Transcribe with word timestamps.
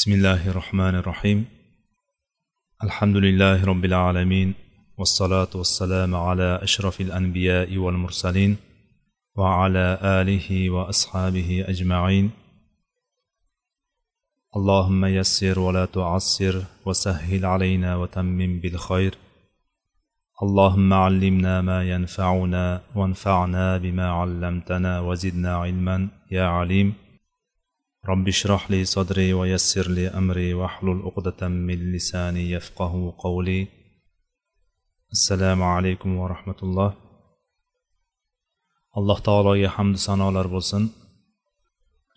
بسم 0.00 0.12
الله 0.12 0.48
الرحمن 0.48 0.94
الرحيم 0.94 1.44
الحمد 2.84 3.16
لله 3.16 3.64
رب 3.64 3.84
العالمين 3.84 4.54
والصلاة 4.98 5.48
والسلام 5.54 6.14
على 6.14 6.58
أشرف 6.62 7.00
الأنبياء 7.00 7.76
والمرسلين 7.76 8.56
وعلى 9.36 9.98
آله 10.02 10.70
وأصحابه 10.70 11.64
أجمعين 11.68 12.30
اللهم 14.56 15.04
يسر 15.04 15.58
ولا 15.58 15.84
تعسر 15.84 16.64
وسهل 16.86 17.46
علينا 17.46 17.96
وتمم 17.96 18.60
بالخير 18.60 19.14
اللهم 20.42 20.92
علمنا 20.92 21.60
ما 21.60 21.90
ينفعنا 21.90 22.80
وانفعنا 22.94 23.78
بما 23.78 24.10
علمتنا 24.10 25.00
وزدنا 25.00 25.56
علما 25.56 26.08
يا 26.30 26.44
عليم 26.44 26.94
رب 28.09 28.27
اشرح 28.27 28.71
لي 28.71 28.85
صدري 28.85 29.33
ويسر 29.33 29.87
لي 29.97 30.07
أمري 30.07 30.53
واحلل 30.53 31.01
عقدة 31.05 31.47
من 31.47 31.79
لساني 31.93 32.51
يفقه 32.51 33.13
قولي 33.17 33.67
assalomu 35.15 35.65
alaykum 35.75 36.11
va 36.19 36.25
rahmatulloh 36.33 36.91
alloh 38.99 39.19
taologa 39.27 39.69
hamdu 39.77 39.99
sanolar 40.07 40.47
bo'lsin 40.55 40.83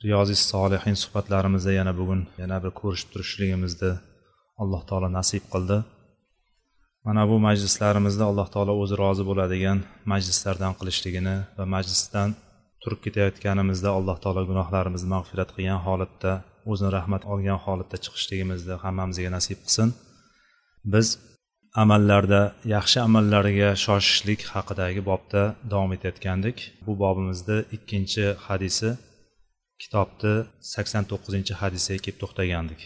riyoziy 0.05 0.38
solihin 0.52 0.97
suhbatlarimizda 1.02 1.73
yana 1.80 1.93
bugun 2.01 2.20
yana 2.43 2.57
bir 2.62 2.73
ko'rishib 2.80 3.09
turishligimizni 3.12 3.93
alloh 4.62 4.83
taolo 4.88 5.09
nasib 5.19 5.45
qildi 5.52 5.79
mana 7.07 7.23
bu 7.30 7.37
majlislarimizda 7.48 8.25
alloh 8.30 8.48
taolo 8.55 8.73
o'zi 8.83 8.95
rozi 9.02 9.25
bo'ladigan 9.30 9.79
majlislardan 10.12 10.73
qilishligini 10.79 11.37
va 11.59 11.65
majlisdan 11.75 12.29
turib 12.84 13.00
ketayotganimizda 13.05 13.90
alloh 13.98 14.18
taolo 14.23 14.42
gunohlarimizni 14.52 15.10
mag'firat 15.16 15.50
qilgan 15.55 15.82
holatda 15.88 16.32
o'zini 16.72 16.91
rahmat 16.98 17.24
olgan 17.34 17.60
holatda 17.66 17.98
chiqishligimizni 18.04 18.76
hammamizga 18.84 19.30
nasib 19.38 19.60
qilsin. 19.66 19.90
Biz 20.94 21.08
amallarda 21.84 22.41
yaxshi 22.76 22.98
amallarga 23.07 23.70
shoshishlik 23.85 24.41
haqidagi 24.54 25.02
bobda 25.10 25.41
davom 25.72 25.91
etayotgandik. 25.98 26.57
Bu 26.85 26.91
bobimizni 27.04 27.57
ikkinchi 27.76 28.26
hadisi 28.46 28.90
kitobni 29.82 30.34
sakson 30.74 31.04
to'qqizinchi 31.12 31.54
hadisiga 31.62 32.00
kelib 32.05 32.20
to'xtagandik. 32.24 32.82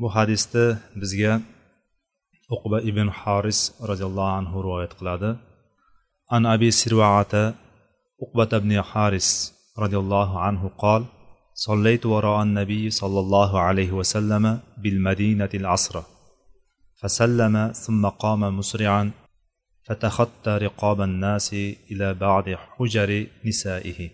Bu 0.00 0.06
hadisni 0.16 0.66
bizga 1.02 1.32
uqba 2.54 2.78
ibn 2.90 3.08
haris 3.20 3.60
roziyallohu 3.90 4.32
anhu 4.40 4.56
rivoyat 4.66 4.92
qiladi. 4.98 5.30
An 6.36 6.42
abi 6.54 6.68
sirvaata 6.80 7.42
uqbat 8.18 8.50
ibn 8.60 8.70
haris 8.90 9.52
roziyallohu 9.82 10.36
anhu 10.48 10.68
qol 10.84 11.02
صليت 11.54 12.06
وراء 12.06 12.42
النبي 12.42 12.90
صلى 12.90 13.20
الله 13.20 13.60
عليه 13.60 13.92
وسلم 13.92 14.58
بالمدينة 14.78 15.48
العصر. 15.54 16.02
فسلم 17.00 17.72
ثم 17.72 18.06
قام 18.06 18.58
مسرعا 18.58 19.10
فتخطى 19.86 20.50
رقاب 20.50 21.00
الناس 21.00 21.54
إلى 21.90 22.14
بعض 22.14 22.44
حجر 22.48 23.26
نسائه. 23.46 24.10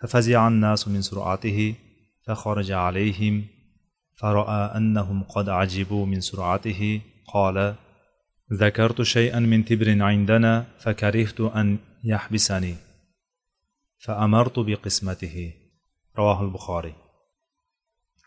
ففزع 0.00 0.48
الناس 0.48 0.88
من 0.88 1.02
سرعته 1.02 1.74
فخرج 2.26 2.72
عليهم 2.72 3.44
فرأى 4.20 4.76
أنهم 4.76 5.22
قد 5.22 5.48
عجبوا 5.48 6.06
من 6.06 6.20
سرعته 6.20 7.00
قال 7.34 7.74
ذكرت 8.52 9.02
شيئا 9.02 9.40
من 9.40 9.64
تبر 9.64 10.02
عندنا 10.02 10.66
فكرهت 10.78 11.40
أن 11.40 11.78
يحبسني. 12.04 12.85
فأمرت 14.05 14.59
بقسمته 14.59 15.53
رواه 16.17 16.43
البخاري 16.43 16.95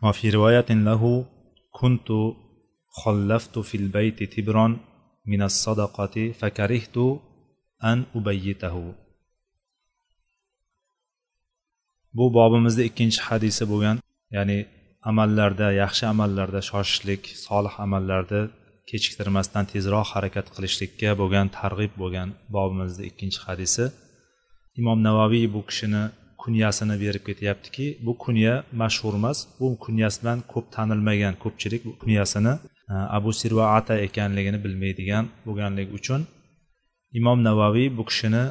وفي 0.02 0.30
رواية 0.30 0.70
له 0.70 1.26
كنت 1.70 2.08
خلفت 3.04 3.58
في 3.58 3.76
البيت 3.76 4.22
تبرا 4.22 4.66
من 5.26 5.42
الصدقة 5.42 6.32
فكرهت 6.32 6.96
أن 7.84 8.04
أبيته 8.14 8.94
bu 12.18 12.34
bobimizda 12.34 12.82
ikkinchi 12.88 13.20
hadisi 13.28 13.64
bo'lgan 13.72 13.96
ya'ni 14.36 14.58
amallarda 15.10 15.68
yaxshi 15.82 16.04
amallarda 16.12 16.60
shoshishlik 16.70 17.22
solih 17.46 17.74
amallarni 17.84 18.42
kechiktirmasdan 18.90 19.64
tezroq 19.72 20.08
harakat 20.14 20.46
qilishlikka 20.54 21.10
bo'lgan 21.20 21.46
targ'ib 21.58 21.92
bo'lgan 22.02 22.28
bobimizda 22.56 23.02
ikkinchi 23.10 23.40
hadisi 23.46 23.84
Imom 24.79 24.99
navoiy 25.07 25.45
bu 25.55 25.61
kishini 25.69 26.03
kunyasini 26.41 26.95
berib 27.03 27.23
ketyaptiki 27.29 27.85
bu 28.05 28.13
kunya 28.23 28.53
mashhur 28.81 29.13
emas 29.19 29.37
bu 29.59 29.67
kunyasi 29.83 30.17
bilan 30.21 30.39
ko'p 30.51 30.65
tanilmagan 30.75 31.35
ko'pchilik 31.43 31.81
bu 31.87 31.91
kunyasini 32.01 32.53
e, 32.91 32.93
abu 33.17 33.29
sirva 33.39 33.65
ata 33.77 33.93
ekanligini 34.07 34.59
bilmaydigan 34.65 35.25
bo'lganligi 35.45 35.91
uchun 35.99 36.21
imom 37.19 37.39
navoiy 37.47 37.87
bu 37.97 38.03
kishini 38.09 38.43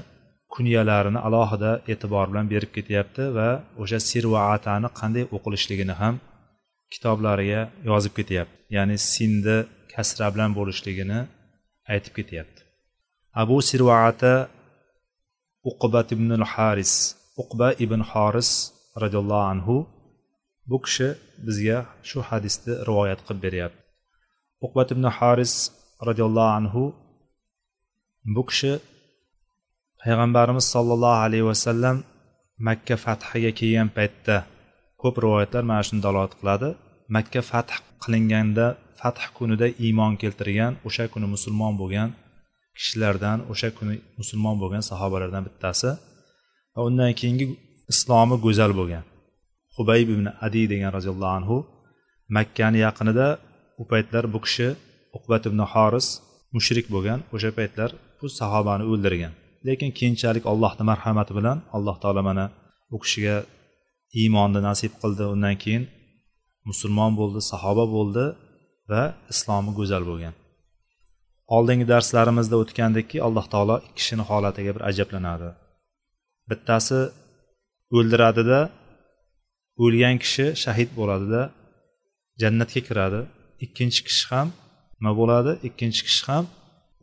kunyalarini 0.54 1.20
alohida 1.26 1.72
e'tibor 1.92 2.26
bilan 2.30 2.46
berib 2.52 2.70
ketyapti 2.76 3.22
va 3.36 3.48
o'sha 3.82 3.98
sirva 4.10 4.40
atani 4.54 4.88
qanday 5.00 5.24
o'qilishligini 5.36 5.94
ham 6.02 6.14
kitoblariga 6.92 7.62
yozib 7.90 8.12
ketyapti. 8.18 8.56
Ya'ni 8.76 8.96
sinni 9.12 9.56
kasra 9.92 10.26
bilan 10.34 10.50
bo'lishligini 10.58 11.20
aytib 11.92 12.12
ketyapti. 12.18 12.60
Abu 13.42 13.56
sirvaata 13.70 14.32
uqbat 15.70 16.08
ibn 16.16 16.30
haris 16.52 16.92
uqba 17.42 17.68
ibn 17.84 18.00
horis 18.10 18.50
roziyallohu 19.02 19.46
anhu 19.52 19.76
bu 20.70 20.76
kishi 20.84 21.08
bizga 21.46 21.78
shu 22.08 22.18
hadisni 22.28 22.72
rivoyat 22.88 23.20
qilib 23.26 23.40
beryapti. 23.46 23.80
Uqbat 24.66 24.88
ibn 24.94 25.04
haris 25.18 25.54
roziyallohu 26.08 26.52
anhu 26.58 26.84
bu 28.34 28.42
kishi 28.50 28.72
payg'ambarimiz 30.00 30.66
sollallohu 30.74 31.22
alayhi 31.26 31.46
vasallam 31.52 31.96
makka 32.68 32.96
fathiga 33.04 33.50
kelgan 33.58 33.88
paytda 33.96 34.36
ko'p 35.02 35.14
rivoyatlar 35.24 35.62
mana 35.70 35.82
shuni 35.86 36.00
dalolat 36.06 36.34
qiladi. 36.40 36.70
Makka 37.16 37.40
fath 37.50 37.72
qilinganda 38.02 38.66
fath 39.00 39.22
kunida 39.36 39.66
iymon 39.86 40.12
keltirgan 40.22 40.72
o'sha 40.88 41.04
kuni 41.12 41.26
musulmon 41.34 41.74
bo'lgan 41.80 42.08
kishilardan 42.78 43.38
o'sha 43.52 43.68
kuni 43.78 43.94
musulmon 44.20 44.56
bo'lgan 44.62 44.82
sahobalardan 44.90 45.42
bittasi 45.48 45.90
va 46.74 46.80
undan 46.88 47.12
keyingi 47.20 47.46
islomi 47.92 48.36
go'zal 48.44 48.72
bo'lgan. 48.80 49.04
Hubayb 49.76 50.08
ibn 50.14 50.26
adi 50.46 50.62
degan 50.72 50.90
roziyallohu 50.96 51.34
anhu 51.40 51.56
makkani 52.36 52.78
yaqinida 52.86 53.26
u 53.80 53.82
paytlar 53.90 54.24
bu 54.34 54.38
kishi 54.46 54.68
uqbat 55.16 55.42
ibn 55.50 55.60
horis 55.72 56.06
mushrik 56.56 56.86
bo'lgan 56.94 57.18
o'sha 57.34 57.50
paytlar 57.58 57.90
bu 58.18 58.26
sahobani 58.38 58.84
o'ldirgan. 58.92 59.32
Lekin 59.66 59.90
keyinchalik 59.98 60.44
allohni 60.52 60.84
marhamati 60.90 61.32
bilan 61.38 61.58
alloh 61.76 61.96
taolo 62.02 62.22
mana 62.28 62.44
u 62.94 62.96
kishiga 63.02 63.36
iymonni 64.20 64.60
nasib 64.68 64.92
qildi. 65.02 65.24
Undan 65.34 65.56
keyin 65.62 65.84
musulmon 66.70 67.12
bo'ldi 67.20 67.40
sahoba 67.50 67.84
bo'ldi 67.96 68.24
va 68.90 69.02
islomi 69.32 69.70
go'zal 69.78 70.02
bo'lgan. 70.10 70.34
Oldingi 71.56 71.86
darslarimizda 71.92 72.56
o'tgandiki 72.62 73.16
alloh 73.26 73.46
taolo 73.52 73.76
ikki 73.86 73.94
kishini 73.98 74.24
holatiga 74.30 74.70
bir 74.76 74.82
ajablanadi. 74.90 75.48
Bittasi 76.50 77.00
o'ldiradida 77.96 78.60
o'lgan 79.84 80.16
kishi 80.24 80.46
shahid 80.62 80.90
bo'ladida 80.98 81.42
jannatga 82.42 82.80
kiradi. 82.88 83.20
Ikkinchi 83.64 84.00
kishi 84.08 84.24
ham 84.32 84.48
nima 84.98 85.12
bo'ladi? 85.20 85.52
Ikkinchi 85.68 86.02
kishi 86.08 86.24
ham 86.30 86.44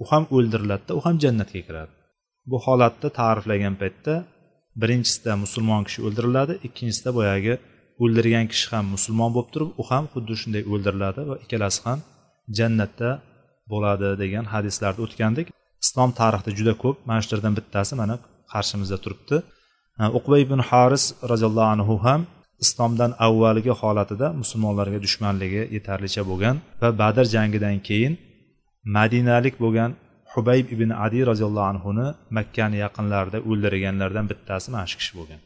u 0.02 0.04
ham 0.12 0.24
o'ldiriladida 0.36 0.92
u 1.00 1.02
ham 1.06 1.16
jannatga 1.24 1.62
kiradi. 1.68 1.94
Bu 2.50 2.58
holatni 2.66 3.10
ta'riflagan 3.20 3.76
paytda 3.82 4.16
birinchisida 4.82 5.32
musulmon 5.44 5.82
kishi 5.88 6.00
o'ldiriladi 6.08 6.54
ikkinchisida 6.68 7.12
boyagi 7.20 7.54
o'ldirgan 8.04 8.46
kishi 8.52 8.68
ham 8.74 8.86
musulmon 8.96 9.30
bo'lib 9.36 9.50
turib 9.54 9.70
u 9.82 9.84
ham 9.90 10.06
xuddi 10.14 10.34
shunday 10.42 10.64
o'ldiriladi 10.72 11.22
va 11.30 11.36
ikkalasi 11.44 11.80
ham 11.88 12.00
jannatda 12.58 13.10
bo'ladi 13.72 14.10
degan 14.24 14.46
hadislarda 14.54 15.02
o'tgandik. 15.06 15.48
Islom 15.84 16.10
tarixida 16.20 16.52
juda 16.60 16.74
ko'p 16.84 16.98
mana 17.10 17.22
shulardan 17.26 17.54
bittasi 17.60 17.94
mana 18.02 18.16
qarshimizda 18.54 18.98
turibdi. 19.04 19.38
Uqbay 20.20 20.40
ibn 20.48 20.60
haris 20.70 21.06
roziyallohu 21.32 21.70
anhu 21.76 21.96
ham 22.06 22.22
islomdan 22.64 23.12
avvalgi 23.28 23.74
holatida 23.82 24.28
musulmonlarga 24.42 25.00
dushmanligi 25.06 25.62
yetarlicha 25.76 26.22
bo'lgan 26.30 26.56
va 26.82 26.90
badr 27.02 27.26
jangidan 27.36 27.78
keyin 27.88 28.14
madinalik 28.98 29.56
bo'lgan 29.64 29.92
hubayb 30.34 30.66
ibn 30.76 30.90
adi 31.06 31.20
roziyallohu 31.30 31.68
anhuni 31.74 32.08
makkani 32.38 32.78
yaqinlarida 32.86 33.40
o'ldirganlardan 33.50 34.26
bittasi 34.32 34.68
mana 34.74 34.86
shu 34.92 34.98
kishi 35.02 35.14
bo'lgan. 35.20 35.40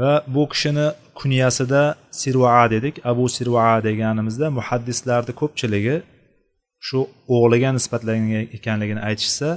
Va 0.00 0.12
bu 0.34 0.42
kishini 0.52 0.86
kunyasida 1.20 1.82
sirva 2.20 2.70
dedik. 2.74 2.94
Abu 3.10 3.24
sirva 3.36 3.66
deganimizda 3.88 4.46
muhaddislarni 4.58 5.32
ko'pchiligi 5.40 5.96
shu 6.86 6.98
o'g'liga 7.36 7.70
nisbatlangan 7.78 8.44
ekanligini 8.58 9.02
aytishsa 9.08 9.48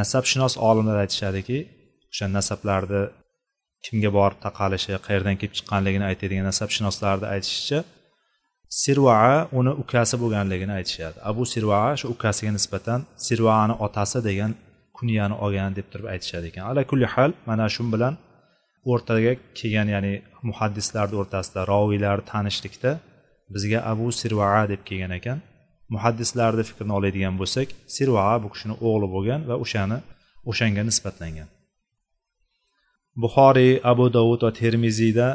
nasabshunos 0.00 0.54
olimlar 0.68 0.96
aytishadiki 1.04 1.58
o'sha 2.10 2.26
nasablarni 2.38 3.02
kimga 3.84 4.10
borib 4.18 4.38
taqalishi 4.46 4.90
qayerdan 5.06 5.36
kelib 5.40 5.54
chiqqanligini 5.58 6.04
aytadigan 6.10 6.46
nasabshunoslarni 6.50 7.26
aytishicha 7.34 7.78
sirvaa 8.82 9.48
uni 9.58 9.72
ukasi 9.82 10.14
bo'lganligini 10.22 10.72
aytishadi. 10.78 11.16
Abu 11.30 11.42
sirvaa 11.52 11.90
shu 12.00 12.06
ukasiga 12.14 12.52
nisbatan 12.58 13.00
sirvaani 13.26 13.74
otasi 13.86 14.18
degan 14.28 14.52
kunyani 14.98 15.34
olgan 15.44 15.72
deb 15.78 15.86
turib 15.92 16.06
aytishadi 16.14 16.46
ekan. 16.50 16.64
Ala 16.70 16.82
kulli 16.90 17.06
hal 17.14 17.30
mana 17.48 17.66
shu 17.74 17.82
bilan 17.94 18.14
o'rtaga 18.92 19.32
kelgan 19.58 19.88
ya'ni 19.94 20.12
muhaddislarni 20.48 21.16
o'rtasida 21.22 21.60
roviylar 21.72 22.18
tanishlikda 22.30 22.92
bizga 23.54 23.78
abu 23.92 24.06
sirvaa 24.20 24.62
deb 24.72 24.80
kelgan 24.88 25.12
ekan. 25.18 25.38
Muhaddislarni 25.94 26.64
fikrini 26.68 26.92
oladigan 26.98 27.34
bo'lsak 27.40 27.68
sirva 27.94 28.26
bu 28.42 28.48
kishini 28.54 28.74
o'g'li 28.88 29.08
bo'lgan 29.14 29.40
va 29.48 29.54
o'shani 29.64 29.98
o'shanga 30.50 30.82
nisbatlangan. 30.88 31.48
Buxoriy 33.22 33.72
abu 33.92 34.06
dovud 34.16 34.40
va 34.46 34.50
termiziyda 34.60 35.28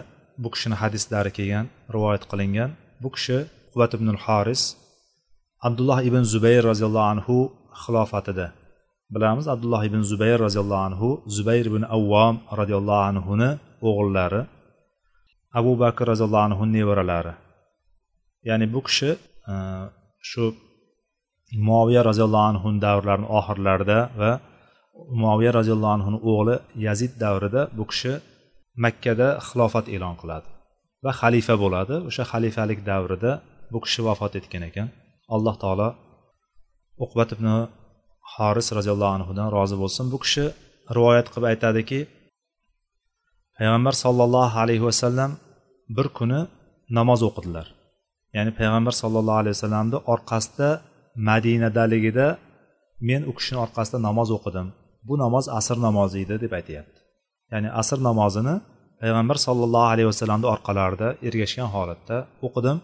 bu 0.44 0.50
kishini 0.54 0.76
hadislari 0.82 1.32
kelgan 1.38 1.66
rivoyat 1.94 2.24
qilingan. 2.32 2.72
Bu 3.04 3.10
kishi 3.16 3.38
quvvat 3.72 3.92
ibn 3.98 4.08
haris 4.26 4.62
abdulloh 5.68 6.00
ibn 6.10 6.22
zubayr 6.34 6.62
roziyallohu 6.72 7.08
anhu 7.14 7.36
xilofatida. 7.82 8.48
Bilamiz 9.14 9.46
abdulloh 9.54 9.82
ibn 9.90 10.02
zubayr 10.12 10.38
roziyallohu 10.46 10.84
anhu 10.90 11.10
zubayr 11.36 11.66
ibn 11.72 11.84
avvom 11.98 12.36
roziyallohu 12.60 13.04
anhuni 13.12 13.50
o'g'illari 13.88 14.42
abu 15.60 15.72
bakr 15.84 16.04
roziyallohu 16.12 16.46
anhu 16.50 16.64
nevaralari. 16.76 17.34
Ya'ni 18.50 18.66
bu 18.74 18.80
kishi 18.88 19.12
e, 19.52 19.54
shu 20.30 20.44
muaviya 21.68 22.02
roziyallohu 22.10 22.48
anhu 22.52 22.68
davrlarini 22.86 23.28
oxirlarida 23.40 24.00
va 24.22 24.32
muaviya 25.22 25.52
roziyallohu 25.60 25.94
anhuni 25.98 26.20
o'g'li 26.32 26.56
yazid 26.86 27.12
davrida 27.24 27.62
bu 27.78 27.84
kishi 27.92 28.14
makkada 28.84 29.28
xilofat 29.48 29.86
e'lon 29.96 30.16
qiladi 30.22 30.48
va 31.06 31.12
xalifa 31.22 31.56
bo'ladi. 31.64 31.96
O'sha 32.10 32.24
xalifalik 32.32 32.80
davrida 32.90 33.32
bu 33.74 33.80
kishi 33.86 34.02
vafot 34.08 34.34
etgan 34.40 34.64
ekan. 34.70 34.88
Alloh 35.36 35.56
taolo 35.64 35.90
uqbat 37.04 37.30
ibn 37.36 37.48
horis 38.34 38.68
roziyallohu 38.78 39.14
anhudan 39.18 39.48
rozi 39.56 39.76
bo'lsin. 39.82 40.06
Bu 40.14 40.18
kishi 40.24 40.46
rivoyat 40.98 41.28
qilib 41.32 41.46
aytadiki 41.52 42.00
payg'ambar 43.58 43.94
sollallohu 44.04 44.56
alayhi 44.64 44.84
vasallam 44.90 45.32
bir 45.98 46.08
kuni 46.18 46.40
namoz 46.98 47.22
o'qidilar. 47.30 47.68
Ya'ni 48.36 48.52
payg'ambar 48.60 48.94
sollallohu 49.02 49.40
alayhi 49.42 49.56
vasallamni 49.58 49.98
orqasida 50.14 50.70
madinadaligida 51.30 52.28
men 53.10 53.22
u 53.30 53.32
kishini 53.38 53.60
orqasida 53.66 53.98
namoz 54.08 54.30
o'qidim. 54.38 54.68
Bu 55.08 55.14
namoz 55.24 55.46
asr 55.60 55.78
namozi 55.88 56.18
edi 56.24 56.36
deb 56.44 56.54
aytyapti. 56.60 57.00
Ya'ni 57.52 57.70
asr 57.82 58.00
namozini 58.10 58.56
payg'ambar 59.02 59.38
sollallohu 59.48 59.88
alayhi 59.94 60.10
vasallamni 60.12 60.48
orqalarida 60.54 61.08
ergashgan 61.28 61.70
holatda 61.76 62.18
o'qidim. 62.48 62.78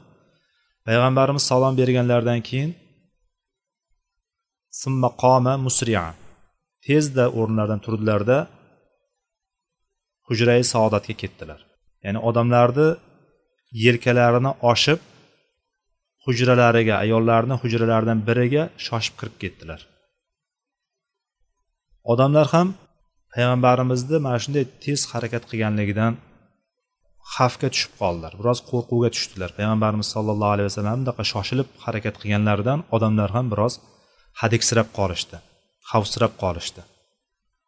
Payg'ambarimiz 0.88 1.44
salom 1.52 1.74
berganlaridan 1.82 2.42
keyin 2.50 2.70
qoma 5.24 5.54
musria. 5.66 6.06
Tezda 6.86 7.26
o'rnlaridan 7.40 7.80
turdilarda 7.86 8.38
hujrai 10.28 10.62
saodatga 10.74 11.14
ketdilar. 11.22 11.60
Ya'ni 12.06 12.20
odamlarni 12.30 12.88
yelkalarini 13.86 14.52
oshib 14.72 15.00
hujralariga 16.28 16.96
ayollarni 17.04 17.56
hujralaridan 17.62 18.20
biriga 18.28 18.64
shoshib 18.86 19.16
kirib 19.20 19.36
ketdilar. 19.44 19.82
Odamlar 22.12 22.48
ham 22.56 22.68
payg'ambarimizni 23.34 24.18
mana 24.26 24.40
shunday 24.44 24.66
tez 24.84 25.00
harakat 25.12 25.44
qilganligidan 25.50 26.14
xavfga 27.36 27.68
tushib 27.74 27.94
qoldilar. 28.02 28.32
Biroz 28.40 28.60
qo'rquvga 28.70 29.10
tushdilar. 29.16 29.50
Payg'ambarimiz 29.58 30.08
sollallohu 30.16 30.54
alayhi 30.56 30.68
vasallam 30.70 30.98
bunaqa 31.04 31.24
shoshilib 31.34 31.70
harakat 31.86 32.16
qilganlaridan 32.22 32.80
odamlar 32.96 33.30
ham 33.36 33.46
biroz 33.54 33.74
hadiksirab 34.42 34.88
qolishdi 34.98 35.38
xavfsirab 35.92 36.34
qolishdi. 36.44 36.82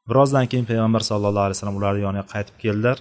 Birozdan 0.10 0.46
keyin 0.52 0.66
payg'ambar 0.72 1.02
sallallohu 1.10 1.46
alayhi 1.48 1.58
vasallam 1.58 1.78
ularni 1.80 2.02
yoniga 2.08 2.26
qaytib 2.34 2.56
keldilar. 2.64 2.98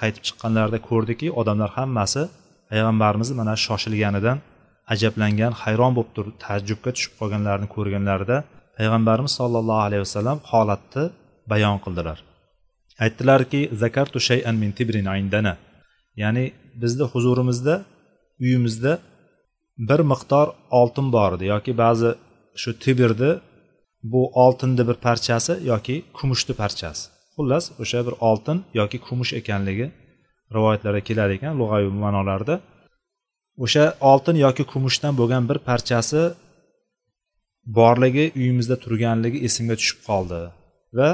Qaytib 0.00 0.22
chiqqanlarida 0.26 0.78
ko'rdiki 0.88 1.26
odamlar 1.40 1.70
hammasi 1.78 2.22
payg'ambarimizni 2.70 3.34
mana 3.40 3.54
shoshilganidan 3.66 4.38
ajablangan 4.94 5.52
hayron 5.62 5.92
bo'lib 5.96 6.12
turib 6.16 6.36
taajjubga 6.44 6.90
tushib 6.96 7.12
qolganlarini 7.20 7.68
ko'rganlarida 7.74 8.36
payg'ambarimiz 8.76 9.32
sollallohu 9.40 9.82
alayhi 9.86 10.02
vasallam 10.06 10.38
holatni 10.50 11.04
bayon 11.52 11.78
qildilar. 11.84 12.18
Aytdilarki 13.04 13.60
zakartu 13.82 14.18
shayan 14.28 14.56
min 14.62 14.70
tibrin 14.78 15.08
indana. 15.20 15.54
Ya'ni 16.22 16.44
bizni 16.82 17.04
huzurimizda 17.12 17.74
uyimizda 18.42 18.92
bir 19.88 20.00
miqdor 20.12 20.46
oltin 20.80 21.06
bor 21.16 21.30
edi 21.36 21.44
yoki 21.54 21.72
ba'zi 21.82 22.10
shu 22.62 22.70
tibirni 22.84 23.32
bu 24.12 24.22
oltinni 24.44 24.82
bir 24.88 24.96
parchasi 25.06 25.52
yoki 25.72 25.96
kumushni 26.18 26.54
parchasi. 26.62 27.02
Xullas 27.34 27.64
o'sha 27.82 28.00
bir 28.06 28.14
oltin 28.28 28.58
yoki 28.80 28.98
kumush 29.06 29.32
ekanligi 29.40 29.86
rivoyatlarda 30.54 31.00
kelar 31.08 31.30
ekan 31.36 31.54
lug'aviy 31.60 31.92
ma'nolarda. 32.04 32.54
O'sha 33.64 33.84
oltin 34.10 34.36
yoki 34.44 34.64
kumushdan 34.72 35.12
bo'lgan 35.20 35.44
bir 35.50 35.58
parchasi 35.68 36.22
borligi 37.78 38.24
uyimizda 38.40 38.76
turganligi 38.84 39.38
esimga 39.46 39.74
tushib 39.80 40.00
qoldi. 40.08 40.40
Va 40.98 41.10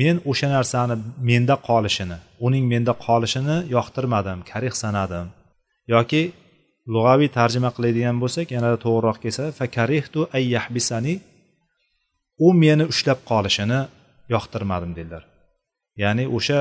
men 0.00 0.16
o'sha 0.30 0.48
narsani 0.56 0.94
menda 1.30 1.56
qolishini 1.68 2.18
uning 2.46 2.64
menda 2.72 2.92
qolishini 3.06 3.56
yoqtirmadim 3.76 4.38
karih 4.50 4.74
sanadim. 4.82 5.26
Yoki 5.94 6.22
lug'aviy 6.94 7.30
tarjima 7.38 7.70
qiladigan 7.76 8.16
bo'lsak 8.22 8.46
yanada 8.56 8.78
to'g'riroq 8.84 9.18
kelsa 9.24 9.44
fakarihtu 9.60 10.20
ayyahbisani 10.38 11.14
u 12.46 12.48
meni 12.62 12.84
ushlab 12.92 13.18
qolishini 13.30 13.80
yoqtirmadim 14.34 14.92
dedilar. 14.98 15.22
Ya'ni 16.02 16.24
o'sha 16.36 16.58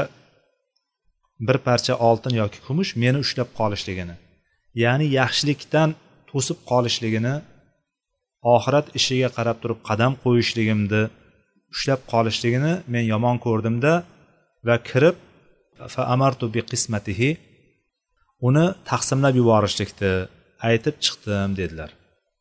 bir 1.48 1.58
parcha 1.68 1.94
oltin 2.10 2.34
yoki 2.42 2.60
kumush 2.68 2.92
meni 3.04 3.18
ushlab 3.26 3.50
qolishligini 3.60 4.16
ya'ni 4.84 5.06
yaxshilikdan 5.20 5.90
to'sib 6.30 6.58
qolishligini 6.70 7.36
oxirat 8.56 8.88
ishiga 9.00 9.30
qarab 9.38 9.58
turib 9.64 9.80
qadam 9.90 10.12
qo'yishligimni 10.24 11.02
ushlab 11.74 12.02
qolishligini 12.14 12.74
men 12.94 13.04
yomon 13.14 13.38
ko'rdimda 13.46 13.94
va 14.68 14.76
kirib 14.90 15.16
fa 15.94 16.02
amartu 16.16 16.46
bi 16.56 16.62
qismatihi 16.72 17.30
uni 18.48 18.66
taqsimlab 18.92 19.34
yuborishlikni 19.42 20.12
aytib 20.70 20.96
chiqdim 21.06 21.52
dedilar. 21.60 21.92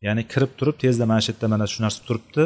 Ya'ni 0.06 0.22
kirib 0.32 0.52
turib 0.58 0.76
tezda 0.82 1.04
mana 1.10 1.20
shu 1.24 1.30
yerda 1.32 1.46
mana 1.54 1.66
shu 1.72 1.78
narsa 1.84 2.00
turibdi 2.08 2.44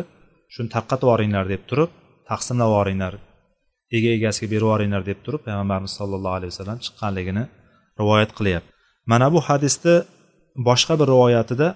shuni 0.54 0.68
tarqatib 0.74 1.06
yuboringlar 1.06 1.44
deb 1.54 1.62
turib 1.70 1.90
taqsimlab 2.30 2.68
yuboringlar 2.72 3.14
ega 3.96 4.10
egasiga 4.18 4.48
berib 4.52 4.66
yuboringlar 4.66 5.02
deb 5.10 5.18
turib 5.24 5.40
payg'ambarimiz 5.46 5.92
sollallohu 6.00 6.36
alayhi 6.38 6.52
vasallam 6.52 6.78
chiqqanligini 6.86 7.44
rivoyat 8.00 8.30
qilyapti. 8.38 8.69
Mana 9.06 9.26
bu 9.34 9.40
hadisni 9.48 9.94
boshqa 10.68 10.94
bir 11.00 11.06
rivoyatida 11.12 11.68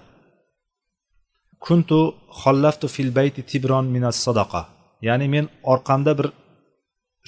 kuntu 1.65 1.99
xollaftu 2.41 2.87
fil 2.95 3.11
bayti 3.17 3.41
tibron 3.51 3.85
minas 3.95 4.17
sadaqa. 4.25 4.61
Ya'ni 5.07 5.27
men 5.33 5.45
orqamda 5.73 6.11
bir 6.19 6.27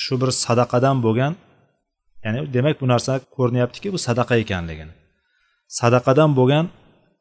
shu 0.03 0.13
bir 0.21 0.29
sadaqadan 0.45 0.97
bo'lgan 1.05 1.33
ya'ni 2.25 2.39
demak 2.55 2.75
bu 2.81 2.85
narsa 2.93 3.13
ko'rinyaptiki 3.35 3.87
bu 3.95 3.99
sadaqa 4.07 4.33
ekanligini. 4.43 4.93
Sadaqadan 5.79 6.31
bo'lgan 6.39 6.65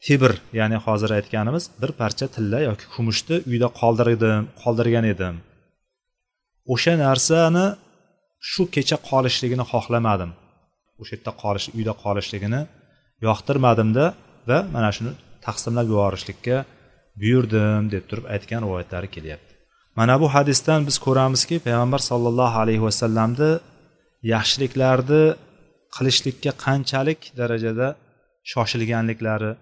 tibr 0.04 0.32
ya'ni 0.58 0.76
hozir 0.86 1.10
aytganimiz 1.18 1.64
bir 1.80 1.90
parcha 2.00 2.26
tilla 2.34 2.58
yoki 2.68 2.86
kumushni 2.94 3.36
uyda 3.50 3.68
qoldirdim 3.80 4.42
qoldirgan 4.62 5.06
edim. 5.14 5.34
O'sha 6.72 6.94
narsani 7.06 7.66
shu 8.50 8.62
kecha 8.74 8.96
qolishligini 9.08 9.64
xohlamadim. 9.72 10.30
O'sha 11.00 11.12
yerda 11.16 11.32
qolish 11.42 11.66
uyda 11.76 11.92
qolishligini 12.04 12.60
yoqtirmadimda 13.26 14.04
va 14.48 14.58
mana 14.74 14.90
shuni 14.96 15.12
taqsimlab 15.46 15.86
yuborishlikka 15.92 16.56
buyurdim 17.20 17.82
deb 17.94 18.04
turib 18.10 18.24
aytgan 18.34 18.60
rivoyatlari 18.64 19.08
kelyapti. 19.16 19.52
Mana 19.98 20.14
bu 20.22 20.26
hadisdan 20.36 20.80
biz 20.88 20.96
ko'ramizki 21.06 21.56
payg'ambar 21.66 22.00
sollallohu 22.10 22.56
alayhi 22.64 22.82
vasallamni 22.88 23.50
yaxshiliklarni 24.34 25.22
qilishlikka 25.96 26.52
qanchalik 26.64 27.20
darajada 27.40 27.88
shoshilganliklari 28.52 29.52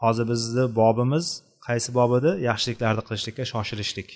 hozir 0.00 0.26
bizni 0.32 0.64
bobimiz 0.80 1.26
qaysi 1.66 1.90
bob 1.98 2.10
edi 2.18 2.30
yaxshiliklarni 2.48 3.02
qilishlikka 3.08 3.44
shoshilishlik. 3.52 4.08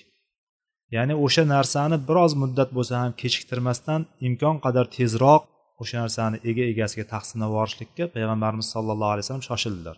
Ya'ni 0.96 1.14
o'sha 1.24 1.42
narsani 1.54 1.96
biroz 2.08 2.32
muddat 2.42 2.70
bo'lsa 2.76 2.94
ham 3.02 3.12
kechiktirmasdan 3.22 4.00
imkon 4.28 4.56
qadar 4.64 4.86
tezroq 4.96 5.42
o'sha 5.82 5.96
narsani 6.04 6.36
ega 6.50 6.64
egasiga 6.72 7.04
taqsimlab 7.14 7.50
yuborishlikka 7.52 8.04
payg'ambarimiz 8.14 8.66
sollallohu 8.74 9.12
alayhi 9.14 9.24
vasallam 9.24 9.46
shoshildilar. 9.50 9.96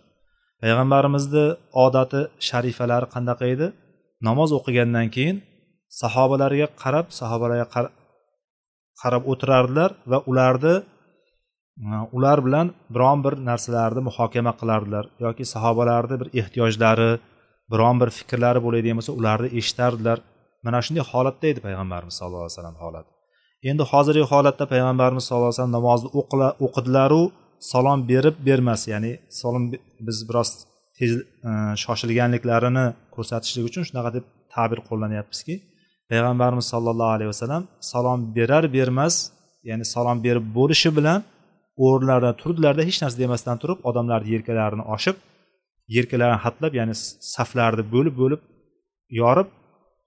Payg'ambarimizni 0.62 1.44
odati 1.84 2.20
sharifalari 2.48 3.06
qanaqa 3.14 3.44
edi? 3.54 3.66
Namoz 4.28 4.50
o'qigandan 4.58 5.08
keyin 5.16 5.36
sahobalarga 6.02 6.66
qarab 6.82 7.06
sahobalarga 7.20 7.66
qarab 9.02 9.22
o'tirardilar 9.32 9.90
va 10.10 10.18
ularni 10.30 10.74
e, 10.80 10.84
ular 12.16 12.38
bilan 12.46 12.66
biron 12.94 13.18
bir 13.24 13.34
narsalarni 13.48 14.02
muhokama 14.08 14.52
qilardilar 14.60 15.04
yoki 15.24 15.44
sahobalarni 15.54 16.16
bir 16.22 16.28
ehtiyojlari 16.40 17.10
biron 17.72 17.96
bir 18.02 18.10
fikrlari 18.18 18.60
bo'ladigan 18.66 18.96
bo'lsa 19.00 19.12
ularni 19.20 19.48
eshitardilar. 19.58 20.18
Mana 20.66 20.78
shunday 20.86 21.04
holatda 21.12 21.46
edi 21.52 21.60
payg'ambarimiz 21.66 22.14
sallallohu 22.18 22.44
alayhi 22.44 22.56
vasallam 22.58 22.78
holati 22.84 23.11
endi 23.70 23.84
hozirgi 23.92 24.24
holatda 24.32 24.64
payg'ambarimiz 24.72 25.24
sallallohu 25.26 25.50
alayhi 25.50 25.58
vasallam 25.58 25.76
namozni 25.78 26.08
o'qidilaru 26.66 27.22
salom 27.72 27.98
berib 28.10 28.36
bermas 28.48 28.80
ya'ni 28.92 29.12
salom 29.40 29.64
biz 30.06 30.18
biroz 30.28 30.48
tez 30.98 31.12
e, 31.18 31.22
shoshilganliklarini 31.82 32.86
ko'rsatishlik 33.14 33.64
uchun 33.70 33.82
shunaqa 33.88 34.10
deb 34.16 34.24
ta'bir 34.54 34.78
qo'llanyapmizki 34.88 35.54
payg'ambarimiz 36.10 36.66
sollallohu 36.72 37.12
alayhi 37.16 37.30
vasallam 37.34 37.62
salom 37.92 38.20
berar 38.36 38.64
bermas 38.76 39.14
ya'ni 39.68 39.84
salom 39.94 40.18
berib 40.26 40.44
bo'lishi 40.58 40.90
bilan 40.98 41.20
o'rinlaridan 41.84 42.34
turdilarda 42.42 42.82
hech 42.88 42.98
narsa 43.02 43.18
demasdan 43.24 43.56
turib 43.62 43.78
odamlarni 43.88 44.28
yelkalarini 44.34 44.84
oshib 44.94 45.16
yelkalarini 45.96 46.40
hatlab 46.44 46.72
ya'ni 46.80 46.94
saflarni 47.34 47.84
bo'lib 47.94 48.14
bo'lib 48.22 48.40
yorib 49.20 49.48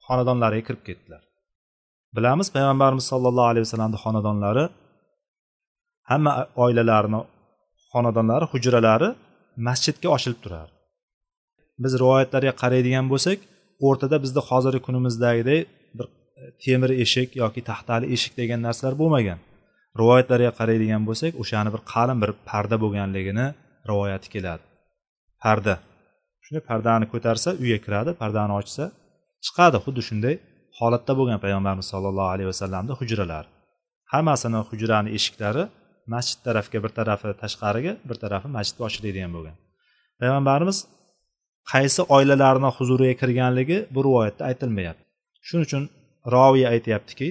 xonadonlariga 0.05 0.63
kirib 0.67 0.83
ketdilar. 0.89 1.24
Bilamiz 2.17 2.47
payg'ambarimiz 2.55 3.05
sollallohu 3.11 3.49
alayhi 3.51 3.65
vasallamni 3.67 3.99
xonadonlari 4.05 4.65
hamma 6.09 6.31
oilalarni 6.63 7.19
xonadonlari 7.91 8.45
hujralari 8.53 9.09
masjidga 9.67 10.07
ochilib 10.15 10.39
turardi 10.45 10.75
biz 11.83 11.91
rivoyatlarga 12.01 12.53
qaraydigan 12.61 13.05
bo'lsak 13.13 13.39
o'rtada 13.87 14.17
bizda 14.23 14.41
hozirgi 14.49 14.81
kunimizdagidek 14.87 15.67
bir 15.97 16.05
e, 16.41 16.43
temir 16.63 16.91
eshik 17.03 17.29
yoki 17.41 17.61
taxtali 17.69 18.05
eshik 18.15 18.33
degan 18.41 18.59
narsalar 18.67 18.93
bo'lmagan. 19.01 19.39
Rivoyatlarga 19.99 20.51
qaraydigan 20.59 21.03
bo'lsak 21.09 21.31
o'shani 21.41 21.69
bir 21.75 21.81
qalin 21.93 22.17
bir 22.23 22.31
parda 22.49 22.77
bo'lganligini 22.83 23.47
rivoyati 23.89 24.27
keladi. 24.33 24.63
Parda. 25.43 25.75
Shunday 26.45 26.63
pardani 26.69 27.05
ko'tarsa 27.13 27.49
uyga 27.61 27.79
kiradi 27.85 28.11
pardani 28.21 28.53
ochsa 28.59 28.83
chiqadi 29.45 29.77
xuddi 29.85 30.01
shunday 30.09 30.35
holatda 30.79 31.13
bo'lgan 31.19 31.39
payg'ambarimiz 31.45 31.87
sollallohu 31.93 32.29
alayhi 32.33 32.49
vasallamni 32.53 32.93
hujralari 32.99 33.49
hammasini 34.13 34.59
hujrani 34.69 35.09
eshiklari 35.17 35.63
masjid 36.13 36.39
tarafga 36.47 36.79
bir 36.83 36.91
tarafi 36.97 37.29
tashqariga 37.43 37.93
bir 38.09 38.17
tarafi 38.23 38.47
masjidga 38.57 38.83
ochiladigan 38.87 39.31
bo'lgan. 39.35 39.55
Payg'ambarimiz 40.19 40.77
qaysi 41.71 42.01
oilalarni 42.15 42.69
huzuriga 42.77 43.15
kirganligi 43.21 43.77
bu 43.95 43.99
rivoyatda 44.07 44.43
aytilmayapti. 44.49 45.03
Shuning 45.47 45.65
uchun 45.67 45.83
roviy 46.35 46.65
aytyaptiki 46.73 47.27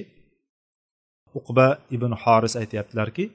uqba 1.39 1.67
ibn 1.95 2.11
horis 2.23 2.53
aytyaptilarki 2.61 3.25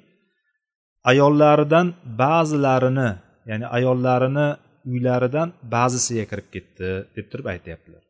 ayollaridan 1.11 1.87
ba'zilarini 2.23 3.11
ya'ni 3.51 3.67
ayollarini 3.77 4.49
uylaridan 4.91 5.49
ba'zisiga 5.75 6.25
kirib 6.31 6.49
ketdi 6.55 6.89
deb 7.17 7.27
turib 7.33 7.47
aytyaptilar. 7.55 8.03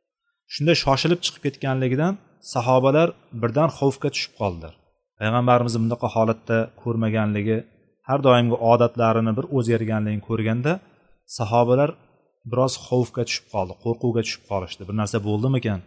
Shunda 0.55 0.73
shoshilib 0.83 1.21
chiqib 1.25 1.43
ketganligidan 1.47 2.15
sahobalar 2.55 3.09
birdan 3.43 3.71
xavfga 3.79 4.09
tushib 4.15 4.33
qoldilar 4.41 4.75
payg'ambarimizni 5.21 5.81
bunaqa 5.85 6.09
holatda 6.17 6.59
ko'rmaganligi 6.83 7.59
har 8.09 8.21
doimgi 8.29 8.57
odatlarini 8.73 9.33
bir 9.39 9.47
o'zgarganligini 9.57 10.23
ko'rganda 10.29 10.73
sahobalar 11.39 11.91
biroz 12.51 12.75
xavfga 12.87 13.23
tushib 13.29 13.47
qoldi 13.55 13.75
qo'rquvga 13.85 14.23
tushib 14.27 14.43
qolishdi. 14.51 14.83
Bir 14.89 14.97
narsa 15.01 15.19
bo'ldimikan? 15.29 15.81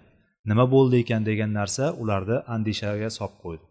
Nima 0.49 0.65
bo'ldi 0.73 0.95
ekan 1.03 1.21
degan 1.29 1.51
narsa 1.59 1.83
ularni 2.01 2.37
andishaga 2.55 3.09
solib 3.17 3.37
qo'ydi. 3.43 3.63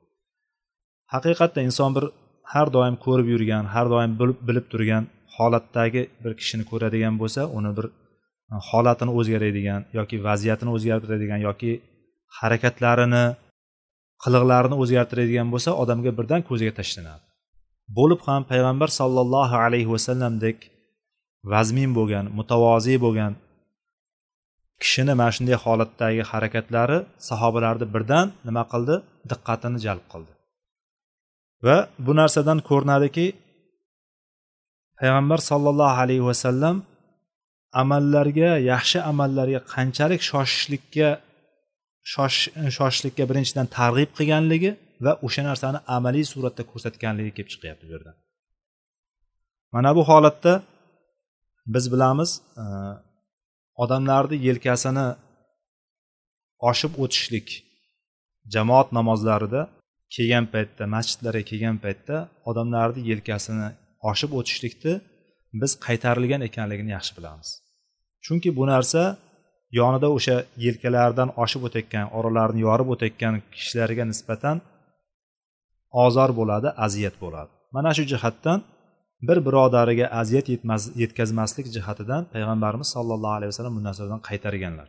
Haqiqatda 1.14 1.60
inson 1.68 1.90
bir 1.96 2.04
har 2.52 2.68
doim 2.76 2.96
ko'rib 3.04 3.28
yurgan 3.34 3.64
har 3.74 3.86
doim 3.94 4.12
bilib 4.48 4.66
turgan 4.72 5.04
holatdagi 5.36 6.02
bir 6.22 6.32
kishini 6.40 6.64
ko'radigan 6.70 7.14
bo'lsa 7.22 7.42
uni 7.58 7.70
bir 7.78 7.86
holatini 8.68 9.12
o'zgaradigan 9.18 9.80
yoki 9.98 10.16
vaziyatini 10.26 10.70
o'zgartiradigan 10.76 11.40
yoki 11.48 11.72
harakatlarini 12.38 13.24
qiliqlarini 14.24 14.76
o'zgartiradigan 14.82 15.48
bo'lsa 15.54 15.70
odamga 15.82 16.10
birdan 16.18 16.40
ko'ziga 16.48 16.72
tashlanadi. 16.80 17.24
Bo'lib 17.98 18.20
ham 18.26 18.42
payg'ambar 18.50 18.88
sollallohu 19.00 19.56
alayhi 19.66 19.90
vasallamdek 19.94 20.56
vazmin 21.52 21.90
bo'lgan 21.98 22.24
mutavoziy 22.38 22.98
bo'lgan 23.04 23.32
kishini 24.82 25.14
mana 25.20 25.32
shunday 25.36 25.56
holatdagi 25.64 26.22
harakatlari 26.30 26.98
sahobalarni 27.28 27.86
birdan 27.94 28.26
nima 28.46 28.62
qildi? 28.72 28.94
Diqqatini 29.30 29.78
jalb 29.86 30.04
qildi. 30.12 30.32
Va 31.66 31.76
bu 32.04 32.12
narsadan 32.20 32.58
ko'rinadiki 32.68 33.26
payg'ambar 34.98 35.38
sollallohu 35.50 35.96
alayhi 36.04 36.24
vasallam 36.30 36.76
amallarga 37.80 38.50
yaxshi 38.72 38.98
amallarga 39.10 39.60
qanchalik 39.74 40.20
shoshishlikka 40.30 41.08
shoshishlikka 42.76 43.24
birinchidan 43.30 43.66
targ'ib 43.78 44.10
qilganligi 44.18 44.70
va 45.04 45.12
o'sha 45.26 45.42
narsani 45.50 45.78
amaliy 45.96 46.26
suratda 46.32 46.62
ko'rsatganligi 46.70 47.32
kelib 47.36 47.50
chiqyapti 47.52 47.84
bu 47.88 47.92
yerda. 47.96 48.12
Mana 49.74 49.90
bu 49.96 50.02
holatda 50.10 50.52
biz 51.74 51.84
bilamiz 51.92 52.30
e, 52.62 52.64
odamlarni 53.82 54.36
yelkasini 54.48 55.06
oshib 56.70 56.92
o'tishlik 57.02 57.48
jamoat 58.54 58.88
namozlarida 58.98 59.62
kelgan 60.14 60.46
paytda 60.54 60.84
masjidlarga 60.94 61.44
kelgan 61.50 61.76
paytda 61.84 62.16
odamlarni 62.50 63.00
yelkasini 63.10 63.68
oshib 64.10 64.30
o'tishlikni 64.38 64.94
biz 65.60 65.72
qaytarilgan 65.86 66.42
ekanligini 66.48 66.90
yaxshi 66.96 67.12
bilamiz. 67.18 67.61
Chunki 68.24 68.50
bu 68.58 68.64
narsa 68.72 69.02
yonida 69.78 70.08
o'sha 70.16 70.36
yelkalaridan 70.64 71.28
oshib 71.42 71.62
o'tayotgan 71.68 72.06
oralarini 72.18 72.60
yorib 72.68 72.88
o'tayotgan 72.94 73.34
kishilarga 73.54 74.04
nisbatan 74.12 74.56
ozor 76.04 76.30
bo'ladi 76.38 76.68
aziyat 76.86 77.14
bo'ladi. 77.24 77.50
Mana 77.76 77.90
shu 77.96 78.04
jihatdan 78.12 78.58
bir 79.28 79.38
birodariga 79.46 80.06
aziyat 80.20 80.46
yetkazmaslik 81.02 81.66
jihatidan 81.76 82.22
payg'ambarimiz 82.34 82.88
sollallohu 82.96 83.34
alayhi 83.38 83.50
vasallam 83.52 83.74
bu 83.78 83.82
narsadan 83.88 84.20
qaytarganlar. 84.28 84.88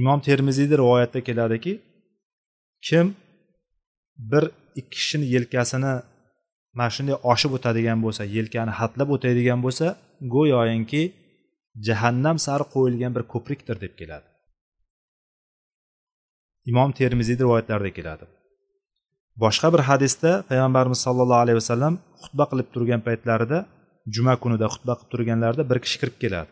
Imom 0.00 0.20
termiziyni 0.28 0.74
rivoyatda 0.82 1.20
keladiki 1.28 1.72
kim 2.88 3.06
bir 4.30 4.44
ikki 4.80 4.90
kishini 4.96 5.26
yelkasini 5.34 5.92
mana 6.78 6.90
shunday 6.96 7.16
oshib 7.32 7.52
o'tadigan 7.56 7.98
bo'lsa 8.04 8.22
yelkani 8.36 8.72
hatlab 8.80 9.08
o'tadigan 9.16 9.60
bo'lsa 9.64 9.86
go'yoinki 10.34 11.02
jahannam 11.86 12.36
sari 12.46 12.64
qo'yilgan 12.74 13.12
bir 13.16 13.24
ko'prikdir 13.32 13.76
deb 13.84 13.92
keladi. 14.00 14.28
Imom 16.70 16.90
termiziyni 17.00 17.40
rivoyatlarida 17.44 17.90
keladi. 17.98 18.24
Boshqa 19.42 19.68
bir 19.74 19.82
hadisda 19.88 20.30
payg'ambarimiz 20.50 21.00
sollallohu 21.06 21.42
alayhi 21.44 21.58
vasallam 21.62 21.94
xutba 22.22 22.44
qilib 22.50 22.68
turgan 22.74 23.00
paytlarida 23.08 23.58
juma 24.14 24.34
kunida 24.42 24.66
xutba 24.74 24.94
qilib 24.98 25.10
turganlarida 25.12 25.62
bir 25.70 25.78
kishi 25.84 25.96
kirib 26.02 26.16
keladi. 26.22 26.50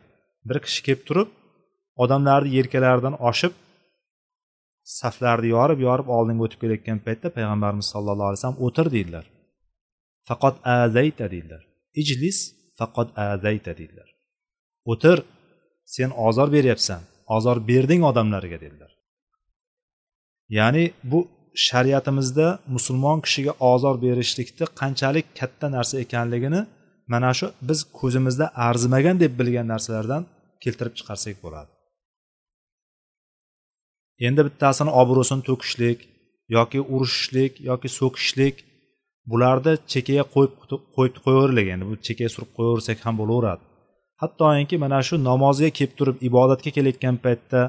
Bir 0.49 0.59
kishi 0.65 0.81
kelib 0.87 1.03
turib 1.09 1.29
odamlarni 2.03 2.51
yelkalaridan 2.59 3.15
oshib 3.31 3.53
saflarni 5.01 5.49
yorib 5.57 5.81
yorib 5.89 6.09
oldinga 6.17 6.43
o'tib 6.47 6.61
kelayotgan 6.63 6.99
paytda 7.07 7.29
payg'ambarimiz 7.37 7.87
sollallohu 7.95 8.29
alayhi 8.31 8.41
vasallam 8.41 8.63
o'tir 8.67 8.87
deydilar. 8.97 9.25
Faqat 10.29 10.57
azayta 10.79 11.27
deydilar. 11.33 11.63
Ijlis 12.01 12.39
faqat 12.79 13.09
azayta 13.29 13.73
deydilar. 13.79 14.09
O'tir 14.93 15.19
sen 15.95 16.11
ozor 16.27 16.49
beryapsan 16.57 17.03
ozor 17.37 17.59
berding 17.69 18.03
odamlarga 18.11 18.59
dedilar 18.65 18.97
ya'ni 20.49 20.93
bu 21.05 21.29
shariatimizda 21.55 22.59
musulmon 22.67 23.21
kishiga 23.21 23.53
ozor 23.61 24.03
berishlikni 24.03 24.67
qanchalik 24.81 25.27
katta 25.39 25.67
narsa 25.77 26.01
ekanligini 26.05 26.61
mana 27.13 27.31
shu 27.39 27.47
biz 27.69 27.81
ko'zimizda 28.01 28.47
arzimagan 28.69 29.17
deb 29.21 29.33
bilgan 29.41 29.69
narsalardan 29.73 30.23
keltirib 30.63 30.95
chiqarsak 30.99 31.37
bo'ladi. 31.45 31.71
Endi 34.27 34.41
bittasini 34.49 34.91
obro'sini 35.01 35.43
to'kishlik 35.49 35.99
yoki 36.57 36.81
urishishlik 36.95 37.53
yoki 37.71 37.89
so'kishlik 37.99 38.55
bularni 39.31 39.73
chekkaga 39.93 40.25
qo'yib 40.35 40.53
qo'yib 40.97 41.17
qo'yaverlik 41.25 41.69
endi 41.75 41.85
bu 41.91 41.95
chekkaga 42.07 42.31
surib 42.35 42.51
qo'yaversak 42.59 42.99
ham 43.07 43.15
bo'laveradi. 43.21 43.63
Hattoki 44.23 44.77
mana 44.85 45.01
shu 45.09 45.15
namozga 45.31 45.71
kelib 45.79 45.95
turib 45.99 46.17
ibodatga 46.29 46.71
kelayotgan 46.77 47.17
paytda 47.25 47.61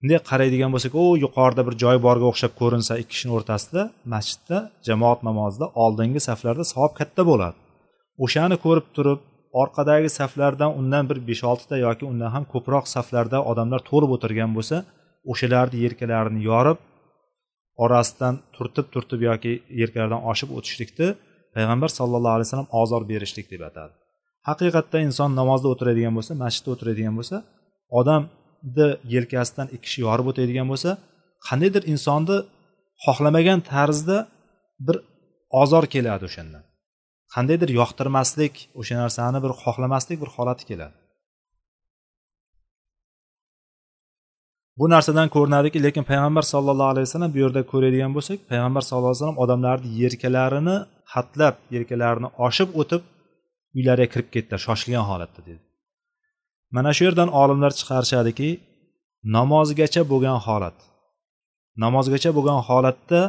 bunday 0.00 0.20
qaraydigan 0.30 0.70
bo'lsak 0.74 0.92
u 1.02 1.04
yuqorida 1.24 1.62
bir 1.68 1.74
joy 1.82 1.96
borga 2.06 2.26
o'xshab 2.32 2.52
ko'rinsa 2.60 2.92
ikki 3.02 3.12
kishini 3.14 3.32
o'rtasida 3.38 3.82
masjidda 4.12 4.58
jamoat 4.88 5.20
namozida 5.28 5.66
oldingi 5.84 6.20
saflarda 6.28 6.64
savob 6.72 6.92
katta 7.00 7.22
bo'ladi. 7.30 7.56
O'shani 8.24 8.56
ko'rib 8.64 8.86
turib 8.96 9.20
orqadagi 9.62 10.08
saflardan 10.18 10.70
undan 10.80 11.04
bir 11.10 11.18
besh 11.28 11.42
oltita 11.50 11.76
yoki 11.86 12.04
undan 12.12 12.30
ham 12.34 12.44
ko'proq 12.52 12.84
saflarda 12.94 13.38
odamlar 13.50 13.80
to'lib 13.90 14.10
o'tirgan 14.16 14.50
bo'lsa 14.56 14.76
o'shalarni 15.32 15.78
yelkalarini 15.84 16.40
yorib 16.50 16.78
orasidan 17.84 18.34
turtib 18.56 18.86
turtib 18.94 19.20
yoki 19.28 19.52
yelkalaridan 19.80 20.22
oshib 20.30 20.50
o'tishlikni 20.58 21.08
payg'ambar 21.54 21.90
sallallohu 21.98 22.34
alayhi 22.36 22.48
vasallam 22.48 22.70
ozor 22.82 23.02
berishlik 23.10 23.46
deb 23.52 23.62
atadi 23.70 23.92
haqiqatda 24.48 24.98
inson 25.08 25.30
namozda 25.40 25.68
o'tiradigan 25.74 26.14
bo'lsa 26.18 26.32
masjidda 26.44 26.70
o'tiradigan 26.74 27.14
bo'lsa 27.18 27.36
odamni 27.98 28.88
yelkasidan 29.14 29.68
ikki 29.76 29.84
kishi 29.86 29.98
yorib 30.06 30.26
o'tadigan 30.30 30.66
bo'lsa 30.72 30.90
qandaydir 31.48 31.82
insonni 31.92 32.38
xohlamagan 33.04 33.60
tarzda 33.72 34.18
bir 34.86 34.96
ozor 35.62 35.84
keladi 35.94 36.24
o'shandan. 36.30 36.64
Qandaydir 37.34 37.70
yoqtirmaslik 37.80 38.54
o'sha 38.80 38.94
narsani 39.02 39.38
bir 39.44 39.52
xohlamaslik 39.62 40.18
bir 40.22 40.30
holati 40.36 40.64
keladi. 40.70 40.96
Bu 44.78 44.84
narsadan 44.92 45.28
ko'rinadiki 45.34 45.78
lekin 45.86 46.04
payg'ambar 46.10 46.44
sallallohu 46.52 46.90
alayhi 46.92 47.06
vasallam 47.08 47.32
bu 47.34 47.38
yerda 47.44 47.62
ko'radigan 47.72 48.12
bo'lsak 48.16 48.38
payg'ambar 48.50 48.82
sallallohu 48.88 49.10
alayhi 49.10 49.20
vasallam 49.20 49.40
odamlarni 49.44 49.88
yelkalarini 50.02 50.76
hatlab 51.14 51.54
yelkalarini 51.74 52.28
oshib 52.46 52.68
o'tib 52.80 53.02
uylariga 53.76 54.08
kirib 54.12 54.28
ketdilar 54.34 54.60
shoshilgan 54.66 55.04
holatda 55.10 55.40
dedi. 55.48 55.62
Mana 56.76 56.90
shu 56.96 57.02
yerdan 57.08 57.30
olimlar 57.42 57.72
chiqarishadiki 57.78 58.48
namozgacha 59.36 60.02
bo'lgan 60.12 60.38
holat. 60.46 60.76
Namozgacha 61.84 62.30
bo'lgan 62.36 62.60
holatda 62.68 63.20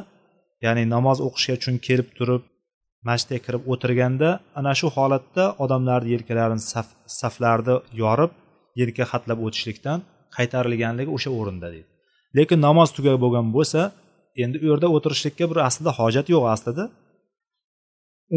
ya'ni 0.66 0.84
namoz 0.96 1.18
o'qishga 1.28 1.54
uchun 1.60 1.76
kelib 1.88 2.10
turib 2.18 2.44
masjidga 3.08 3.40
kirib 3.46 3.64
o'tirganda 3.72 4.30
ana 4.60 4.74
shu 4.80 4.88
holatda 4.98 5.44
odamlarni 5.64 6.10
yelkalarini 6.16 6.64
saf, 6.74 6.88
saflarni 7.20 7.76
yorib 8.02 8.32
yelka 8.82 9.04
hatlab 9.12 9.40
o'tishlikdan 9.48 10.00
qaytarilganligi 10.36 11.12
o'sha 11.18 11.32
o'rinda 11.40 11.68
deydi. 11.74 11.90
Lekin 12.38 12.60
namoz 12.68 12.90
tugab 12.98 13.18
bo'lgan 13.24 13.48
bo'lsa 13.56 13.82
endi 14.44 14.58
u 14.64 14.66
yerda 14.72 14.88
o'tirishlikka 14.96 15.46
bir 15.52 15.60
aslida 15.68 15.92
hojat 16.00 16.28
yo'q 16.34 16.46
aslida. 16.56 16.84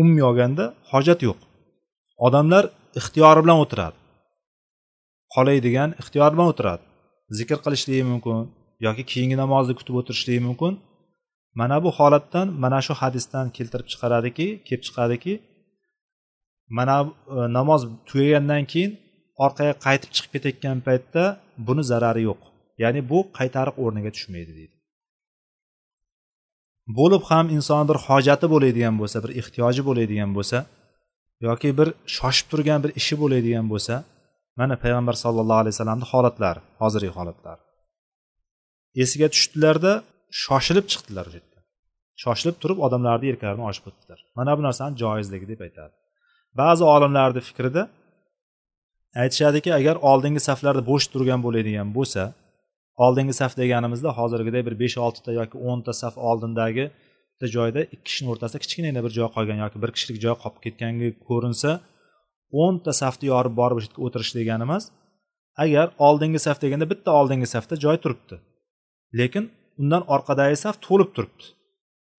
Umumiy 0.01 0.25
olganda 0.31 0.65
hojat 0.93 1.21
yo'q. 1.29 1.39
Odamlar 2.27 2.65
ixtiyori 3.01 3.41
bilan 3.45 3.59
o'tiradi. 3.65 3.97
Qolaydigan 5.35 5.91
ixtiyor 6.01 6.31
bilan 6.35 6.47
o'tiradi. 6.53 6.83
Zikr 7.39 7.59
qilishligi 7.65 8.05
mumkin 8.13 8.39
yoki 8.87 9.03
keyingi 9.13 9.37
namozni 9.43 9.75
kutib 9.79 9.95
o'tirishligi 10.01 10.43
mumkin. 10.49 10.73
Mana 11.61 11.77
bu 11.85 11.91
holatdan 11.99 12.47
mana 12.63 12.79
shu 12.87 12.95
hadisdan 13.03 13.47
keltirib 13.57 13.87
chiqaradiki 13.93 14.47
kelib 14.67 14.83
chiqadiki 14.87 15.35
mana 16.77 16.97
e, 17.37 17.39
namoz 17.59 17.81
tugagandan 18.09 18.65
keyin 18.73 18.93
orqaga 19.45 19.75
qaytib 19.87 20.11
chiqib 20.17 20.31
ketayotgan 20.35 20.79
paytda 20.89 21.23
buni 21.67 21.83
zarari 21.91 22.23
yo'q. 22.29 22.41
Ya'ni 22.83 23.01
bu 23.11 23.19
qaytariq 23.39 23.77
o'rniga 23.85 24.11
tushmaydi 24.17 24.53
deydi. 24.59 24.75
Bo'lib 26.99 27.23
ham 27.31 27.47
inson 27.57 27.83
bir 27.91 27.99
hojati 28.07 28.47
bo'ladigan 28.55 28.95
bo'lsa 29.01 29.17
bir 29.25 29.31
ehtiyoji 29.41 29.83
bo'ladigan 29.89 30.31
bo'lsa 30.37 30.59
yoki 31.47 31.69
bir 31.79 31.89
shoshib 32.17 32.47
turgan 32.53 32.81
bir 32.85 32.91
ishi 33.01 33.15
bo'ladigan 33.23 33.67
bo'lsa 33.73 33.95
mana 34.61 34.75
payg'ambar 34.83 35.15
sallallohu 35.25 35.61
alayhi 35.63 35.75
vasallamni 35.75 36.07
holatlari 36.13 36.61
hozirgi 36.81 37.13
holatlar 37.19 37.59
esiga 39.03 39.29
tushdilarda 39.35 39.93
shoshilib 40.45 40.87
chiqdilar 40.93 41.25
o'sha 41.29 41.39
yerda 41.41 41.61
shoshilib 42.23 42.57
turib 42.63 42.79
odamlarni 42.87 43.27
yelkalarini 43.31 43.65
ochib 43.71 43.85
o'tdilar. 43.91 44.19
Mana 44.39 44.53
bu 44.59 44.63
narsani 44.69 44.95
joizligi 45.03 45.47
deb 45.53 45.61
aytadi. 45.67 45.95
Ba'zi 46.61 46.85
olimlarni 46.95 47.41
fikrida 47.49 47.83
aytishadiki 49.23 49.71
agar 49.79 49.97
oldingi 50.11 50.41
saflarda 50.49 50.83
bo'sh 50.91 51.07
turgan 51.13 51.41
bo'ladigan 51.47 51.89
bo'lsa 51.97 52.23
oldingi 53.05 53.35
saf 53.41 53.53
deganimizda 53.63 54.11
hozirgidek 54.19 54.63
bir 54.69 54.75
besh 54.83 54.97
oltita 55.07 55.31
yoki 55.41 55.57
o'nta 55.71 55.93
saf 56.03 56.15
oldindagi 56.29 56.85
bitta 57.33 57.47
joyda 57.57 57.81
ikki 57.95 58.05
kishini 58.09 58.29
o'rtasida 58.33 58.59
kichkinagina 58.65 59.01
bir 59.07 59.13
joy 59.19 59.29
qolgan 59.37 59.59
yoki 59.65 59.79
bir 59.83 59.91
kishilik 59.97 60.19
joy 60.25 60.37
qolib 60.43 60.59
ketganga 60.65 61.09
ko'rinsa 61.29 61.71
o'nta 62.63 62.93
safni 63.03 63.27
yorib 63.33 63.55
borib 63.61 63.79
shu 63.83 63.89
yerga 63.89 64.03
o'tirish 64.07 64.33
degani 64.39 64.63
emas 64.69 64.85
agar 65.65 65.87
oldingi 66.07 66.41
saf 66.47 66.57
deganda 66.65 66.87
bitta 66.93 67.11
oldingi 67.21 67.49
safda 67.55 67.75
joy 67.85 67.97
turibdi 68.05 68.37
lekin 69.21 69.45
undan 69.81 70.03
orqadagi 70.15 70.57
saf 70.65 70.77
to'lib 70.87 71.11
turibdi. 71.17 71.45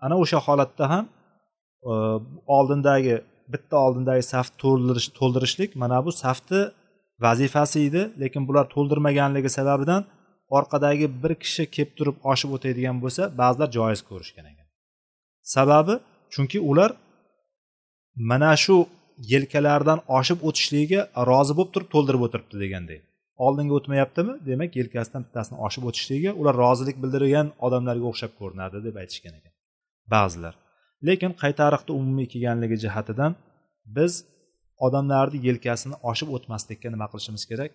Ana 0.05 0.15
o'sha 0.23 0.39
holatda 0.47 0.85
ham 0.93 1.05
e, 1.89 1.93
oldindagi 2.57 3.15
bitta 3.53 3.75
oldindagi 3.85 4.23
saf 4.33 4.47
to'ldirish 4.61 5.07
to'ldirishlik 5.19 5.71
mana 5.83 5.97
bu 6.05 6.11
safni 6.23 6.61
vazifasi 7.25 7.79
edi 7.87 8.01
lekin 8.21 8.43
bular 8.47 8.65
to'ldirmaganligi 8.73 9.49
sababidan 9.57 10.01
orqadagi 10.57 11.07
bir 11.23 11.33
kishi 11.43 11.63
kelib 11.75 11.91
turib 11.97 12.17
oshib 12.31 12.49
o'taydigan 12.55 12.97
bo'lsa 13.03 13.23
ba'zilar 13.41 13.69
joiz 13.77 14.01
ko'rishgan 14.09 14.45
ekan. 14.51 14.67
Sababi 15.55 15.95
chunki 16.33 16.59
ular 16.71 16.91
mana 18.31 18.51
shu 18.63 18.75
yelkalaridan 19.31 19.99
oshib 20.17 20.39
o'tishligiga 20.47 21.01
rozi 21.29 21.53
bo'lib 21.57 21.71
turib 21.75 21.89
to'ldirib 21.93 22.21
o'tiribdi 22.27 22.55
deganday 22.63 22.99
oldinga 23.45 23.73
o'tmayaptimi? 23.79 24.33
Demak 24.49 24.71
yelkasidan 24.79 25.21
bittasini 25.25 25.57
oshib 25.67 25.83
o'tishligiga 25.89 26.31
ular 26.39 26.55
rozilik 26.63 26.97
bildirgan 27.03 27.47
odamlarga 27.65 28.05
o'xshab 28.11 28.31
ko'rinadi 28.39 28.77
deb 28.87 28.95
aytishgan 29.01 29.33
ekan 29.39 29.53
ba'zilar. 30.13 30.53
Lekin 31.07 31.31
qaytariqda 31.43 31.91
umumiy 31.99 32.27
kelganligi 32.33 32.77
jihatidan 32.85 33.31
biz 33.97 34.13
odamlarni 34.85 35.37
yelkasini 35.47 35.95
oshib 36.09 36.29
o'tmaslikka 36.35 36.87
nima 36.93 37.07
qilishimiz 37.11 37.43
kerak? 37.51 37.71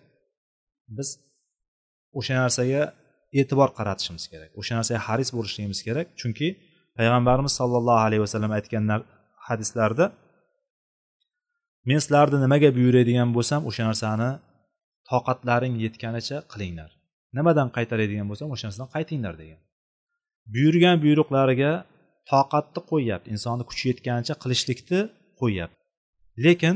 Biz 0.97 1.09
o'sha 2.19 2.35
narsaga 2.43 2.81
e'tibor 3.39 3.69
qaratishimiz 3.77 4.25
kerak 4.31 4.49
o'sha 4.59 4.73
narsaga 4.77 4.99
haris 5.07 5.29
bo'lishligimiz 5.37 5.79
kerak. 5.87 6.07
Chunki 6.19 6.47
payg'ambarimiz 6.97 7.53
sollallohu 7.59 8.01
alayhi 8.07 8.23
vasallam 8.25 8.51
aytgan 8.57 8.83
hadislarda 9.47 10.05
men 11.89 11.99
sizlarni 12.03 12.37
nimaga 12.45 12.69
buyuradigan 12.77 13.29
bo'lsam 13.37 13.61
o'sha 13.69 13.83
narsani 13.89 14.29
toqatlaring 15.11 15.75
yetganicha 15.85 16.37
qilinglar. 16.51 16.91
Nimadan 17.37 17.67
qaytaradigan 17.75 18.27
bo'lsam 18.31 18.47
o'sha 18.53 18.65
narsadan 18.67 18.89
qaytinglar 18.95 19.35
degan. 19.41 19.59
Buyurgan 20.53 20.97
buyruqlariga 21.03 21.71
toqatni 22.31 22.81
qo'yyapti 22.91 23.27
insonni 23.35 23.63
kuchi 23.69 23.85
yetganicha 23.91 24.33
qilishlikni 24.43 24.99
qo'yyapti. 25.41 25.79
Lekin 26.45 26.75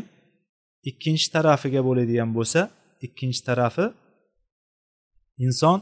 ikkinchi 0.90 1.28
tarafiga 1.36 1.82
bo'ladigan 1.88 2.30
bo'lsa 2.38 2.62
ikkinchi 3.08 3.42
tarafi 3.50 3.86
inson 5.46 5.80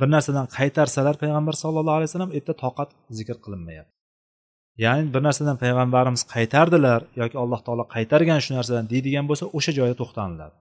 bir 0.00 0.08
narsadan 0.14 0.46
qaytarsalar 0.56 1.14
payg'ambar 1.22 1.54
sallallohu 1.62 1.96
alayhi 1.98 2.10
vasallam 2.10 2.30
u 2.32 2.36
yerda 2.38 2.54
toqat 2.64 2.88
zikr 3.18 3.36
qilinmayapti. 3.44 3.94
Ya'ni 4.84 5.02
bir 5.14 5.22
narsadan 5.26 5.56
payg'ambarimiz 5.64 6.22
qaytardilar 6.34 7.00
yoki 7.20 7.36
alloh 7.42 7.60
taolo 7.66 7.84
qaytargan 7.94 8.40
shu 8.44 8.50
narsadan 8.58 8.86
deydigan 8.92 9.24
bo'lsa 9.30 9.44
o'sha 9.56 9.72
joyda 9.78 9.96
to'xtaniladi 10.02 10.56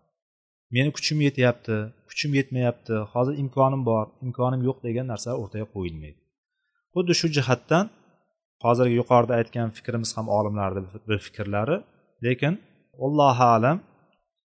meni 0.75 0.89
kuchim 0.97 1.17
yetyapti 1.27 1.75
kuchim 2.09 2.31
yetmayapti 2.39 2.95
hozir 3.13 3.33
imkonim 3.43 3.81
bor 3.89 4.05
imkonim 4.25 4.61
yo'q 4.67 4.77
degan 4.87 5.05
narsa 5.13 5.29
o'rtaga 5.41 5.67
qo'yilmaydi. 5.75 6.19
Xuddi 6.93 7.13
shu 7.19 7.27
jihatdan 7.37 7.85
hozirgi 8.65 8.95
yuqorida 9.01 9.33
aytgan 9.39 9.67
fikrimiz 9.77 10.09
ham 10.17 10.27
olimlarni 10.37 10.81
bir 11.09 11.19
fikrlari 11.27 11.77
lekin 12.25 12.53
allohu 13.05 13.45
alam 13.55 13.77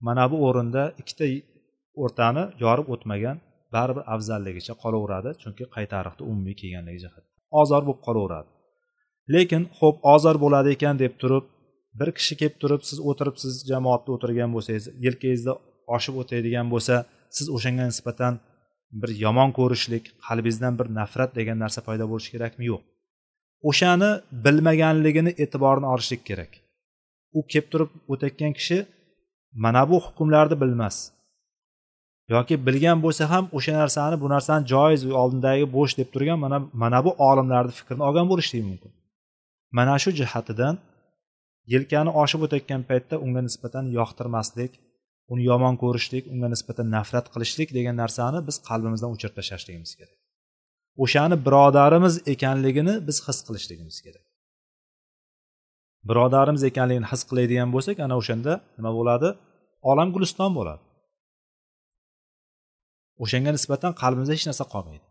mana 0.07 0.23
bu 0.31 0.37
o'rinda 0.47 0.83
ikkita 1.01 1.25
o'rtani 2.03 2.43
yorib 2.63 2.87
o'tmagan 2.93 3.37
baribir 3.75 4.03
afzalligicha 4.13 4.73
qolaveradi 4.83 5.29
chunki 5.41 5.63
qaytariqni 5.75 6.23
umumiy 6.31 6.55
kelganligi 6.61 6.99
jihatdan 7.05 7.31
ozor 7.61 7.81
bo'lib 7.87 8.01
qolaveradi. 8.07 8.49
Lekin 9.33 9.63
ho'p 9.79 9.97
ozor 10.13 10.35
bo'ladi 10.43 10.69
ekan 10.75 10.95
deb 11.03 11.13
turib 11.21 11.45
bir 11.99 12.09
kishi 12.17 12.33
kelib 12.41 12.55
turib 12.61 12.81
siz 12.89 12.99
o'tiribsiz 13.09 13.53
jamoatda 13.71 14.09
o'tirgan 14.15 14.49
bo'lsangiz 14.55 14.85
yelkangizda 15.05 15.53
oshib 15.95 16.15
o'tadigan 16.21 16.67
bo'lsa 16.73 16.95
siz 17.37 17.47
o'shanga 17.55 17.85
nisbatan 17.91 18.33
bir 19.01 19.09
yomon 19.23 19.49
ko'rishlik 19.59 20.05
qalbingizdan 20.27 20.73
bir 20.79 20.87
nafrat 20.99 21.31
degan 21.39 21.57
narsa 21.63 21.79
paydo 21.87 22.05
bo'lishi 22.11 22.31
kerakmi? 22.35 22.63
Yo'q. 22.71 22.81
O'shani 23.69 24.11
bilmaganligini 24.45 25.31
e'tiborini 25.43 25.87
olishlik 25.93 26.21
kerak. 26.29 26.51
U 27.37 27.39
kelib 27.51 27.67
turib 27.71 27.91
o'tayotgan 28.11 28.53
kishi 28.59 28.77
mana 29.63 29.81
bu 29.89 29.97
hukmlarni 30.05 30.55
bilmas. 30.63 30.97
Yoki 32.33 32.55
bilgan 32.67 32.97
bo'lsa 33.05 33.23
ham 33.31 33.45
o'sha 33.57 33.73
narsani 33.81 34.15
bu 34.23 34.27
narsani 34.35 34.63
joiz 34.73 35.01
oldindagi 35.21 35.65
bo'sh 35.75 35.93
deb 35.99 36.09
turgan 36.13 36.39
mana 36.45 36.57
mana 36.83 36.99
bu 37.05 37.11
olimlarni 37.29 37.73
fikrini 37.79 38.03
olgan 38.07 38.27
bo'lishligi 38.31 38.65
mumkin. 38.71 38.91
Mana 39.77 39.95
shu 40.03 40.09
jihatidan 40.19 40.75
yelkani 41.73 42.11
oshib 42.21 42.41
o'tayotgan 42.45 42.81
paytda 42.89 43.15
unga 43.25 43.41
nisbatan 43.47 43.85
yoqtirmaslik 43.97 44.71
uni 45.31 45.43
yomon 45.51 45.75
ko'rishlik 45.83 46.23
unga 46.33 46.47
nisbatan 46.53 46.87
nafrat 46.95 47.25
qilishlik 47.33 47.69
degan 47.77 47.95
narsani 48.03 48.39
biz 48.47 48.55
qalbimizdan 48.69 49.09
o'chirib 49.13 49.35
tashlashligimiz 49.39 49.91
kerak. 49.99 50.17
O'shani 51.03 51.35
birodarimiz 51.45 52.15
ekanligini 52.33 52.95
biz 53.07 53.17
his 53.27 53.37
qilishligimiz 53.47 53.97
kerak. 54.05 54.25
Birodarimiz 56.09 56.63
ekanligini 56.69 57.07
his 57.11 57.21
qiladigan 57.29 57.69
bo'lsak 57.75 57.97
ana 58.05 58.15
o'shanda 58.21 58.53
nima 58.77 58.91
bo'ladi? 58.99 59.29
Olam 59.91 60.09
guliston 60.15 60.51
bo'ladi. 60.57 60.81
O'shanga 63.23 63.51
nisbatan 63.57 63.91
qalbimizda 64.01 64.33
hech 64.37 64.47
narsa 64.49 64.65
qolmaydi. 64.73 65.05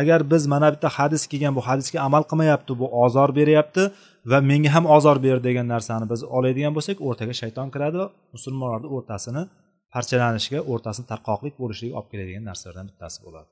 Agar 0.00 0.20
biz 0.32 0.42
mana 0.52 0.68
bitta 0.74 0.88
hadis 0.98 1.22
kelgan 1.30 1.54
bu 1.58 1.62
hadisga 1.68 1.98
amal 2.08 2.22
qilmayapti 2.30 2.72
bu 2.80 2.86
ozor 3.04 3.30
beryapti 3.38 3.82
va 4.30 4.38
menga 4.50 4.70
ham 4.74 4.84
ozor 4.96 5.16
ber 5.26 5.38
degan 5.48 5.66
narsani 5.74 6.06
biz 6.12 6.20
oladigan 6.36 6.72
bo'lsak 6.76 6.96
o'rtaga 7.08 7.34
shayton 7.42 7.68
kiradi 7.74 7.96
va 8.02 8.06
musulmonlarni 8.34 8.88
o'rtasini 8.96 9.42
parchalanishiga 9.94 10.60
o'rtasini 10.72 11.06
tarqoqlik 11.12 11.54
bo'lishiga 11.62 11.94
olib 11.98 12.08
keladigan 12.12 12.44
narsalardan 12.50 12.86
bittasi 12.90 13.18
bo'ladi. 13.26 13.50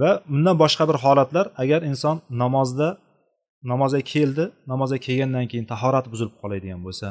Va 0.00 0.10
bundan 0.30 0.56
boshqa 0.62 0.84
bir 0.90 0.96
holatlar 1.04 1.46
agar 1.62 1.80
inson 1.90 2.16
namozda 2.42 2.88
namozga 3.72 4.00
keldi 4.12 4.44
namozga 4.72 4.98
kelgandan 5.06 5.46
keyin 5.50 5.66
tahorati 5.72 6.08
buzilib 6.12 6.34
qoladigan 6.42 6.80
bo'lsa 6.86 7.08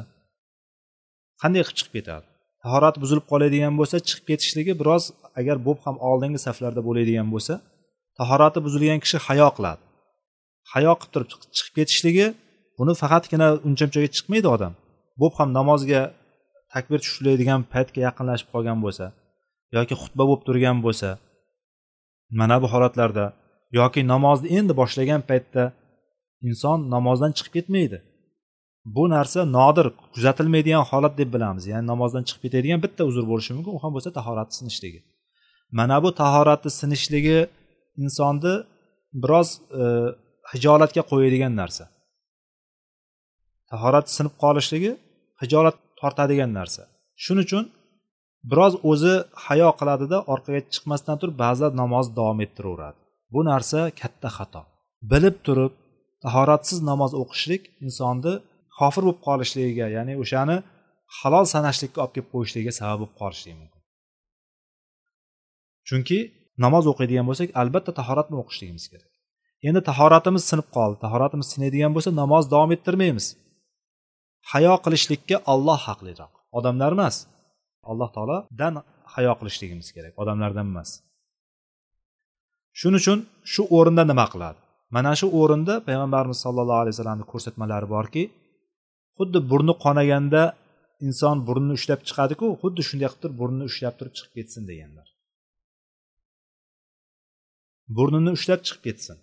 qanday 1.42 1.62
qilib 1.66 1.78
chiqib 1.80 1.94
ketadi? 1.98 2.26
Tahorati 2.64 2.98
buzilib 3.04 3.26
qoladigan 3.32 3.74
bo'lsa 3.80 3.96
chiqib 4.08 4.26
ketishligi 4.32 4.74
biroz 4.82 5.04
agar 5.40 5.56
bo'lib 5.66 5.82
ham 5.86 5.96
oldingi 6.10 6.40
saflarda 6.46 6.82
bo'ladigan 6.88 7.28
bo'lsa 7.34 7.54
tahorati 8.20 8.60
buzilgan 8.66 9.00
kishi 9.04 9.18
hayo 9.28 9.48
qiladi. 9.58 9.82
Hayo 10.74 10.92
qilib 11.00 11.12
turib 11.14 11.30
chiqib 11.58 11.74
ketishligi 11.80 12.28
buni 12.80 12.94
faqatgina 13.02 13.48
uncha 13.68 13.86
munchaga 13.88 14.10
chiqmaydi 14.16 14.48
odam. 14.56 14.74
Bo'lib 15.20 15.36
ham 15.40 15.50
namozga 15.60 16.02
takbir 16.74 17.00
tushiradigan 17.06 17.62
paytga 17.74 18.00
yaqinlashib 18.08 18.48
qolgan 18.54 18.78
bo'lsa 18.86 19.06
yoki 19.78 19.96
xutba 20.02 20.24
bo'lib 20.30 20.44
turgan 20.48 20.78
bo'lsa 20.86 21.10
mana 22.40 22.56
bu 22.62 22.68
holatlarda 22.74 23.26
yoki 23.80 24.02
namozni 24.14 24.48
endi 24.58 24.74
boshlagan 24.82 25.22
paytda 25.30 25.64
inson 26.48 26.80
namozdan 26.96 27.32
chiqib 27.38 27.54
ketmaydi. 27.58 27.98
Bu 28.96 29.04
narsa 29.16 29.40
nodir 29.58 29.88
kuzatilmaydigan 30.14 30.84
holat 30.90 31.14
deb 31.22 31.30
bilamiz. 31.36 31.64
Ya'ni 31.72 31.88
namozdan 31.94 32.24
chiqib 32.28 32.42
ketadigan 32.46 32.80
bitta 32.86 33.02
uzr 33.10 33.24
bo'lishi 33.32 33.52
mumkin 33.58 33.74
u 33.78 33.80
ham 33.84 33.92
bo'lsa 33.96 34.10
tahorati 34.20 34.54
sinishligi. 34.60 35.00
Mana 35.80 35.98
bu 36.04 36.10
tahorati 36.22 36.70
sinishligi 36.80 37.40
insonni 38.04 38.54
biroz 39.24 39.50
e, 39.82 39.84
hijolatga 40.52 41.02
qo'yadigan 41.12 41.54
narsa. 41.62 41.84
Tahorat 43.72 44.06
sinib 44.16 44.34
qolishligi 44.44 44.92
hijolat 45.42 45.76
tortadigan 46.00 46.52
narsa. 46.60 46.82
Shuning 47.24 47.46
uchun 47.48 47.64
biroz 48.52 48.74
o'zi 48.92 49.14
hayo 49.46 49.70
qiladida 49.80 50.18
orqaga 50.34 50.62
chiqmasdan 50.74 51.16
turib 51.22 51.36
ba'zida 51.44 51.70
namozni 51.82 52.14
davom 52.20 52.40
ettiraveradi. 52.46 53.00
Bu 53.34 53.40
narsa 53.52 53.80
katta 54.02 54.30
xato. 54.38 54.62
Bilib 55.12 55.36
turib 55.46 55.74
tahoratsiz 56.26 56.80
namoz 56.90 57.12
o'qishlik 57.22 57.64
insonni 57.86 58.34
kofir 58.80 59.02
bo'lib 59.06 59.20
qolishligiga 59.28 59.88
ya'ni 59.98 60.14
o'shani 60.24 60.58
halol 61.18 61.46
sanashlikka 61.54 62.00
olib 62.04 62.14
kelib 62.16 62.30
qo'yishligiga 62.34 62.74
sabab 62.80 62.98
bo'lib 63.02 63.16
qolishligi 63.22 63.56
mumkin. 63.62 63.82
Chunki 65.88 66.20
namoz 66.64 66.86
o'qiydigan 66.92 67.26
bo'lsak 67.30 67.50
albatta 67.62 67.92
tahorat 68.00 68.28
bilan 68.30 68.42
o'qishligimiz 68.44 68.86
kerak. 68.92 69.12
Endi 69.68 69.82
tahoratimiz 69.90 70.44
sinib 70.52 70.68
qoldi 70.78 70.98
tahoratimiz 71.06 71.48
sinaydigan 71.54 71.92
bo'lsa 71.96 72.12
namoz 72.22 72.44
davom 72.54 72.72
ettirmaymiz. 72.76 73.26
Hayo 74.52 74.74
qilishlikka 74.86 75.38
olloh 75.54 75.80
haqliroq. 75.88 76.34
Odamlar 76.58 76.92
emas. 76.98 77.16
Alloh 77.92 78.10
taolodan 78.16 78.76
hayo 79.14 79.34
qilishligimiz 79.40 79.88
kerak 79.96 80.14
odamlardan 80.22 80.68
emas. 80.74 80.90
Shuning 82.80 83.02
uchun 83.04 83.20
shu 83.54 83.62
o'rinda 83.78 84.04
nima 84.12 84.26
qiladi? 84.34 84.60
Mana 84.96 85.12
shu 85.20 85.28
o'rinda 85.40 85.74
payg'ambarimiz 85.88 86.40
sollallohu 86.46 86.82
alayhi 86.84 86.96
vasallamni 86.96 87.26
ko'rsatmalari 87.32 87.88
borki 87.96 88.24
xuddi 89.18 89.40
burni 89.52 89.74
qonaganda 89.86 90.44
inson 91.08 91.36
burnini 91.48 91.74
ushlab 91.80 92.02
chiqadiku 92.08 92.48
xuddi 92.62 92.82
shunday 92.90 93.08
qilib 93.10 93.22
turib 93.24 93.38
burnini 93.42 93.66
ushlab 93.72 93.94
turib 94.00 94.14
chiqib 94.18 94.34
ketsin 94.38 94.64
deganlar. 94.72 95.08
Burnini 97.98 98.32
ushlab 98.38 98.62
chiqib 98.68 98.84
ketsin. 98.88 99.18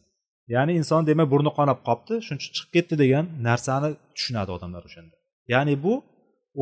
Ya'ni 0.54 0.72
inson 0.80 1.02
demak 1.10 1.28
burni 1.32 1.50
qonab 1.58 1.78
qolibdi 1.88 2.14
shuning 2.26 2.40
uchun 2.42 2.52
chiqib 2.56 2.70
ketdi 2.76 2.94
degan 3.02 3.24
narsani 3.48 3.88
tushunadi 4.16 4.50
odamlar 4.56 4.82
o'shanda. 4.88 5.16
Ya'ni 5.52 5.74
bu 5.84 5.94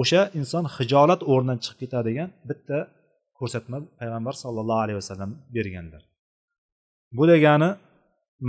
o'sha 0.00 0.22
inson 0.40 0.64
hijolat 0.76 1.20
o'rnidan 1.32 1.58
chiqib 1.64 1.78
ketadigan 1.82 2.28
bitta 2.50 2.78
ko'rsatma 3.38 3.78
payg'ambar 4.00 4.34
sollallohu 4.42 4.82
alayhi 4.84 4.98
vasallam 5.02 5.30
berganlar 5.56 6.02
bu 7.16 7.24
degani 7.32 7.70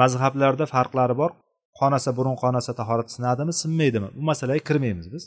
mazhablarda 0.02 0.66
farqlari 0.74 1.16
bor. 1.22 1.32
Qonasa 1.80 2.10
burun 2.18 2.36
qonasa 2.44 2.72
tahorat 2.80 3.10
sinadimi 3.16 3.54
sinmaydimi? 3.62 4.10
Bu 4.18 4.22
masalaga 4.30 4.62
kirmaymiz 4.70 5.08
biz. 5.14 5.24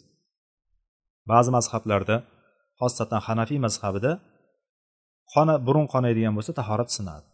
Ba'zi 1.31 1.51
mazhablarda 1.57 2.17
xosatan 2.81 3.21
hanafiy 3.27 3.59
mazhabida 3.67 4.13
qona 5.33 5.55
burun 5.67 5.87
qonaydigan 5.93 6.35
bo'lsa 6.39 6.53
tahorat 6.61 6.91
sinadi. 6.97 7.27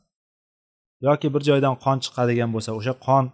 Yoki 1.07 1.29
bir 1.35 1.43
joydan 1.49 1.75
qon 1.85 1.99
chiqadigan 2.05 2.51
bo'lsa 2.55 2.71
o'sha 2.79 2.95
qon 3.07 3.25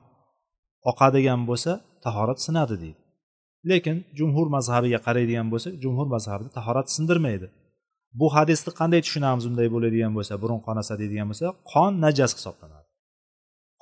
oqadigan 0.90 1.40
bo'lsa 1.48 1.72
tahorat 2.04 2.38
sinadi 2.46 2.74
deydi. 2.82 3.00
Lekin 3.70 3.96
jumhur 4.18 4.46
mazhabiga 4.56 4.98
qaraydigan 5.06 5.48
bo'lsak 5.52 5.72
jumhur 5.84 6.06
mazhabida 6.14 6.50
tahorat 6.58 6.88
sindirmaydi. 6.96 7.46
Bu 8.20 8.26
hadisni 8.36 8.70
qanday 8.80 9.00
tushunamiz 9.06 9.44
unday 9.50 9.68
bo'ladigan 9.74 10.12
bo'lsa 10.18 10.34
burun 10.42 10.60
qonasa 10.66 10.92
deydigan 11.00 11.26
bo'lsa 11.30 11.46
qon 11.72 11.92
najas 12.04 12.32
hisoblanadi. 12.38 12.85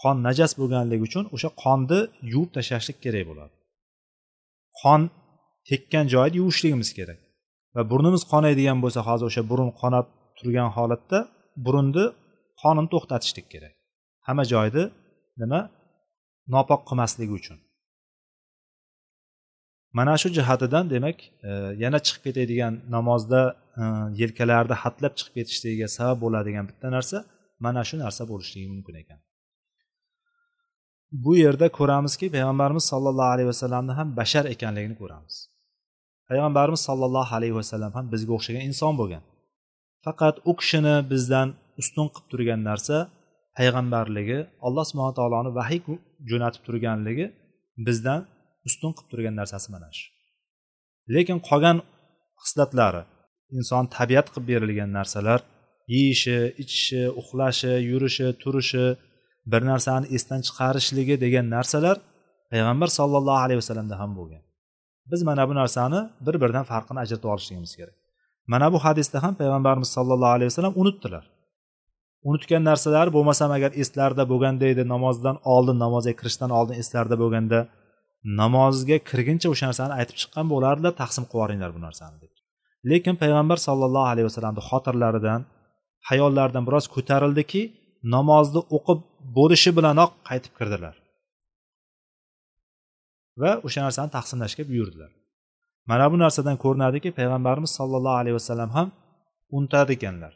Qon 0.02 0.16
najas 0.26 0.52
bo'lganligi 0.60 1.02
uchun 1.08 1.24
o'sha 1.34 1.50
qonni 1.62 2.00
yuvib 2.32 2.50
tashlashlik 2.56 2.98
kerak 3.04 3.24
bo'ladi. 3.30 3.54
Qon 4.80 5.00
tekkan 5.68 6.04
joyni 6.14 6.36
yuvishligimiz 6.40 6.90
kerak 6.98 7.20
va 7.74 7.82
burnimiz 7.90 8.22
qonaydigan 8.32 8.78
bo'lsa 8.84 9.00
hozir 9.08 9.24
o'sha 9.30 9.42
burun 9.50 9.70
qonab 9.80 10.06
turgan 10.38 10.68
holatda 10.76 11.18
burunni 11.64 12.04
qonini 12.62 12.88
to'xtatishlik 12.92 13.46
kerak. 13.54 13.74
Hamma 14.26 14.44
joyni 14.52 14.84
nima? 15.40 15.60
Nopok 16.54 16.80
qilmasligi 16.88 17.34
uchun. 17.40 17.58
Mana 19.98 20.14
shu 20.22 20.28
jihatidan 20.36 20.84
demak 20.94 21.18
e, 21.48 21.50
yana 21.82 21.98
chiqib 22.06 22.22
ketadigan 22.26 22.74
namozda 22.96 23.40
e, 23.80 23.82
yelkalarni 24.20 24.76
hatlab 24.82 25.12
chiqib 25.18 25.34
ketishligiga 25.38 25.88
sabab 25.96 26.18
bo'ladigan 26.24 26.64
bitta 26.70 26.88
narsa 26.96 27.18
mana 27.64 27.82
shu 27.88 27.96
narsa 28.04 28.22
bo'lishligi 28.30 28.68
mumkin 28.74 28.94
ekan. 29.02 29.18
Bu 31.24 31.32
yerda 31.44 31.66
ko'ramizki 31.78 32.26
payg'ambarimiz 32.34 32.84
sollallohu 32.92 33.30
alayhi 33.34 33.48
vasallamni 33.52 33.92
ham 33.98 34.08
bashar 34.20 34.44
ekanligini 34.54 34.96
ko'ramiz. 35.02 35.34
Payg'ambarimiz 36.28 36.82
sollallohu 36.88 37.32
alayhi 37.38 37.56
vasallam 37.60 37.92
ham 37.96 38.06
bizga 38.12 38.32
o'xshagan 38.38 38.62
inson 38.70 38.92
bo'lgan. 39.00 39.22
Faqat 40.04 40.36
u 40.50 40.52
kishini 40.60 40.96
bizdan 41.12 41.48
ustun 41.80 42.06
qilib 42.14 42.26
turgan 42.32 42.60
narsa 42.68 42.96
payg'ambarligi 43.58 44.38
alloh 44.66 44.84
subhana 44.90 45.14
taoloni 45.18 45.50
vahiy 45.58 45.80
jo'natib 46.30 46.62
turganligi 46.66 47.26
bizdan 47.86 48.20
ustun 48.68 48.90
qilib 48.96 49.08
turgan 49.12 49.34
narsasi 49.40 49.68
mana 49.74 49.88
shu. 49.96 50.06
Lekin 51.14 51.38
qolgan 51.48 51.78
xislatlari 52.44 53.02
inson 53.58 53.84
tabiat 53.96 54.26
qilib 54.32 54.46
berilgan 54.50 54.90
narsalar 54.98 55.40
yeyishi 55.94 56.38
ichishi 56.62 57.02
uxlashi 57.20 57.72
yurishi 57.90 58.26
turishi 58.42 58.86
bir 59.52 59.62
narsani 59.70 60.06
esdan 60.16 60.40
chiqarishligi 60.46 61.16
degan 61.24 61.46
narsalar 61.56 61.96
payg'ambar 62.52 62.88
sollallohu 62.98 63.40
alayhi 63.44 63.60
vasallamda 63.62 63.96
ham 64.02 64.10
bo'lgan. 64.18 64.42
Biz 65.10 65.20
mana 65.28 65.48
bu 65.48 65.54
narsani 65.60 66.00
bir 66.26 66.34
biridan 66.42 66.64
farqini 66.72 66.98
ajratib 67.04 67.28
olishligimiz 67.34 67.72
kerak. 67.78 67.96
Mana 68.52 68.66
bu 68.72 68.78
hadisda 68.84 69.22
ham 69.24 69.34
payg'ambarimiz 69.40 69.90
sollallohu 69.96 70.32
alayhi 70.36 70.50
vasallam 70.52 70.74
unutdilar. 70.82 71.24
Unutgan 72.28 72.62
narsalari 72.70 73.10
bo'lmasam 73.16 73.50
agar 73.56 73.70
eslarida 73.82 74.24
bo'lganda 74.32 74.64
edi 74.72 74.82
namozdan 74.94 75.36
oldin 75.54 75.78
namozga 75.84 76.12
kirishdan 76.20 76.50
oldin 76.58 76.76
eslarida 76.82 77.16
bo'lganda 77.22 77.58
namozga 78.40 78.96
kirguncha 79.10 79.48
o'sha 79.52 79.64
narsani 79.70 79.92
aytib 80.00 80.16
chiqqan 80.20 80.46
bo'lardilar 80.52 80.92
taqsim 81.02 81.24
qilib 81.30 81.34
yuboringlar 81.36 81.70
bu 81.76 81.80
narsani 81.86 82.16
deb. 82.22 82.32
Lekin 82.90 83.14
payg'ambar 83.22 83.58
sollallohu 83.66 84.08
alayhi 84.12 84.26
vasallamni 84.30 84.62
xotirlaridan 84.70 85.40
hayollaridan 86.10 86.64
biroz 86.68 86.86
ko'tarildiki 86.94 87.62
namozni 88.14 88.60
o'qib 88.76 89.00
bo'lishi 89.36 89.70
bilanoq 89.76 90.10
qaytib 90.28 90.52
kirdilar. 90.58 90.94
Va 93.40 93.50
o'sha 93.66 93.80
narsani 93.86 94.10
taqsimlashga 94.16 94.64
buyurdilar. 94.70 95.10
Mana 95.90 96.06
bu 96.12 96.16
narsadan 96.24 96.56
ko'rinadiki 96.64 97.10
payg'ambarimiz 97.18 97.72
sollallohu 97.78 98.18
alayhi 98.22 98.36
vasallam 98.40 98.70
ham 98.76 98.88
unutar 99.56 99.86
ekanlar. 99.96 100.32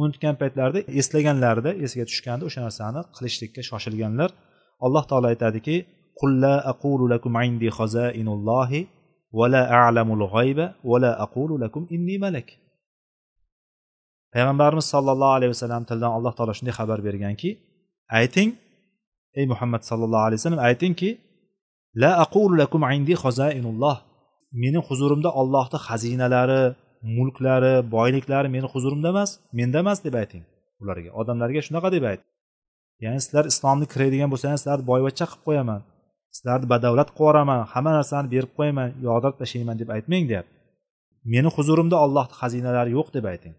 Unutgan 0.00 0.34
paytlarida 0.40 0.80
eslaganlarida 1.00 1.70
esiga 1.84 2.04
tushganda 2.10 2.44
o'sha 2.48 2.60
narsani 2.66 3.00
qilishlikka 3.16 3.62
shoshilganlar. 3.70 4.30
Alloh 4.84 5.04
taolo 5.10 5.26
aytadiki 5.32 5.76
qulla 6.20 6.54
aqulu 6.72 7.04
lakum 7.12 7.32
a'lamul 9.80 10.22
aqulu 11.24 11.54
lakum 11.64 11.82
inni 11.96 12.16
malak. 12.24 12.48
Payg'ambarimiz 14.34 14.86
sollallohu 14.94 15.32
alayhi 15.38 15.52
vasallam 15.54 15.82
tilidan 15.88 16.12
alloh 16.16 16.32
taolo 16.38 16.52
shunday 16.58 16.74
xabar 16.80 16.98
berganki 17.08 17.50
ayting 18.20 18.50
ey 19.38 19.44
muhammad 19.52 19.82
sallallohu 19.90 20.24
alayhi 20.26 20.38
vasallam 20.40 20.62
aytingki 20.68 21.10
la 22.02 22.10
aqulu 22.24 22.54
lakum 22.62 22.82
indi 22.96 23.14
xozainulloh 23.24 23.96
meni 24.62 24.78
huzurimda 24.88 25.30
ollohni 25.40 25.78
xazinalari 25.86 26.62
mulklari 27.16 27.74
boyliklari 27.96 28.48
meni 28.56 28.66
huzurimda 28.72 29.08
emas 29.14 29.30
menda 29.58 29.78
emas 29.84 29.98
deb 30.06 30.14
ayting 30.22 30.44
ularga. 30.82 31.10
Odamlarga 31.20 31.60
shunaqa 31.66 31.88
deb 31.96 32.04
ayt 32.10 32.20
ya'ni 33.04 33.20
sizlar 33.24 33.44
islomni 33.52 33.86
kiradigan 33.92 34.28
bo'lsangiz 34.32 34.60
sizlarni 34.62 34.84
boyvachcha 34.90 35.26
qilib 35.30 35.44
qo'yaman. 35.48 35.80
Sizlarni 36.36 36.66
badavlat 36.72 37.08
qilib 37.10 37.20
yuboraman 37.20 37.60
hamma 37.72 37.90
narsani 37.98 38.28
berib 38.34 38.52
qo'yaman 38.58 38.88
yog'dirib 39.06 39.36
tashlayman 39.42 39.76
deb 39.82 39.88
aytmang 39.96 40.24
deyapti. 40.30 40.54
Meni 41.32 41.48
huzurimda 41.56 41.96
ollohni 42.04 42.34
xazinalari 42.40 42.90
yo'q 42.98 43.08
deb 43.16 43.24
ayting. 43.32 43.54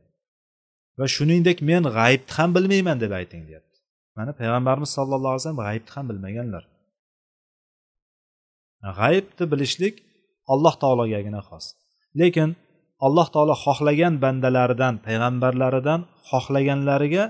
Va 0.99 1.05
shuningdek 1.15 1.57
men 1.69 1.83
g'aybni 1.97 2.31
ham 2.38 2.49
bilmayman 2.55 2.97
deb 3.03 3.12
ayting 3.19 3.43
deyapti. 3.49 3.77
Mana 4.17 4.31
payg'ambarimiz 4.39 4.91
sallallohu 4.97 5.31
alayhi 5.33 5.43
vasallam 5.43 5.63
g'aybni 5.67 5.91
ham 5.95 6.05
bilmaganlar. 6.12 6.63
G'aybni 8.99 9.45
bilishlik 9.51 9.95
alloh 10.53 10.73
taologagina 10.83 11.41
xos. 11.49 11.65
Lekin 12.19 12.49
alloh 13.05 13.27
taolo 13.33 13.55
xohlagan 13.65 14.13
bandalaridan 14.23 14.95
payg'ambarlaridan 15.05 15.99
xohlaganlariga 16.29 17.23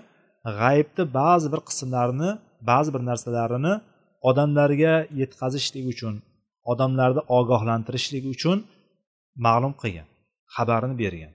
g'aybni 0.59 1.03
ba'zi 1.19 1.47
bir 1.53 1.61
qismlarini 1.69 2.31
ba'zi 2.69 2.89
bir 2.95 3.01
narsalarini 3.09 3.73
odamlarga 4.29 4.93
yetkazishlik 5.21 5.85
uchun 5.93 6.15
odamlarni 6.71 7.21
ogohlantirishlik 7.37 8.23
uchun 8.33 8.57
ma'lum 9.45 9.73
qilgan 9.81 10.07
xabarini 10.55 10.95
bergan. 11.03 11.33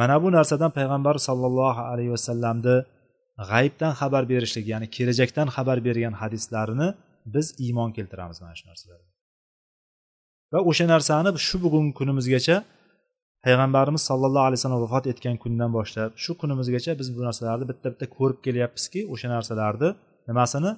Mana 0.00 0.16
bu 0.22 0.28
narsadan 0.36 0.70
payg'ambar 0.78 1.16
sollallohu 1.28 1.82
alayhi 1.90 2.12
vasallamni 2.16 2.76
g'ayibdan 3.50 3.92
xabar 4.00 4.22
berishlik 4.32 4.66
ya'ni 4.72 4.86
kelajakdan 4.96 5.48
xabar 5.56 5.78
bergan 5.86 6.14
hadislarini 6.20 6.88
biz 7.34 7.46
iymon 7.64 7.90
keltiramiz 7.96 8.38
mana 8.42 8.54
shu 8.58 8.64
narsalarga. 8.70 9.10
Va 10.52 10.60
o'sha 10.70 10.86
narsani 10.94 11.30
shu 11.48 11.56
bugungi 11.64 11.92
kunimizgacha 12.00 12.56
payg'ambarimiz 13.44 14.02
sallallohu 14.10 14.46
alayhi 14.48 14.60
vasallam 14.60 14.82
vafot 14.86 15.04
etgan 15.12 15.36
kundan 15.44 15.70
boshlab 15.78 16.10
shu 16.24 16.32
kunimizgacha 16.40 16.92
biz 17.00 17.08
bu 17.16 17.20
narsalarni 17.28 17.64
bitta 17.70 17.86
bitta 17.92 18.06
ko'rib 18.16 18.38
kelyapmizki 18.46 19.00
o'sha 19.12 19.28
narsalarni 19.34 19.88
nimasini 20.28 20.70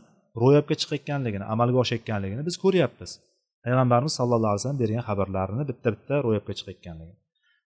ro'yobga 0.42 0.74
chiqayotganligini 0.80 1.44
amalga 1.54 1.78
oshayotganligini 1.84 2.42
biz 2.48 2.56
ko'ryapmiz. 2.64 3.10
Payg'ambarimiz 3.64 4.14
sallallohu 4.20 4.50
alayhi 4.52 4.62
vasallam 4.62 4.80
bergan 4.84 5.02
xabarlarini 5.08 5.64
bitta 5.70 5.88
bitta 5.94 6.14
ro'yobga 6.26 6.52
chiqayotganligini. 6.58 7.16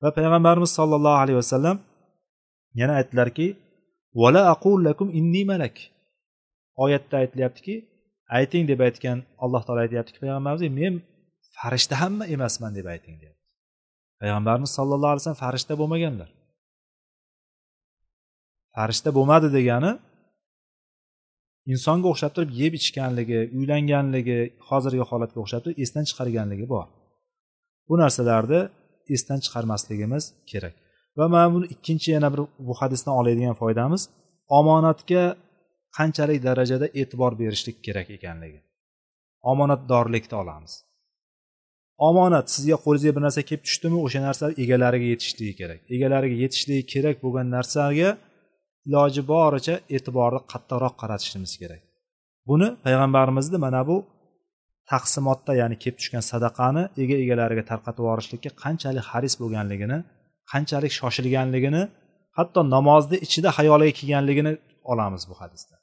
Va 0.02 0.10
payg'ambarimiz 0.18 0.70
sollallohu 0.78 1.18
alayhi 1.22 1.38
vasallam 1.42 1.76
yana 2.80 2.92
aytdilarki 3.00 3.46
vala 4.20 4.42
aqul 4.54 4.78
lakum 4.88 5.08
inni 5.18 5.42
malak. 5.50 5.76
Oyatda 6.84 7.14
aytilyaptiki 7.22 7.74
ayting 8.38 8.64
deb 8.70 8.80
aytgan 8.86 9.18
alloh 9.44 9.62
taolo 9.66 9.80
aytyaptiki 9.86 10.18
payg'ambarimiz 10.24 10.62
men 10.80 10.94
farishta 11.56 11.94
hamma 12.02 12.24
emasman 12.34 12.72
deb 12.78 12.86
ayting 12.94 13.16
deyapti. 13.20 13.44
Payg'ambarimiz 14.20 14.70
sallallohu 14.78 15.10
alayhi 15.12 15.22
vasallam 15.22 15.42
farishta 15.46 15.72
bo'lmaganlar. 15.80 16.30
Farishta 18.76 19.10
bo'lmadi 19.16 19.48
degani 19.58 19.92
insonga 21.72 22.06
o'xshab 22.12 22.32
turib 22.36 22.50
yeb 22.62 22.72
ichganligi 22.80 23.40
uylanganligi 23.58 24.38
hozirgi 24.68 25.04
holatga 25.10 25.38
o'xshab 25.44 25.60
turib 25.64 25.78
esdan 25.84 26.04
chiqarganligi 26.08 26.66
bor. 26.74 26.86
Bu 27.88 27.94
narsalarni 28.02 28.60
esdan 29.14 29.38
chiqarmasligimiz 29.44 30.24
kerak. 30.50 30.74
Va 31.18 31.26
mana 31.34 31.48
buni 31.54 31.66
ikkinchi 31.74 32.08
yana 32.16 32.28
bir 32.32 32.40
bu 32.66 32.72
hadisdan 32.80 33.14
oladigan 33.20 33.56
foydamiz 33.62 34.02
omonatga 34.58 35.24
qanchalik 35.96 36.40
darajada 36.48 36.86
e'tibor 37.00 37.32
berishlik 37.40 37.76
kerak 37.86 38.08
ekanligi. 38.16 38.60
Omonatdorlikni 39.52 40.36
olamiz. 40.42 40.72
Omonat 42.08 42.46
sizga 42.54 42.76
qo'lingizga 42.84 43.12
bir 43.16 43.22
narsa 43.26 43.40
kelib 43.48 43.62
tushdimi 43.68 43.98
o'sha 44.06 44.20
narsa 44.28 44.44
egalariga 44.62 45.06
yetishligi 45.14 45.54
kerak. 45.60 45.80
Egalariga 45.94 46.36
yetishligi 46.44 46.84
kerak 46.92 47.16
bo'lgan 47.24 47.46
narsaga 47.56 48.10
iloji 48.88 49.22
boricha 49.32 49.74
e'tiborni 49.96 50.40
qattiqroq 50.52 50.94
qaratishimiz 51.02 51.52
kerak. 51.62 51.82
Buni 52.48 52.68
payg'ambarimizni 52.84 53.58
mana 53.66 53.82
bu 53.88 53.96
taqsimotda 54.92 55.52
ya'ni 55.60 55.76
kelib 55.82 55.96
tushgan 56.00 56.24
sadaqani 56.32 56.82
ega 57.02 57.16
egalariga 57.24 57.64
tarqatib 57.70 58.02
yuborishlikka 58.04 58.50
qanchalik 58.62 59.04
haris 59.10 59.34
bo'lganligini 59.42 59.98
qanchalik 60.52 60.92
shoshilganligini 61.00 61.82
hatto 62.38 62.60
namozni 62.74 63.16
ichida 63.26 63.50
xayoliga 63.58 63.92
kelganligini 63.98 64.52
olamiz 64.92 65.22
bu 65.30 65.34
hadisda. 65.40 65.74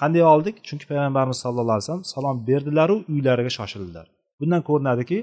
Qanday 0.00 0.22
oldik? 0.34 0.56
Chunki 0.68 0.84
payg'ambarimiz 0.90 1.38
sallallohu 1.44 1.76
alayhi 1.76 1.86
vasallam 1.86 2.04
salom 2.14 2.36
berdilaru 2.48 2.96
uylariga 3.12 3.52
shoshildilar. 3.58 4.06
Bundan 4.40 4.62
ko'rinadiki 4.68 5.18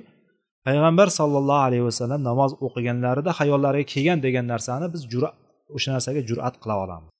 payg'ambar 0.67 1.07
sollallohu 1.19 1.63
alayhi 1.67 1.85
vasallam 1.89 2.21
namoz 2.29 2.51
o'qiganlarida 2.65 3.31
xayollariga 3.39 3.87
kelgan 3.93 4.19
degan 4.25 4.45
narsani 4.53 4.87
biz 4.93 5.01
jur'at 5.13 5.35
o'sha 5.75 5.89
narsaga 5.95 6.21
jur'at 6.29 6.55
qila 6.63 6.75
olamiz. 6.83 7.11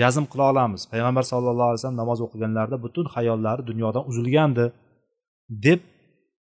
Jazm 0.00 0.24
qila 0.32 0.44
olamiz. 0.52 0.80
Payg'ambar 0.92 1.24
sallallohu 1.32 1.68
alayhi 1.70 1.80
vasallam 1.80 2.00
namoz 2.02 2.18
o'qiganlarida 2.26 2.76
butun 2.84 3.06
xayollari 3.14 3.62
dunyodan 3.70 4.04
uzilgandi. 4.10 4.66
Deb 5.50 5.80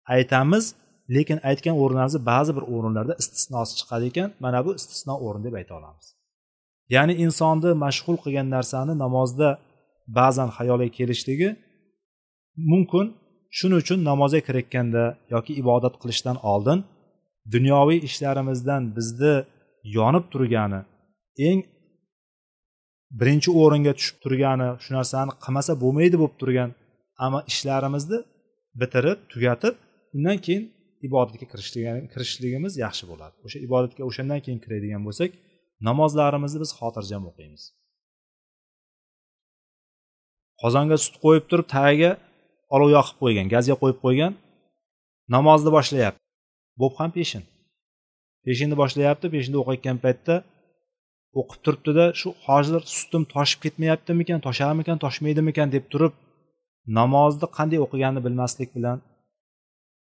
aytamiz. 0.07 0.75
Lekin 1.15 1.39
aytgan 1.49 1.77
o'rinlarimizda 1.83 2.27
ba'zi 2.33 2.57
bir 2.57 2.65
o'rinlarda 2.75 3.15
istisnosi 3.23 3.73
chiqadi 3.79 4.05
ekan. 4.11 4.29
Mana 4.45 4.59
bu 4.67 4.71
istisno 4.79 5.15
o'rin 5.27 5.43
deb 5.47 5.55
ayta 5.61 5.73
olamiz. 5.79 6.07
Ya'ni 6.95 7.15
insonni 7.25 7.71
mashg'ul 7.85 8.17
qilgan 8.25 8.49
narsani 8.57 8.95
namozda 9.05 9.49
ba'zan 10.19 10.49
xayoliga 10.57 10.93
kelishligi 10.99 11.49
mumkin. 12.73 13.07
Shuning 13.59 13.79
uchun 13.85 13.99
namozga 14.11 14.41
kirayotganda 14.47 15.05
yoki 15.35 15.53
ibodat 15.63 15.95
qilishdan 16.03 16.37
oldin 16.53 16.79
dunyoviy 17.53 17.99
ishlarimizdan 18.09 18.83
bizni 18.97 19.35
yonib 19.97 20.25
turgani 20.33 20.81
eng 21.49 21.61
birinchi 23.21 23.51
o'ringa 23.63 23.93
tushib 23.99 24.17
turgani 24.25 24.69
shu 24.85 24.91
narsani 24.99 25.33
qilmasa 25.45 25.73
bo'lmaydi 25.83 26.17
bo'lib 26.23 26.37
turgan 26.43 26.71
ammo 27.25 27.41
ishlarimizni 27.53 28.19
bitirib 28.81 29.19
tugatib 29.33 29.75
undan 30.17 30.39
keyin 30.45 30.65
ibodatga 31.07 31.47
kirishligimiz 32.13 32.75
yaxshi 32.85 33.05
bo'ladi. 33.11 33.35
O'sha 33.47 33.59
ibodatga 33.67 34.03
o'shandan 34.09 34.41
keyin 34.45 34.61
kiradigan 34.65 35.03
bo'lsak 35.07 35.31
namozlarimizni 35.89 36.59
biz 36.65 36.71
xotirjam 36.79 37.23
o'qiymiz. 37.31 37.63
Qozonga 40.63 40.97
sut 41.05 41.17
qo'yib 41.25 41.45
turib 41.51 41.69
tagiga 41.77 42.11
olov 42.75 42.91
yoqib 42.97 43.17
qo'ygan 43.23 43.47
gazga 43.55 43.77
qo'yib 43.83 43.99
qo'ygan 44.05 44.33
namozni 45.35 45.71
boshlayapti. 45.77 46.23
Bo'p 46.81 46.95
ham 47.01 47.11
peshin. 47.19 47.43
Peshinni 48.47 48.77
boshlayapti 48.83 49.27
peshinda 49.35 49.59
o'qiyotgan 49.63 49.99
paytda 50.05 50.35
o'qib 51.41 51.61
turibdida 51.65 52.05
shu 52.21 52.29
hozir 52.47 52.83
sutim 52.97 53.23
toshib 53.35 53.61
ketmayaptimikan 53.65 54.41
tosharmikan 54.47 54.99
toshmaydimikan 55.05 55.69
deb 55.77 55.85
turib 55.93 56.15
namozni 56.99 57.47
qanday 57.57 57.79
o'qiganini 57.87 58.23
bilmaslik 58.27 58.71
bilan 58.77 58.99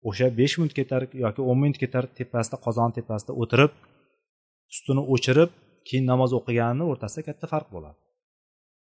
o'sha 0.09 0.27
besh 0.39 0.55
minut 0.59 0.73
ketar 0.79 1.01
yoki 1.25 1.41
o'n 1.49 1.57
minut 1.63 1.77
ketar 1.83 2.03
tepasida 2.19 2.57
qozon 2.65 2.89
tepasida 2.97 3.31
o'tirib 3.41 3.71
sutini 4.75 5.03
o'chirib 5.13 5.51
keyin 5.87 6.05
namoz 6.11 6.31
o'qiganini 6.39 6.85
o'rtasida 6.91 7.21
katta 7.29 7.45
farq 7.53 7.67
bo'ladi. 7.75 7.97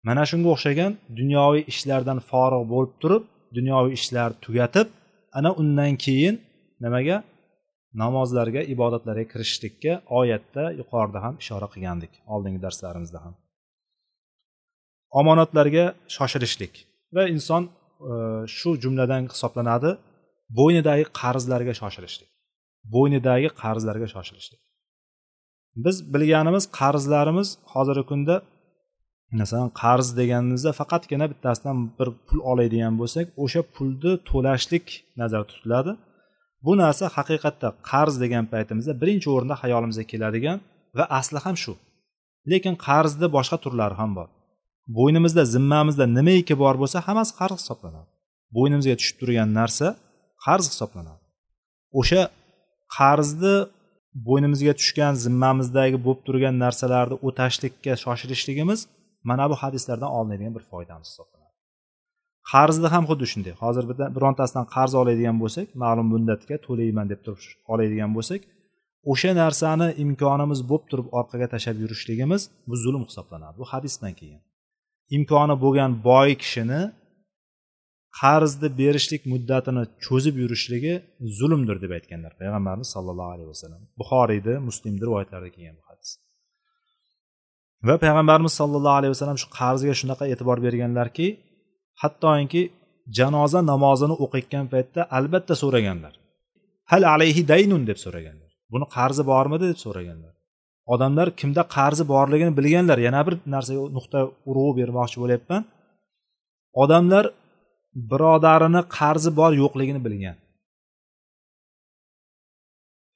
Mana 0.08 0.24
shunga 0.30 0.50
o'xshagan 0.56 0.92
dunyoviy 1.20 1.64
ishlardan 1.72 2.20
forig' 2.30 2.66
bo'lib 2.74 2.94
turib 3.02 3.24
dunyoviy 3.58 3.94
ishlarni 4.00 4.38
tugatib 4.46 4.88
ana 5.38 5.50
undan 5.62 5.94
keyin 6.06 6.36
nimaga? 6.86 7.18
Namozlarga 8.04 8.62
ibodatlarga 8.74 9.26
kirishishlikka 9.32 9.94
oyatda 10.20 10.64
yuqorida 10.80 11.20
ham 11.26 11.36
ishora 11.44 11.68
qilgandik 11.74 12.14
oldingi 12.34 12.60
darslarimizda 12.66 13.20
ham. 13.26 13.34
Omonatlarga 15.20 15.86
shoshilishlik. 16.16 16.74
Va 17.16 17.24
inson 17.36 17.64
e, 18.12 18.14
shu 18.58 18.70
jumladan 18.84 19.24
hisoblanadi. 19.34 19.92
Bo'ynidagi 20.58 21.06
qarzlarga 21.22 21.74
shoshilishlik. 21.82 22.30
Bo'ynidagi 22.94 23.50
qarzlarga 23.62 24.08
shoshilishlik. 24.14 24.60
Biz 25.86 25.96
bilganimiz 26.14 26.64
qarzlarimiz 26.80 27.50
hozirgi 27.74 28.06
kunda 28.12 28.36
masalan 29.42 29.72
qarz 29.82 30.08
deganimizda 30.20 30.72
faqatgina 30.80 31.26
bittasidan 31.32 31.78
bir 31.98 32.10
pul 32.28 32.40
oladigan 32.52 32.94
bo'lsak 33.02 33.26
o'sha 33.44 33.62
pulni 33.76 34.14
to'lashlik 34.30 34.86
nazarda 35.22 35.48
tutiladi. 35.52 35.92
Bu 36.66 36.74
narsa 36.82 37.06
haqiqatda 37.18 37.70
qarz 37.92 38.16
degan 38.24 38.46
paytimizda 38.54 38.94
birinchi 39.02 39.28
o'rinda 39.36 39.56
hayolimizga 39.64 40.06
keladigan 40.12 40.58
va 40.98 41.06
asli 41.20 41.40
ham 41.46 41.56
shu. 41.64 41.74
Lekin 42.52 42.76
qarzni 42.88 43.28
boshqa 43.38 43.58
turlari 43.64 43.96
ham 44.02 44.12
bor. 44.18 44.28
Bo'ynimizda 44.98 45.44
zimmamizda 45.56 46.06
nimaiki 46.18 46.56
bor 46.64 46.76
bo'lsa 46.82 46.98
hammasi 47.08 47.34
qarz 47.40 47.58
hisoblanadi. 47.62 48.10
Bo'ynimizga 48.56 48.96
tushib 49.00 49.18
turgan 49.22 49.50
narsa 49.60 49.88
qarz 50.46 50.66
hisoblanadi. 50.72 51.24
O'sha 52.00 52.22
qarzni 52.98 53.56
bo'ynimizga 54.28 54.74
tushgan 54.80 55.14
zimmamizdagi 55.26 55.98
bo'lib 56.06 56.22
turgan 56.28 56.56
narsalarni 56.64 57.16
o'tashlikka 57.28 57.94
shoshilishligimiz 58.04 58.80
mana 59.30 59.46
bu 59.52 59.56
hadislardan 59.64 60.10
olinadigan 60.18 60.54
bir 60.58 60.64
foydamiz 60.72 61.08
hisoblanadi. 61.12 61.54
Qarzni 62.52 62.88
ham 62.94 63.04
xuddi 63.10 63.26
shunday. 63.32 63.54
Hozir 63.64 63.84
birontasidan 64.18 64.66
qarz 64.76 64.94
oladigan 65.02 65.38
bo'lsak 65.44 65.68
ma'lum 65.84 66.08
muddatga 66.14 66.56
to'layman 66.68 67.08
deb 67.12 67.20
turib 67.26 67.42
oladigan 67.74 68.12
bo'lsak 68.18 68.42
o'sha 69.12 69.32
narsani 69.42 69.88
imkonimiz 70.04 70.60
bo'lib 70.70 70.86
turib 70.92 71.08
orqaga 71.20 71.48
tashlab 71.54 71.78
yurishligimiz 71.84 72.42
bu 72.70 72.76
zulm 72.84 73.04
hisoblanadi 73.10 73.56
bu 73.62 73.66
hadisdan 73.74 74.14
keyin. 74.20 74.42
Imkoni 75.18 75.56
bo'lgan 75.64 75.92
boy 76.10 76.30
kishini 76.42 76.82
qarzni 78.22 78.70
berishlik 78.82 79.24
muddatini 79.32 79.84
cho'zib 80.06 80.36
yurishligi 80.44 80.94
zulmdir 81.38 81.78
deb 81.84 81.92
aytganlar 81.98 82.34
payg'ambarimiz 82.42 82.90
sollallohu 82.96 83.32
alayhi 83.36 83.50
vasallam. 83.54 83.82
Buxoriyda 84.00 84.54
muslimni 84.68 85.02
rivoyatlarida 85.08 85.50
kelgan 85.56 85.76
bu 85.80 85.84
hadis. 85.90 86.10
Va 87.88 87.96
payg'ambarimiz 88.04 88.54
sollallohu 88.60 88.98
alayhi 89.00 89.14
vasallam 89.16 89.38
shu 89.44 89.48
qarzga 89.60 89.94
shunaqa 90.02 90.26
e'tibor 90.34 90.58
berganlarki 90.66 91.28
hattoki 92.02 92.62
janoza 93.18 93.60
namozini 93.72 94.16
o'qiyotgan 94.26 94.66
paytda 94.74 95.02
albatta 95.18 95.54
so'raganlar. 95.64 96.14
Hal 96.92 97.04
alayhi 97.16 97.42
daynun? 97.54 97.84
deb 97.90 97.98
so'raganlar. 98.06 98.52
Buni 98.74 98.86
qarzi 98.96 99.24
bormidi? 99.32 99.66
deb 99.72 99.80
so'raganlar. 99.86 100.35
Odamlar 100.94 101.28
kimda 101.40 101.64
qarzi 101.76 102.04
borligini 102.14 102.54
bilganlar. 102.60 102.98
Yana 103.08 103.22
bir 103.28 103.36
narsaga 103.54 103.82
nuqta 103.98 104.20
urg'u 104.50 104.72
bermoqchi 104.80 105.18
bo'lyapman. 105.24 105.62
Odamlar 106.84 107.26
birodarini 108.12 108.82
qarzi 108.98 109.32
bor 109.40 109.52
yo'qligini 109.62 110.02
bilgan. 110.08 110.38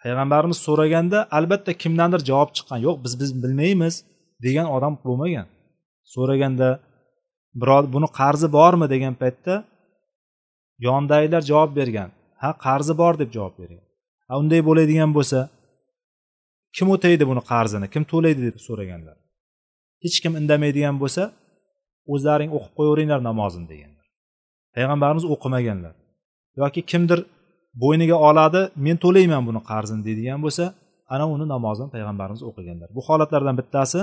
Payg'ambarimiz 0.01 0.59
so'raganda 0.67 1.19
albatta 1.37 1.71
kimdandir 1.83 2.21
javob 2.29 2.49
chiqqan. 2.57 2.79
Yo'q 2.87 2.95
biz 3.05 3.13
biz 3.21 3.29
bilmaymiz 3.43 3.95
degan 4.45 4.67
odam 4.75 4.93
bo'lmagan. 5.05 5.47
So'raganda 6.13 6.69
biror 7.61 7.83
buni 7.93 8.07
qarzi 8.19 8.47
bormi? 8.57 8.85
degan 8.93 9.13
paytda 9.21 9.53
yonidagilar 10.85 11.41
javob 11.51 11.71
bergan. 11.79 12.09
Ha 12.41 12.49
qarzi 12.65 12.93
bor 13.01 13.13
deb 13.21 13.29
javob 13.37 13.53
bergan. 13.61 13.83
A 14.31 14.33
unday 14.41 14.61
bo'ladigan 14.67 15.11
bo'lsa 15.17 15.39
kim 16.77 16.87
o'taydi 16.95 17.23
buni 17.31 17.41
qarzini? 17.51 17.87
Kim 17.93 18.03
to'laydi 18.11 18.41
deb 18.47 18.57
so'raganlar. 18.67 19.17
Hech 20.03 20.17
kim 20.23 20.33
indamaydigan 20.41 20.95
bo'lsa 21.03 21.23
o'zlaring 22.13 22.49
o'qib 22.57 22.73
qo'yaveringlar 22.77 23.19
namozini 23.29 23.67
deganlar. 23.73 24.05
Payg'ambarimiz 24.75 25.25
o'qimaganlar. 25.33 25.93
Yoki 26.61 26.81
kimdir 26.91 27.19
bo'yniga 27.83 28.17
oladi 28.29 28.61
men 28.85 28.97
to'layman 29.03 29.43
buni 29.49 29.61
qarzini 29.69 30.01
deydigan 30.07 30.39
bo'lsa 30.45 30.65
ana 31.13 31.25
uni 31.35 31.45
namozini 31.53 31.89
payg'ambarimiz 31.95 32.41
o'qiganlar. 32.49 32.89
Bu 32.95 33.01
holatlardan 33.07 33.55
bittasi 33.59 33.99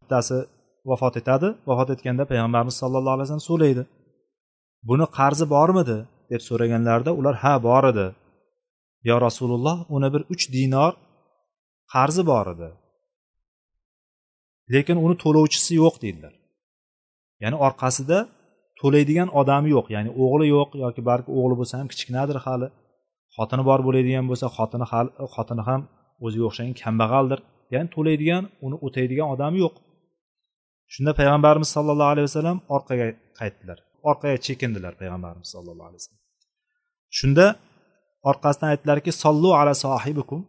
bittasi 0.00 0.36
vafot 0.90 1.14
etadi. 1.20 1.48
Vafot 1.70 1.88
etganda 1.94 2.22
payg'ambarimiz 2.32 2.76
sallallohu 2.82 3.14
alayhi 3.16 3.26
vasallam 3.26 3.48
so'raydi 3.50 3.82
buni 4.90 5.06
qarzi 5.18 5.46
bormidi? 5.56 5.98
deb 6.32 6.42
so'raganlarida 6.48 7.10
ular 7.20 7.34
ha 7.42 7.54
bor 7.66 7.84
edi. 7.92 8.06
Yo 9.08 9.16
rasululloh 9.26 9.76
uni 9.96 10.08
bir 10.14 10.22
uch 10.34 10.44
dinor 10.56 10.92
qarzi 11.92 12.22
bor 12.30 12.46
edi. 12.54 12.68
Lekin 14.74 14.96
uni 15.04 15.16
to'lovchisi 15.24 15.72
yo'q 15.82 15.94
deydilar. 16.04 16.34
Ya'ni 17.42 17.56
orqasida 17.66 18.18
to'laydigan 18.80 19.28
odami 19.40 19.68
yo'q 19.76 19.86
ya'ni 19.94 20.10
o'g'li 20.22 20.46
yo'q 20.56 20.70
yoki 20.84 21.00
balki 21.10 21.30
o'g'li 21.38 21.54
bo'lsa 21.60 21.74
ham 21.80 21.88
kichkinadir 21.92 22.38
hali. 22.46 22.68
Xotini 23.36 23.62
bor 23.68 23.80
bo'ladigan 23.86 24.24
bo'lsa 24.30 24.46
xotini 24.56 24.86
hali 24.92 25.10
xotini 25.34 25.62
ham 25.68 25.80
o'ziga 26.24 26.44
o'xshagan 26.48 26.74
kambag'aldir. 26.82 27.38
Ya'ni 27.74 27.88
to'laydigan 27.94 28.44
uni 28.66 28.76
o'taydigan 28.86 29.28
odami 29.34 29.58
yo'q. 29.64 29.74
Shunda 30.94 31.12
payg'ambarimiz 31.20 31.68
sollallohu 31.76 32.10
alayhi 32.14 32.26
vasallam 32.30 32.58
orqaga 32.76 33.06
qaytdilar. 33.38 33.78
Orqaga 34.10 34.36
chekindilar 34.46 34.92
payg'ambarimiz 35.00 35.48
sollallohu 35.54 35.88
alayhi 35.90 36.00
vasallam. 36.02 36.22
Shunda 37.18 37.46
orqasidan 38.30 38.68
aytdilarki 38.72 39.10
sollu 39.22 39.50
ala 39.60 39.72
sohibikum 39.84 40.40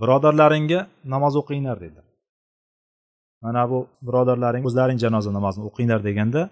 birodarlaringga 0.00 0.80
namoz 1.14 1.34
o'qinglar 1.40 1.76
dedilar 1.84 2.06
mana 3.44 3.62
bu 3.70 3.78
birodarlaring 4.06 4.64
o'zlaring 4.68 4.98
janoza 5.04 5.30
namozini 5.38 5.64
o'qinglar 5.70 6.00
deganda 6.08 6.42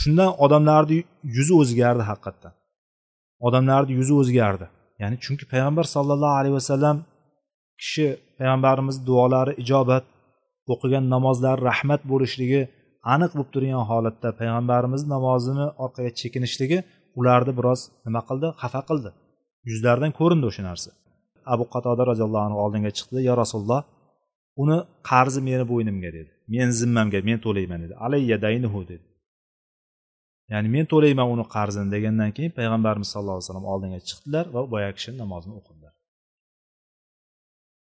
shundan 0.00 0.30
odamlarni 0.44 0.98
yuzi 1.36 1.54
o'zgardi 1.62 2.04
haqiqatdan. 2.10 2.52
Odamlarni 3.46 3.92
yuzi 3.98 4.14
o'zgardi. 4.20 4.66
Ya'ni 5.02 5.16
chunki 5.24 5.44
payg'ambar 5.52 5.86
sollallohu 5.94 6.36
alayhi 6.40 6.56
vasallam 6.60 6.96
kishi 7.82 8.06
payg'ambarimiz 8.38 8.96
duolari 9.08 9.52
ijobat 9.62 10.04
o'qigan 10.72 11.04
namozlari 11.14 11.60
rahmat 11.70 12.00
bo'lishligi 12.12 12.62
aniq 13.14 13.32
bo'lib 13.36 13.50
turgan 13.54 13.82
holatda 13.90 14.28
payg'ambarimiz 14.40 15.02
namozini 15.14 15.66
orqaga 15.84 16.10
chekinishligi 16.20 16.78
ularni 17.20 17.52
biroz 17.58 17.80
nima 18.06 18.20
qildi? 18.28 18.48
Xafa 18.62 18.80
qildi. 18.88 19.10
Yuzlaridan 19.70 20.12
ko'rindi 20.18 20.46
o'sha 20.50 20.62
narsa. 20.70 20.90
Abu 21.52 21.64
qatoda 21.74 22.02
roziyallohu 22.10 22.44
anhu 22.48 22.58
oldinga 22.64 22.90
chiqdi. 22.98 23.18
Yo 23.28 23.34
rasululloh 23.42 23.80
uni 24.62 24.78
qarzi 25.10 25.40
meni 25.48 25.64
bo'ynimga 25.72 26.10
dedi. 26.18 26.30
Meni 26.54 26.72
zimmamga 26.80 27.18
men 27.28 27.38
to'layman 27.46 27.78
dedi. 27.84 27.94
Alayya 28.06 28.36
daynuhu 28.46 28.80
dedi. 28.92 29.06
Ya'ni 30.52 30.68
men 30.76 30.86
to'layman 30.92 31.26
uni 31.34 31.44
qarzini 31.56 31.88
degandan 31.94 32.30
keyin 32.36 32.52
payg'ambarimiz 32.58 33.08
sallallohu 33.12 33.36
alayhi 33.38 33.48
vasallam 33.48 33.68
oldinga 33.72 34.00
chiqdilar 34.08 34.44
va 34.54 34.60
boyagi 34.72 34.94
kishini 34.98 35.16
namozini 35.22 35.54
o'qidilar 35.60 35.92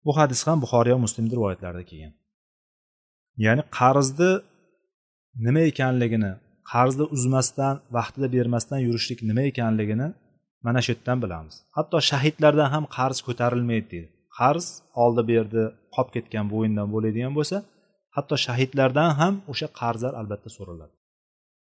bu 0.06 0.12
hadis 0.18 0.42
ham 0.48 0.58
buxoriy 0.64 0.94
va 0.96 1.00
muslimni 1.06 1.32
rivoyatlarida 1.38 1.84
kelgan. 1.90 2.14
Ya'ni 3.46 3.64
qarzni 3.80 4.32
nima 5.46 5.62
ekanligini 5.72 6.32
qarzni 6.72 7.06
uzmasdan 7.16 7.76
vaqtida 7.98 8.28
bermasdan 8.36 8.80
yurishlik 8.88 9.20
nima 9.30 9.44
ekanligini 9.52 10.08
mana 10.66 10.80
shu 10.86 10.90
yerdan 10.94 11.18
bilamiz. 11.24 11.56
Hatto 11.78 11.98
shahidlardan 12.10 12.70
ham 12.76 12.84
qarz 12.98 13.18
ko'tarilmaydi. 13.28 13.88
Deydi 13.94 14.16
qarz 14.40 14.66
oldi 15.04 15.22
berdi 15.32 15.64
qolib 15.96 16.12
ketgan 16.16 16.46
bo'yindan 16.54 16.88
bo'ladigan 16.94 17.34
bo'lsa 17.38 17.58
hatto 18.16 18.36
shahidlardan 18.46 19.10
ham 19.20 19.34
o'sha 19.52 19.68
qarzlar 19.82 20.14
albatta 20.22 20.50
so'raladi. 20.58 20.94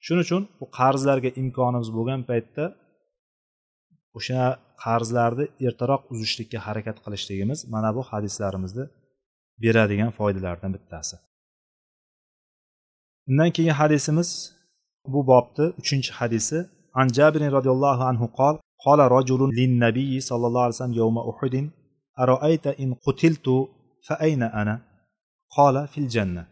Shuning 0.04 0.24
uchun 0.26 0.42
bu 0.60 0.66
qarzlarga 0.78 1.30
imkonimiz 1.42 1.88
bo'lgan 1.96 2.20
paytda 2.30 2.64
o'sha 4.18 4.42
qarzlarni 4.84 5.44
ertaroq 5.66 6.02
uzishlikka 6.12 6.58
harakat 6.66 6.96
qilishligimiz 7.04 7.58
mana 7.74 7.90
bu 7.96 8.02
hadislarimizni 8.10 8.84
beradigan 9.62 10.10
foydalardan 10.18 10.70
bittasi. 10.76 11.16
Undan 13.28 13.50
keyin 13.56 13.74
hadisimiz 13.80 14.30
bu 15.12 15.20
bobni 15.30 15.66
uchinchi 15.80 16.10
hadisi. 16.20 16.58
An 17.00 17.08
jabirin 17.18 17.50
roziyallohu 17.56 18.02
anhu 18.10 18.26
qol 18.40 18.54
قال 18.85 18.99
رجل 18.99 19.41
للنبي 19.59 20.19
صلى 20.19 20.47
الله 20.47 20.61
عليه 20.61 20.75
وسلم 20.75 20.93
يوم 20.93 21.17
أحد 21.31 21.55
أرأيت 22.19 22.67
إن 22.67 22.93
قتلت 22.93 23.47
فأين 24.07 24.43
أنا 24.43 24.75
قال 25.57 25.87
في 25.87 25.97
الجنة 25.97 26.47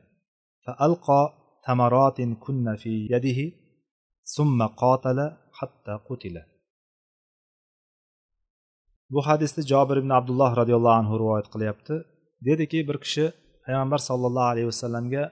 فألقى 0.65 1.21
تمرات 1.67 2.21
كن 2.21 2.75
في 2.75 3.07
يده 3.11 3.39
ثم 4.35 4.59
قاتل 4.81 5.31
حتى 5.53 5.99
قتل 6.09 6.41
bu 9.13 9.21
hadisni 9.27 9.63
jobir 9.71 9.97
ibn 10.01 10.09
abdulloh 10.19 10.51
roziyallohu 10.61 10.97
anhu 11.01 11.13
rivoyat 11.21 11.47
qilyapti 11.53 11.95
dediki 12.47 12.79
bir 12.87 12.97
kishi 13.03 13.25
payg'ambar 13.65 13.99
sollallohu 14.09 14.49
alayhi 14.53 14.67
vasallamga 14.71 15.23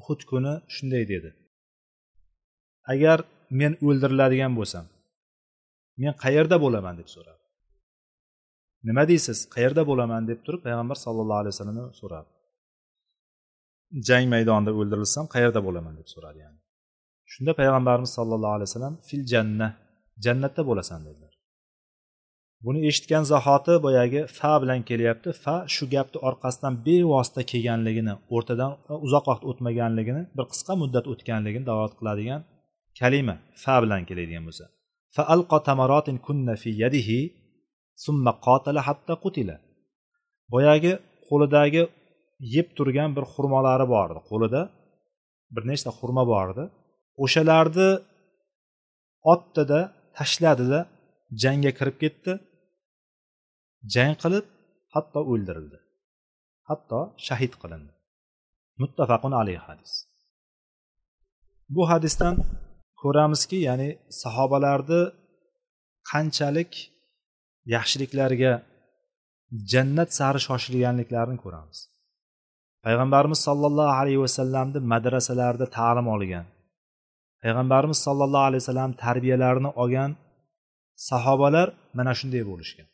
uhud 0.00 0.20
kuni 0.30 0.52
shunday 0.74 1.04
dedi 1.12 1.30
agar 2.92 3.18
men 3.60 3.72
o'ldiriladigan 3.86 4.52
bo'lsam 4.58 4.84
men 6.01 6.13
qayerda 6.23 6.57
bo'laman 6.63 6.95
deb 7.01 7.09
so'radi. 7.15 7.41
Nima 8.87 9.03
deysiz? 9.11 9.37
Qayerda 9.55 9.83
bo'laman 9.89 10.23
deb 10.29 10.39
turib 10.45 10.61
payg'ambar 10.67 10.97
sallallohu 11.05 11.39
alayhi 11.41 11.53
vasallamdan 11.55 11.91
so'radi. 12.01 12.29
Jang 14.07 14.25
maydonida 14.33 14.71
o'ldirilsam 14.79 15.25
qayerda 15.35 15.59
bo'laman 15.67 15.93
deb 15.99 16.07
so'radi 16.13 16.39
yani. 16.45 16.59
Shunda 17.33 17.51
payg'ambarimiz 17.59 18.11
sollallohu 18.17 18.55
alayhi 18.57 18.69
vasallam 18.69 18.95
fil 19.07 19.23
janna 19.33 19.67
jannatda 20.25 20.61
bo'lasan 20.69 20.99
dedilar. 21.07 21.33
Buni 22.65 22.79
eshitgan 22.89 23.23
zahoti 23.33 23.73
boyagi 23.85 24.21
fa 24.37 24.51
bilan 24.61 24.81
kelyapti. 24.89 25.29
Fa 25.43 25.55
shu 25.75 25.83
gapni 25.95 26.17
orqasidan 26.27 26.73
bevosita 26.85 27.41
kelganligini 27.51 28.13
o'rtadan 28.35 28.71
e, 28.91 28.93
uzoq 29.05 29.25
vaqt 29.31 29.43
o'tmaganligini 29.49 30.21
bir 30.37 30.45
qisqa 30.51 30.73
muddat 30.81 31.05
o'tganligini 31.13 31.65
dalolat 31.69 31.93
qiladigan 31.99 32.41
kalima 32.99 33.35
fa 33.63 33.75
bilan 33.83 34.01
keladigan 34.09 34.43
bo'lsa. 34.47 34.65
فألقى 35.15 35.57
تمرات 35.69 36.07
كن 36.25 36.47
في 36.61 36.69
يده 36.83 37.09
ثم 38.05 38.25
قاتل 38.45 38.75
حتى 38.87 39.13
قتل. 39.23 39.49
Boyagi 40.53 40.93
qo'lidagi 41.27 41.83
yeb 42.55 42.67
turgan 42.77 43.09
bir 43.15 43.25
xurmolari 43.33 43.85
bor 43.93 44.07
edi 44.13 44.21
qo'lida. 44.29 44.61
Bir 45.53 45.63
nechta 45.69 45.91
xurmo 45.99 46.23
bor 46.31 46.47
edi 46.53 46.65
o'shalarni 47.23 47.89
otdida 49.33 49.79
tashladida 50.17 50.79
jangga 51.43 51.71
kirib 51.77 51.97
ketdi. 52.03 52.33
Jang 53.93 54.13
qilib 54.23 54.45
hatto 54.93 55.19
o'ldirildi. 55.31 55.77
Hatto 56.69 56.99
shahid 57.27 57.53
qilindi. 57.61 57.91
Muttafaqun 58.81 59.33
alayhi 59.41 59.61
hadis. 59.67 59.91
Bu 61.75 61.83
hadisdan 61.91 62.35
ko'ramizki 63.05 63.57
ya'ni 63.67 63.89
sahobalarni 64.21 65.01
qanchalik 66.11 66.71
yaxshiliklarga 67.75 68.53
jannat 69.71 70.09
sari 70.19 70.39
shoshilganliklarini 70.47 71.37
ko'ramiz. 71.43 71.79
Payg'ambarimiz 72.85 73.39
sollallohu 73.47 73.93
alayhi 74.01 74.21
vasallamni 74.25 74.79
madrasalarida 74.93 75.65
ta'lim 75.77 76.07
olgan 76.15 76.45
payg'ambarimiz 77.43 77.99
sollallohu 78.07 78.45
alayhi 78.49 78.61
vasallam 78.63 78.91
tarbiyalarini 79.03 79.71
olgan 79.81 80.11
sahobalar 81.09 81.67
mana 81.97 82.13
shunday 82.19 82.43
bo'lishgan. 82.51 82.87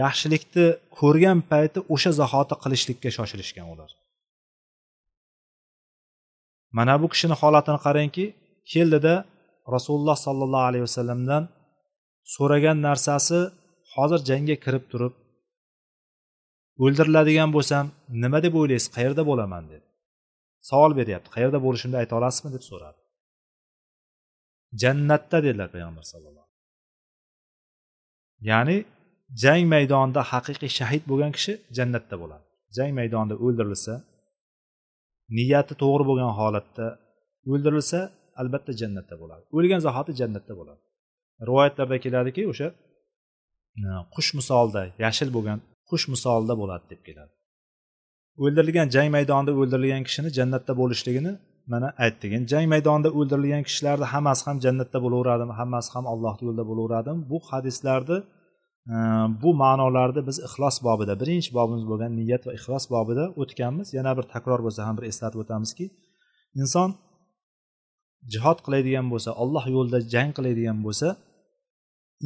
Yaxshilikni 0.00 0.66
ko'rgan 0.98 1.38
payti 1.50 1.78
o'sha 1.94 2.10
zahoti 2.20 2.54
qilishlikka 2.62 3.10
shoshilishgan 3.16 3.66
ular. 3.74 3.90
Mana 6.78 6.94
bu 7.02 7.06
kishini 7.12 7.34
holatini 7.40 7.78
qarangki 7.86 8.24
keldida 8.72 9.14
rasululloh 9.74 10.16
sollallohu 10.26 10.66
alayhi 10.70 10.84
vasallamdan 10.88 11.42
so'ragan 12.34 12.78
narsasi 12.88 13.38
hozir 13.94 14.20
jangga 14.30 14.56
kirib 14.64 14.84
turib 14.92 15.14
o'ldiriladigan 16.84 17.50
bo'lsam 17.56 17.84
nima 18.22 18.38
deb 18.46 18.54
o'ylaysiz? 18.60 18.88
Qayerda 18.96 19.22
bo'laman? 19.30 19.64
dedi. 19.72 19.86
Savol 20.70 20.92
beryapti. 21.00 21.28
Qayerda 21.36 21.58
bo'lishimni 21.66 21.96
ayta 22.02 22.14
olasizmi? 22.18 22.50
deb 22.56 22.64
so'radi. 22.70 22.98
Jannatda 24.82 25.38
dedilar 25.46 25.68
payg'ambar 25.74 26.04
sallallohu 26.12 26.46
alayhi 26.48 26.54
ya'ni 28.50 28.76
jang 29.42 29.64
maydonida 29.74 30.22
haqiqiy 30.32 30.70
shahid 30.78 31.02
bo'lgan 31.10 31.32
kishi 31.36 31.52
jannatda 31.76 32.16
bo'ladi. 32.22 32.44
Jang 32.76 32.92
maydonida 32.98 33.36
o'ldirilsa 33.44 33.94
niyati 35.36 35.74
to'g'ri 35.82 36.04
bo'lgan 36.10 36.32
holatda 36.40 36.86
o'ldirilsa 37.52 38.00
albatta 38.40 38.72
jannatda 38.80 39.14
bo'ladi. 39.22 39.44
O'lgan 39.56 39.80
zahoti 39.86 40.12
jannatda 40.20 40.54
bo'ladi. 40.60 40.82
Rivoyatlarda 41.48 41.96
keladiki 42.04 42.42
o'sha 42.52 42.68
e, 43.84 43.88
qush 44.14 44.30
misolida 44.38 44.82
yashil 45.04 45.28
bo'lgan 45.36 45.58
qush 45.90 46.06
misolida 46.12 46.54
bo'ladi 46.62 46.84
deb 46.92 47.00
keladi. 47.08 47.32
O'ldirilgan 48.42 48.88
jang 48.96 49.08
maydonida 49.16 49.52
o'ldirilgan 49.60 50.02
kishini 50.08 50.30
jannatda 50.38 50.72
bo'lishligini 50.80 51.32
mana 51.72 51.88
aytdik 52.04 52.30
endi 52.36 52.46
jang 52.54 52.66
maydonida 52.74 53.10
o'ldirilgan 53.18 53.62
kishilarni 53.68 54.06
hammasi 54.14 54.42
ham 54.48 54.56
jannatda 54.64 54.98
bo'laveradimi 55.04 55.54
hammasi 55.60 55.90
ham 55.94 56.04
allohni 56.12 56.42
yo'lida 56.48 56.64
bo'laveradimi? 56.70 57.20
Bu 57.30 57.38
hadislarni 57.50 58.18
e, 58.94 58.96
bu 59.42 59.50
ma'nolarni 59.62 60.22
biz 60.28 60.36
ixlos 60.48 60.76
bobida 60.88 61.14
birinchi 61.22 61.50
bobimiz 61.58 61.84
bo'lgan 61.90 62.12
niyat 62.20 62.42
va 62.46 62.52
ixlos 62.58 62.84
bobida 62.94 63.24
o'tganmiz. 63.42 63.86
Yana 63.98 64.12
bir 64.18 64.24
takror 64.34 64.60
bo'lsa 64.66 64.80
ham 64.86 64.94
bir 64.98 65.04
eslatib 65.10 65.40
o'tamizki 65.44 65.86
inson 66.62 66.88
jihod 68.32 68.58
qiladigan 68.64 69.06
bo'lsa 69.12 69.30
alloh 69.42 69.64
yo'lida 69.76 69.98
jang 70.14 70.30
qiladigan 70.36 70.78
bo'lsa 70.86 71.08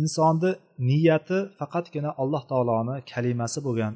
insonni 0.02 0.50
niyati 0.90 1.38
faqatgina 1.58 2.10
alloh 2.22 2.42
taoloni 2.50 2.96
kalimasi 3.12 3.58
bo'lgan 3.66 3.94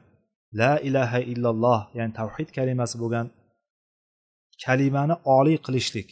la 0.61 0.73
ilaha 0.89 1.19
illalloh 1.33 1.81
ya'ni 1.99 2.13
tavhid 2.21 2.49
kalimasi 2.59 2.97
bo'lgan 3.03 3.27
kalimani 4.65 5.15
oliy 5.37 5.59
qilishlik 5.67 6.09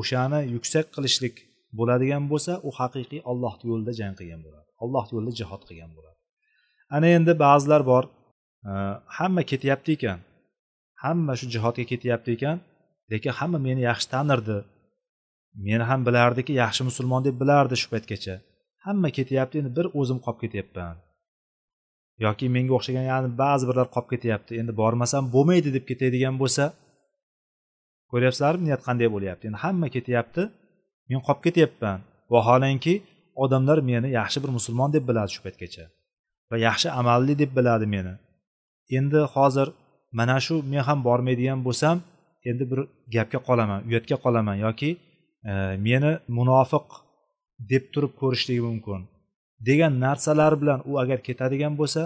o'shani 0.00 0.40
yuksak 0.54 0.86
qilishlik 0.96 1.34
bo'ladigan 1.78 2.24
bo'lsa 2.32 2.52
u 2.68 2.70
haqiqiy 2.78 3.20
olloh 3.30 3.54
yo'lida 3.70 3.92
jang 4.00 4.14
qilgan 4.20 4.40
bo'ladi 4.46 4.68
alloh 4.84 5.04
yo'lida 5.14 5.32
jihod 5.40 5.62
qilgan 5.68 5.90
bo'ladi. 5.96 6.18
Ana 6.96 7.08
endi 7.16 7.32
ba'zilar 7.44 7.82
bor 7.90 8.04
e, 8.70 8.72
hamma 9.16 9.42
ketyapti 9.50 9.90
ekan 9.96 10.18
hamma 11.04 11.32
shu 11.40 11.46
jihodga 11.54 11.84
ketyapti 11.92 12.30
ekan 12.36 12.56
lekin 13.12 13.32
hamma 13.38 13.58
meni 13.66 13.82
yaxshi 13.90 14.06
tanirdi 14.14 14.58
meni 15.66 15.84
ham 15.90 16.00
bilardiki 16.06 16.52
yaxshi 16.62 16.82
musulmon 16.88 17.22
deb 17.26 17.36
bilardi 17.40 17.76
shu 17.82 17.88
paytgacha. 17.92 18.34
Hamma 18.86 19.10
ketyapti 19.18 19.54
endi 19.60 19.70
bir 19.78 19.86
o'zim 20.00 20.18
qolib 20.24 20.40
ketyapman. 20.44 20.96
Yoki 22.24 22.46
menga 22.56 22.72
o'xshagan 22.78 23.06
yana 23.12 23.28
ba'zi 23.42 23.64
birlar 23.68 23.88
qolib 23.94 24.08
ketyapti 24.12 24.52
endi 24.60 24.72
bormasam 24.80 25.24
bo'lmaydi 25.34 25.70
deb 25.76 25.84
ketadigan 25.90 26.34
bo'lsa 26.42 26.64
ko'ryapsizlarmi 28.10 28.64
niyat 28.68 28.82
qanday 28.86 29.08
bo'lyapti? 29.14 29.44
Endi 29.48 29.58
hamma 29.64 29.88
ketyapti 29.96 30.42
men 31.08 31.20
qolib 31.26 31.42
ketyapman. 31.46 31.98
Vaholanki 32.34 32.94
odamlar 33.44 33.78
meni 33.90 34.08
yaxshi 34.18 34.38
bir 34.44 34.50
musulmon 34.58 34.90
deb 34.96 35.04
biladi 35.08 35.30
shu 35.34 35.40
paytgacha 35.46 35.84
va 36.50 36.56
yaxshi 36.68 36.88
amalli 37.00 37.34
deb 37.42 37.50
biladi 37.58 37.86
meni. 37.94 38.14
Endi 38.98 39.20
hozir 39.34 39.68
mana 40.18 40.36
shu 40.46 40.54
men 40.72 40.82
ham 40.88 40.98
bormaydigan 41.08 41.60
bo'lsam 41.66 41.96
endi 42.50 42.64
bir 42.70 42.80
gapga 43.14 43.38
qolaman 43.48 43.80
uyatga 43.88 44.16
qolaman 44.24 44.56
yoki 44.66 44.90
E, 45.50 45.52
meni 45.86 46.12
munofiq 46.38 46.86
deb 47.70 47.84
turib 47.92 48.12
ko'rishligi 48.20 48.62
mumkin. 48.68 49.00
Degan 49.68 49.92
narsalar 50.04 50.52
bilan 50.60 50.80
u 50.90 50.92
agar 51.02 51.18
ketadigan 51.28 51.74
bo'lsa 51.80 52.02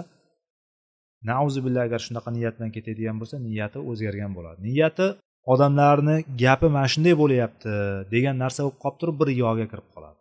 nauzubillah 1.29 1.81
agar 1.87 1.99
shunaqa 2.07 2.29
niyat 2.37 2.53
bilan 2.57 2.71
ketadigan 2.77 3.17
bo'lsa 3.21 3.35
niyati 3.47 3.79
o'zgargan 3.89 4.31
bo'ladi. 4.37 4.59
Niyati 4.67 5.07
odamlarni 5.53 6.15
gapi 6.43 6.67
mana 6.75 6.87
shunday 6.93 7.15
bo'lyapti 7.21 7.71
degan 8.13 8.35
narsa 8.43 8.59
bo'lib 8.65 8.79
qolib 8.83 8.97
turib 9.01 9.15
bir 9.21 9.29
yoga 9.43 9.65
kirib 9.71 9.87
qoladi. 9.95 10.17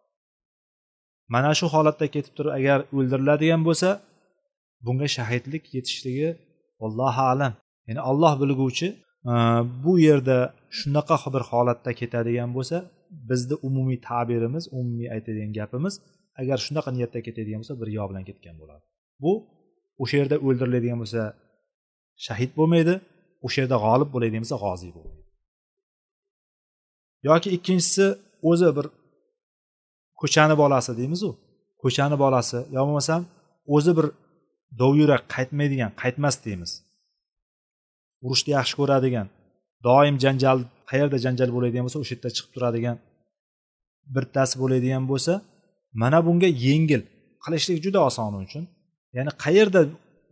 Mana 1.35 1.51
shu 1.59 1.67
holatda 1.75 2.07
ketib 2.15 2.33
turib 2.37 2.53
agar 2.59 2.79
o'ldiriladigan 2.97 3.63
bo'lsa 3.69 3.89
bunga 4.87 5.09
shahidlik 5.17 5.65
yetishligi 5.77 6.29
allohu 6.87 7.23
alam. 7.33 7.53
Ya'ni 7.89 8.01
olloh 8.11 8.33
bilguvchi 8.43 8.89
e, 9.33 9.35
bu 9.85 9.93
yerda 10.07 10.39
shunaqa 10.79 11.17
bir 11.35 11.43
holatda 11.51 11.91
ketadigan 12.01 12.51
bo'lsa 12.57 12.79
bizni 13.31 13.57
umumiy 13.69 13.99
ta'birimiz 14.09 14.65
umumiy 14.79 15.09
aytadigan 15.15 15.53
gapimiz 15.59 15.95
agar 16.41 16.59
shunaqa 16.67 16.91
niyatda 16.97 17.21
ketadigan 17.27 17.61
bo'lsa 17.63 17.75
bir 17.81 17.89
yo 17.99 18.05
bilan 18.11 18.25
ketgan 18.29 18.57
bo'ladi. 18.61 18.85
Bu 19.23 19.33
o'sha 20.03 20.17
yerda 20.21 20.37
o'ldiriladigan 20.47 20.99
bo'lsa 21.03 21.23
shahid 22.27 22.53
bo'lmaydi 22.59 22.95
o'sha 23.47 23.59
yerda 23.63 23.77
g'olib 23.85 24.09
bo'ladigan 24.15 24.43
bo'lsa 24.45 24.59
g'oziy 24.65 24.93
bo'lmaydi. 24.97 25.25
Yoki 27.29 27.49
ikkinchisi 27.57 28.07
o'zi 28.51 28.69
bir 28.77 28.87
ko'chani 30.21 30.55
bolasi 30.63 30.93
deymizu 31.01 31.31
ko'chani 31.83 32.17
bolasi. 32.25 32.59
Yo 32.75 32.81
bo'lmasam 32.87 33.23
o'zi 33.77 33.93
bir 33.99 34.07
dovyurak 34.81 35.23
qaytmaydigan 35.35 35.93
qaytmas 36.03 36.37
deymiz. 36.47 36.73
Urushni 38.25 38.51
yaxshi 38.59 38.75
ko'radigan 38.81 39.27
doim 39.87 40.17
janjal 40.25 40.59
qayerda 40.91 41.17
janjal 41.25 41.51
bo'ladigan 41.57 41.83
bo'lsa 41.87 41.99
o'sha 42.03 42.13
yerda 42.15 42.31
chiqib 42.37 42.51
turadigan 42.57 42.97
bittasi 44.15 44.55
bo'ladigan 44.63 45.05
bo'lsa 45.11 45.33
mana 46.03 46.19
bunga 46.27 46.49
yengil. 46.67 47.03
Qilishlik 47.45 47.79
juda 47.85 48.01
oson 48.09 48.33
uchun. 48.45 48.65
Ya'ni 49.17 49.33
qayerda 49.45 49.81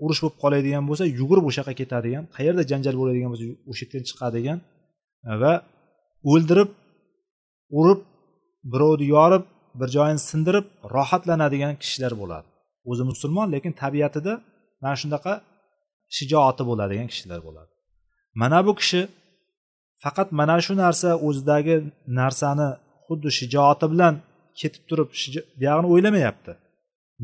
urush 0.05 0.21
bo'lib 0.23 0.37
qoladigan 0.43 0.85
bo'lsa 0.89 1.05
yugurib 1.21 1.45
o'sha 1.49 1.61
yoqqa 1.61 1.75
ketadigan 1.81 2.25
qayerda 2.37 2.63
janjal 2.71 2.95
bo'ladigan 3.01 3.29
bo'lsa 3.33 3.45
o'sha 3.71 3.83
yerdan 3.85 4.05
chiqadigan 4.11 4.59
va 5.43 5.53
o'ldirib 6.33 6.71
urib 7.81 8.01
birovni 8.73 9.07
yorib 9.17 9.45
bir 9.81 9.89
joyini 9.97 10.23
sindirib 10.31 10.67
rohatlanadigan 10.97 11.75
kishilar 11.83 12.13
bo'ladi. 12.23 12.49
O'zi 12.91 13.05
musulmon 13.11 13.47
lekin 13.55 13.73
tabiatida 13.83 14.33
mana 14.83 14.97
shunaqa 15.03 15.33
shijoati 16.17 16.63
bo'ladigan 16.71 17.09
kishilar 17.13 17.41
bo'ladi. 17.47 17.73
Mana 18.41 18.59
bu 18.67 18.73
kishi 18.81 19.01
faqat 20.05 20.29
mana 20.41 20.57
shu 20.67 20.73
narsa 20.85 21.09
o'zidagi 21.27 21.77
narsani 22.21 22.69
xuddi 23.07 23.31
shijoati 23.39 23.87
bilan 23.93 24.15
ketib 24.61 24.83
turib 24.91 25.09
buyog'ini 25.61 25.89
o'ylamayapti. 25.95 26.53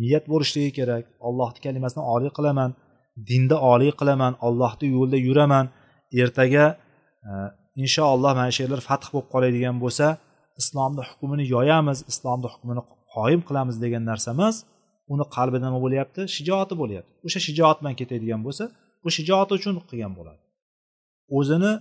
Niyat 0.03 0.25
bo'lishligi 0.33 0.71
kerak 0.79 1.05
ollohni 1.29 1.61
kalimasini 1.67 2.03
oliy 2.15 2.31
qilaman 2.39 2.71
dinda 3.29 3.57
oliy 3.73 3.93
qilaman 4.01 4.33
ollohni 4.47 4.87
yo'lida 4.97 5.19
yuraman. 5.29 5.67
Ertaga 6.23 6.65
e, 7.29 7.31
inshaalloh 7.83 8.33
mana 8.39 8.51
shu 8.55 8.61
yerlar 8.65 8.81
fath 8.89 9.07
bo'lib 9.13 9.29
qoladigan 9.35 9.77
bo'lsa 9.85 10.07
islomni 10.61 11.03
hukmini 11.11 11.45
yoyamiz 11.55 11.99
islomni 12.13 12.49
hukmini 12.55 12.83
qoyim 13.15 13.41
qilamiz 13.49 13.77
degan 13.85 14.03
narsa 14.11 14.29
emas 14.37 14.57
uni 15.13 15.25
qalbida 15.37 15.65
nima 15.69 15.81
bo'lyapti? 15.85 16.21
Shijoati 16.37 16.75
bo'lyapti. 16.83 17.13
O'sha 17.27 17.41
shijoat 17.47 17.77
bilan 17.81 17.95
ketadigan 18.01 18.41
bo'lsa 18.47 18.65
bu 19.03 19.09
shijoati 19.17 19.53
uchun 19.59 19.75
qilgan 19.91 20.13
bo'ladi. 20.19 20.41
O'zini 21.39 21.73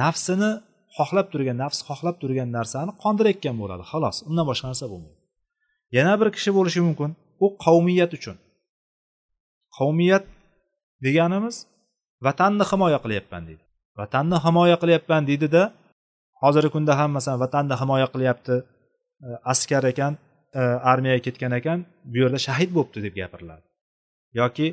nafsini 0.00 0.50
xohlab 0.96 1.26
turgan 1.32 1.56
nafs 1.64 1.78
xohlab 1.88 2.16
turgan 2.22 2.48
narsani 2.58 2.92
qondirayotgan 3.02 3.56
bo'ladi 3.62 3.84
xolos 3.92 4.16
undan 4.28 4.44
boshqa 4.50 4.66
narsa 4.70 4.86
bo'lmaydi. 4.92 5.18
Yana 5.96 6.14
bir 6.20 6.28
kishi 6.36 6.50
bo'lishi 6.58 6.80
mumkin 6.88 7.10
u 7.44 7.46
qavmiyat 7.64 8.10
uchun. 8.18 8.36
Qavmiyat 9.78 10.24
deganimiz 11.04 11.56
vatanni 12.26 12.64
himoya 12.70 12.98
qilyapman 13.04 13.42
deydi. 13.48 13.64
Vatanni 14.00 14.38
himoya 14.44 14.76
qilyapman 14.82 15.22
deydida 15.30 15.62
hozirgi 16.42 16.70
kunda 16.76 16.92
ham 17.00 17.10
masalan 17.16 17.40
vatanni 17.44 17.74
himoya 17.80 18.08
qilyapti 18.14 18.54
e, 19.26 19.28
askar 19.52 19.84
ekan 19.92 20.12
e, 20.60 20.62
armiyaga 20.92 21.22
ketgan 21.26 21.52
ekan 21.60 21.78
bu 22.10 22.16
yerda 22.22 22.38
shahid 22.46 22.70
bo'libdi 22.76 22.98
deb 23.06 23.14
gapiriladi. 23.20 23.64
Yoki 24.40 24.66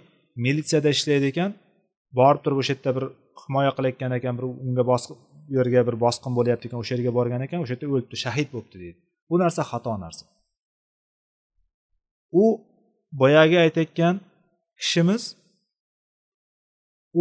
militsiyada 0.45 0.89
ishlaydi 0.95 1.26
ekan 1.34 1.51
borib 2.20 2.41
turib 2.43 2.57
o'sha 2.61 2.74
yerda 2.76 2.91
bir 2.97 3.05
himoya 3.43 3.71
qilayotgan 3.77 4.11
ekan 4.17 4.33
bir 4.38 4.45
unga 4.65 4.83
bosqin 4.91 5.15
u 5.49 5.53
yerga 5.57 5.81
bir 5.88 5.95
bosqin 6.05 6.31
bo'lyapti 6.38 6.65
ekan 6.67 6.79
o'sha 6.83 6.93
yerga 6.95 7.11
borgan 7.17 7.41
ekan 7.47 7.59
o'sha 7.63 7.73
yerda 7.75 7.88
o'libdi 7.93 8.15
shahid 8.25 8.47
bo'libdi 8.53 8.77
deydi. 8.83 8.99
Bu 9.29 9.36
narsa 9.43 9.61
xato 9.71 9.93
narsa. 10.05 10.25
U 12.43 12.45
boyagi 13.21 13.57
aytayotgan 13.65 14.15
kishimiz 14.81 15.23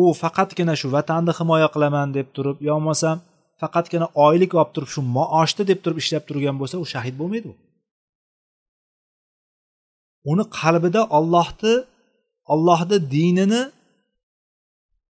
u 0.01 0.03
faqatgina 0.23 0.75
shu 0.81 0.89
vatanni 0.97 1.33
himoya 1.39 1.69
qilaman 1.75 2.09
deb 2.17 2.29
turib 2.37 2.59
yo 2.69 2.75
bo'lmasam 2.77 3.17
faqatgina 3.63 4.07
oylik 4.27 4.53
olib 4.59 4.71
turib 4.75 4.91
shu 4.95 5.01
maoshni 5.17 5.63
deb 5.71 5.79
turib 5.85 5.99
ishlab 6.03 6.25
turgan 6.29 6.57
bo'lsa 6.61 6.77
u 6.83 6.87
shahid 6.93 7.15
bo'lmaydi 7.21 7.47
u. 7.53 7.55
Uni 10.33 10.45
qalbida 10.59 11.03
ollohni 11.19 11.75
ollohni 12.53 12.97
dinini 13.15 13.63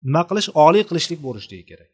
nima 0.08 0.22
qilish? 0.30 0.48
Oliy 0.66 0.84
qilishlik 0.90 1.20
bo'lishligi 1.28 1.66
kerak. 1.72 1.92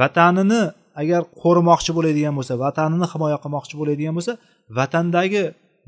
Vatanini 0.00 0.62
agar 1.02 1.22
qo'rimoqchi 1.42 1.90
bo'ladigan 1.96 2.34
bo'lsa 2.38 2.54
vatanini 2.64 3.06
himoya 3.12 3.38
qilmoqchi 3.44 3.74
bo'ladigan 3.80 4.14
bo'lsa 4.18 4.32
vatandagi 4.78 5.44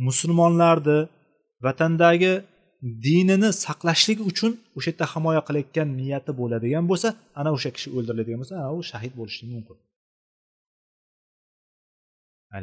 musulmonlarni 0.06 0.98
vatandagi 1.66 2.32
dinini 3.06 3.50
saqlashlik 3.64 4.18
uchun 4.30 4.52
o'sha 4.76 4.88
yerda 4.90 5.06
himoya 5.12 5.40
qilayotgan 5.48 5.88
niyati 6.00 6.32
bo'ladigan 6.40 6.84
bo'lsa 6.90 7.08
ana 7.40 7.50
o'sha 7.56 7.70
kishi 7.76 7.88
o'ldiriladigan 7.96 8.38
bo'lsa 8.42 8.54
ana 8.60 8.70
u 8.78 8.80
shahid 8.90 9.12
bo'lishligi 9.20 9.54
mumkin. 9.58 9.76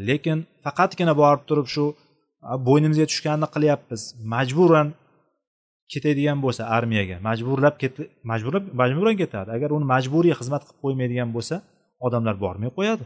Lekin 0.10 0.38
faqatgina 0.66 1.14
borib 1.22 1.44
turib 1.50 1.68
shu 1.76 1.86
bo'ynimizga 2.68 3.06
tushganini 3.12 3.48
qilyapmiz. 3.56 4.02
Majburan 4.34 4.88
ketadigan 5.92 6.40
bo'lsa 6.46 6.64
armiyaga 6.78 7.18
majburlab 7.28 7.76
majburlab 8.32 8.66
majburan 8.82 9.16
ketadi. 9.22 9.50
Agar 9.58 9.70
uni 9.78 9.86
majburiy 9.94 10.34
xizmat 10.40 10.62
qilib 10.68 10.80
qo'ymaydigan 10.84 11.30
bo'lsa 11.36 11.56
odamlar 12.06 12.36
bormay 12.46 12.70
qo'yadi. 12.78 13.06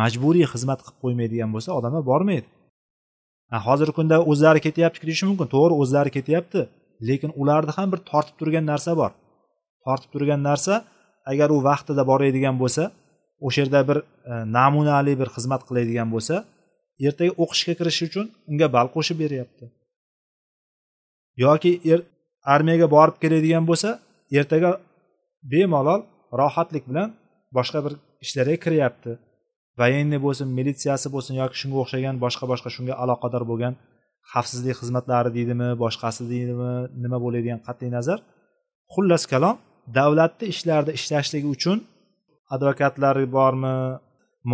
Majburiy 0.00 0.46
xizmat 0.52 0.80
qilib 0.84 0.98
qo'ymaydigan 1.02 1.50
bo'lsa 1.54 1.70
odamlar 1.78 2.02
bormaydi. 2.10 2.48
Hozirgi 3.66 3.94
kunda 3.98 4.16
o'zlari 4.30 4.60
ketyapti 4.66 5.04
deyishi 5.08 5.24
mumkin. 5.30 5.46
To'g'ri 5.54 5.74
o'zlari 5.82 6.10
ketyapti 6.16 6.60
lekin 7.08 7.30
ularni 7.40 7.72
ham 7.78 7.88
bir 7.92 8.00
tortib 8.10 8.36
turgan 8.40 8.64
narsa 8.72 8.90
bor. 9.00 9.12
Tortib 9.84 10.10
turgan 10.14 10.40
narsa 10.48 10.74
agar 11.32 11.48
u 11.56 11.58
vaqtida 11.68 12.02
boradigan 12.10 12.56
bo'lsa 12.62 12.82
o'sha 13.46 13.58
yerda 13.62 13.80
bir 13.88 13.98
e, 14.02 14.04
namunali 14.58 15.14
bir 15.20 15.28
xizmat 15.36 15.62
qiladigan 15.68 16.08
bo'lsa 16.14 16.34
ertaga 17.06 17.32
o'qishga 17.42 17.74
kirish 17.78 18.00
uchun 18.08 18.26
unga 18.50 18.68
ball 18.74 18.88
qo'shib 18.96 19.16
beryapti. 19.24 19.64
Yoki 21.44 21.72
er, 21.92 22.00
armiyaga 22.54 22.86
borib 22.96 23.16
keladigan 23.22 23.64
bo'lsa 23.70 23.90
ertaga 24.38 24.70
bemalol 25.52 26.00
rohatlik 26.40 26.84
bilan 26.90 27.08
boshqa 27.56 27.78
bir 27.84 27.92
ishlarga 28.24 28.56
kiryapti. 28.64 29.12
Военный 29.80 30.20
bo'lsin 30.26 30.48
militsiyasi 30.58 31.08
bo'lsin 31.14 31.34
yoki 31.42 31.56
shunga 31.60 31.78
o'xshagan 31.82 32.16
boshqa 32.24 32.44
boshqa 32.52 32.68
shunga 32.76 32.94
aloqador 33.02 33.42
bo'lgan 33.50 33.74
xavfsizlik 34.32 34.76
xizmatlari 34.80 35.30
deydimi 35.36 35.68
boshqasi 35.84 36.22
deydimi 36.32 36.72
nima 37.02 37.18
bo'ladigan 37.24 37.60
qat'iy 37.66 37.90
nazar. 37.96 38.18
Xullas 38.94 39.24
kalom 39.32 39.56
davlatni 39.98 40.46
ishlarida 40.54 40.92
ishlashligi 40.98 41.48
uchun 41.56 41.78
advokatlari 42.54 43.26
bormi 43.36 43.74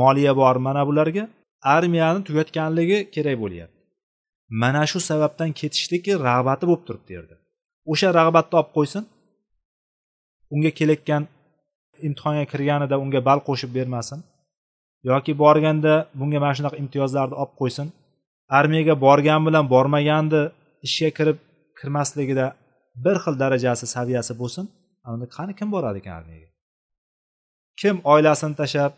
moliya 0.00 0.32
bormi 0.40 0.64
mana 0.68 0.82
bularga 0.88 1.24
armiyani 1.76 2.20
tugatganligi 2.28 2.98
kerak 3.14 3.36
bo'lyapti. 3.42 3.81
Mana 4.60 4.82
shu 4.90 4.98
sababdan 5.10 5.50
ketishligi 5.60 6.12
rag'bati 6.28 6.64
bo'lib 6.68 6.82
turibdi 6.88 7.12
yerda. 7.16 7.34
O'sha 7.92 8.08
rag'batni 8.18 8.54
olib 8.60 8.70
qo'ysin. 8.76 9.04
Unga 10.54 10.70
kelayotgan 10.78 11.22
imtihonga 12.06 12.44
kirganida 12.52 12.96
unga 13.04 13.20
ball 13.28 13.40
qo'shib 13.48 13.70
bermasin. 13.78 14.20
Yoki 15.10 15.32
borganda 15.42 15.94
bunga 16.20 16.38
mana 16.44 16.54
shunaqa 16.58 16.76
imtiyozlarni 16.82 17.36
olib 17.42 17.54
qo'ysin. 17.60 17.86
Armiyaga 18.58 18.94
borgan 19.06 19.40
bilan 19.46 19.64
bormaganni 19.74 20.42
ishga 20.86 21.10
kirib 21.18 21.38
kirmasligida 21.78 22.46
bir 23.04 23.16
xil 23.24 23.34
darajasi 23.42 23.86
saviyasi 23.96 24.32
bo'lsin. 24.40 24.64
Unda 25.14 25.26
qani 25.36 25.52
kim 25.58 25.68
boradi 25.74 25.98
ekan 26.02 26.14
armiyaga? 26.20 26.48
Kim 27.80 27.96
oilasini 28.12 28.54
tashlab 28.60 28.92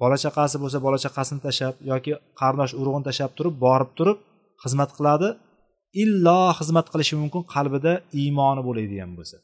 bola 0.00 0.16
chaqasi 0.24 0.56
bo'lsa 0.62 0.78
bola 0.86 0.98
chaqasini 1.04 1.40
tashlab 1.46 1.74
yoki 1.90 2.12
qarindosh 2.40 2.72
urug'ini 2.80 3.04
tashlab 3.08 3.32
turib 3.38 3.54
borib 3.66 3.90
turib 3.98 4.18
xizmat 4.64 4.90
qiladi. 4.96 5.28
Illo 6.02 6.40
xizmat 6.58 6.86
qilishi 6.92 7.14
mumkin 7.22 7.42
qalbida 7.54 7.92
iymoni 8.20 8.62
bo'ladigan 8.68 9.10
bo'lsa. 9.18 9.36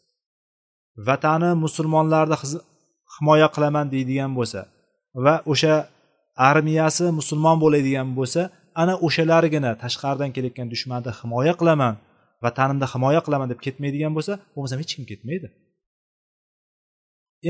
Vatani 1.08 1.50
musulmonlarni 1.64 2.36
himoya 3.16 3.48
qilaman 3.54 3.86
deydigan 3.94 4.32
bo'lsa 4.38 4.60
va 5.24 5.34
o'sha 5.52 5.74
armiyasi 6.50 7.06
musulmon 7.18 7.56
bo'ladigan 7.64 8.08
bo'lsa 8.18 8.42
ana 8.82 8.94
o'shalargina 9.06 9.70
tashqaridan 9.82 10.30
kelayotgan 10.34 10.68
dushmanni 10.74 11.12
himoya 11.20 11.54
qilaman 11.60 11.94
vatanimni 12.44 12.86
himoya 12.92 13.20
qilaman 13.26 13.48
deb 13.52 13.60
ketmaydigan 13.66 14.12
bo'lsa 14.16 14.32
bo'lmasam 14.54 14.78
hech 14.82 14.92
kim 14.96 15.04
ketmaydi. 15.10 15.48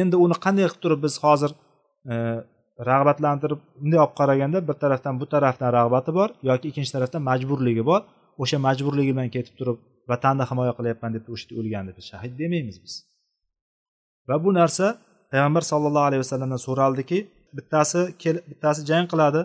Endi 0.00 0.16
uni 0.24 0.36
qanday 0.44 0.66
qilib 0.66 0.82
turib 0.84 1.00
biz 1.06 1.14
hozir 1.24 1.50
e, 2.12 2.14
rag'batlantirib 2.88 3.60
bunday 3.80 4.00
olib 4.04 4.14
qaraganda 4.20 4.58
bir 4.68 4.76
tarafdan 4.82 5.14
bu 5.20 5.26
tarafdan 5.34 5.70
rag'bati 5.78 6.10
bor 6.18 6.28
yoki 6.50 6.66
ikkinchi 6.70 6.92
tarafdan 6.96 7.22
majburligi 7.30 7.84
bor. 7.90 8.00
O'sha 8.42 8.58
majburligi 8.66 9.12
bilan 9.14 9.30
ketib 9.36 9.54
turib 9.60 9.78
vatanni 10.10 10.44
himoya 10.50 10.72
qilyapman 10.78 11.10
deb 11.16 11.24
o'sha 11.34 11.48
o'lgan 11.60 11.84
deb 11.88 11.98
shahid 12.10 12.32
demaymiz 12.42 12.76
biz. 12.84 12.94
Va 14.28 14.36
bu 14.44 14.50
narsa 14.60 14.86
payg'ambar 15.32 15.62
sollallohu 15.72 16.06
alayhi 16.08 16.22
vasallamdan 16.24 16.60
so'raldiki 16.66 17.18
bittasi 17.56 18.00
bittasi 18.50 18.80
jang 18.90 19.06
qiladi 19.12 19.40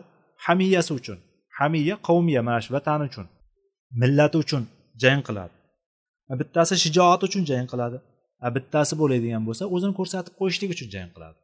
hamiyasi 0.45 0.91
uchun 0.99 1.17
hamiya 1.59 1.95
qavmiya 2.07 2.41
mana 2.47 2.59
shu 2.65 2.71
vatani 2.77 3.03
uchun 3.09 3.25
millati 4.01 4.37
uchun 4.43 4.63
jang 5.03 5.21
qiladi. 5.27 5.55
Bittasi 6.41 6.73
shijoat 6.83 7.21
uchun 7.27 7.43
jang 7.51 7.67
qiladi 7.71 7.97
bittasi 8.55 8.93
bo'ladigan 9.01 9.43
bo'lsa 9.47 9.63
o'zini 9.75 9.93
ko'rsatib 9.99 10.33
qo'yishlik 10.39 10.69
uchun 10.75 10.89
jang 10.95 11.09
qiladi. 11.15 11.37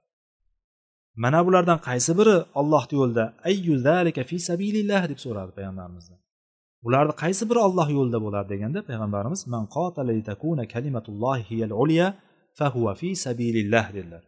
Mana 1.16 1.40
bulardan 1.46 1.80
qaysi 1.88 2.12
biri 2.20 2.36
ollohni 2.60 2.96
yo'lida 3.02 3.26
ayyu 3.50 3.74
zalika 3.88 4.22
fi 4.30 4.38
sabilillah 4.50 5.02
deb 5.12 5.20
so'radi 5.26 5.52
payg'ambarimizdan 5.58 6.20
bularni 6.84 7.14
qaysi 7.24 7.44
biri 7.50 7.60
olloh 7.68 7.88
yo'lida 7.98 8.20
bo'ladi 8.26 8.48
deganda 8.54 8.80
payg'ambarimiz 8.90 9.42
man 9.54 9.64
qotala 9.76 10.12
litakuna 10.18 10.64
kalimatullohi 10.74 11.42
hiyal 11.50 11.74
ulya 11.84 12.08
fahuva 12.60 12.94
fi 13.02 13.10
sabilillah 13.26 13.86
dedilar. 13.96 14.24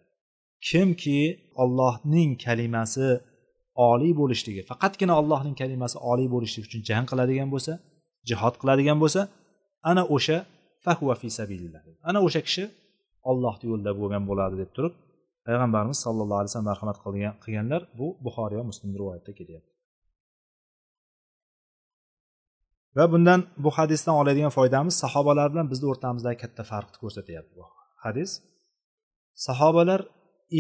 Kimki 0.70 1.20
ollohning 1.64 2.32
kalimasi 2.46 3.08
oliy 3.90 4.14
bo'lishligi 4.22 4.62
faqatgina 4.70 5.14
ollohning 5.22 5.56
kalimasi 5.62 5.98
oliy 6.12 6.28
bo'lishligi 6.34 6.66
uchun 6.70 6.82
jang 6.90 7.06
qiladigan 7.12 7.50
bo'lsa 7.54 7.74
jihod 8.30 8.56
qiladigan 8.62 8.98
bo'lsa 9.04 9.22
ana 9.92 10.04
o'sha 10.16 10.38
fahuva 10.86 11.16
fi 11.22 11.28
sabilillah 11.40 11.82
ana 12.10 12.20
o'sha 12.28 12.42
kishi 12.48 12.64
ollohni 13.32 13.66
yo'lida 13.72 13.92
bo'lgan 14.00 14.24
bo'ladi 14.30 14.56
deb 14.62 14.72
turib 14.76 14.94
payg'ambarimiz 15.48 16.00
sallallohu 16.06 16.40
alayhi 16.42 16.52
vasallam 16.52 16.70
marhamat 16.74 16.98
qilgan 17.06 17.34
qilganlar 17.44 17.82
bu 18.00 18.08
buxoriy 18.26 18.58
va 18.62 18.66
muslim 18.72 18.92
rivoyatda 19.00 19.32
kelyapti. 19.40 19.72
Va 22.98 23.06
bundan 23.14 23.40
bu 23.64 23.70
hadisdan 23.78 24.16
oladigan 24.22 24.54
foydamiz 24.58 24.96
sahobalar 25.04 25.48
bilan 25.54 25.68
bizni 25.72 25.86
o'rtamizdagi 25.92 26.38
katta 26.44 26.64
farqni 26.72 26.98
ko'rsatyapti 27.04 27.54
bu 27.60 27.64
hadis. 28.06 28.32
Sahobalar 29.48 30.02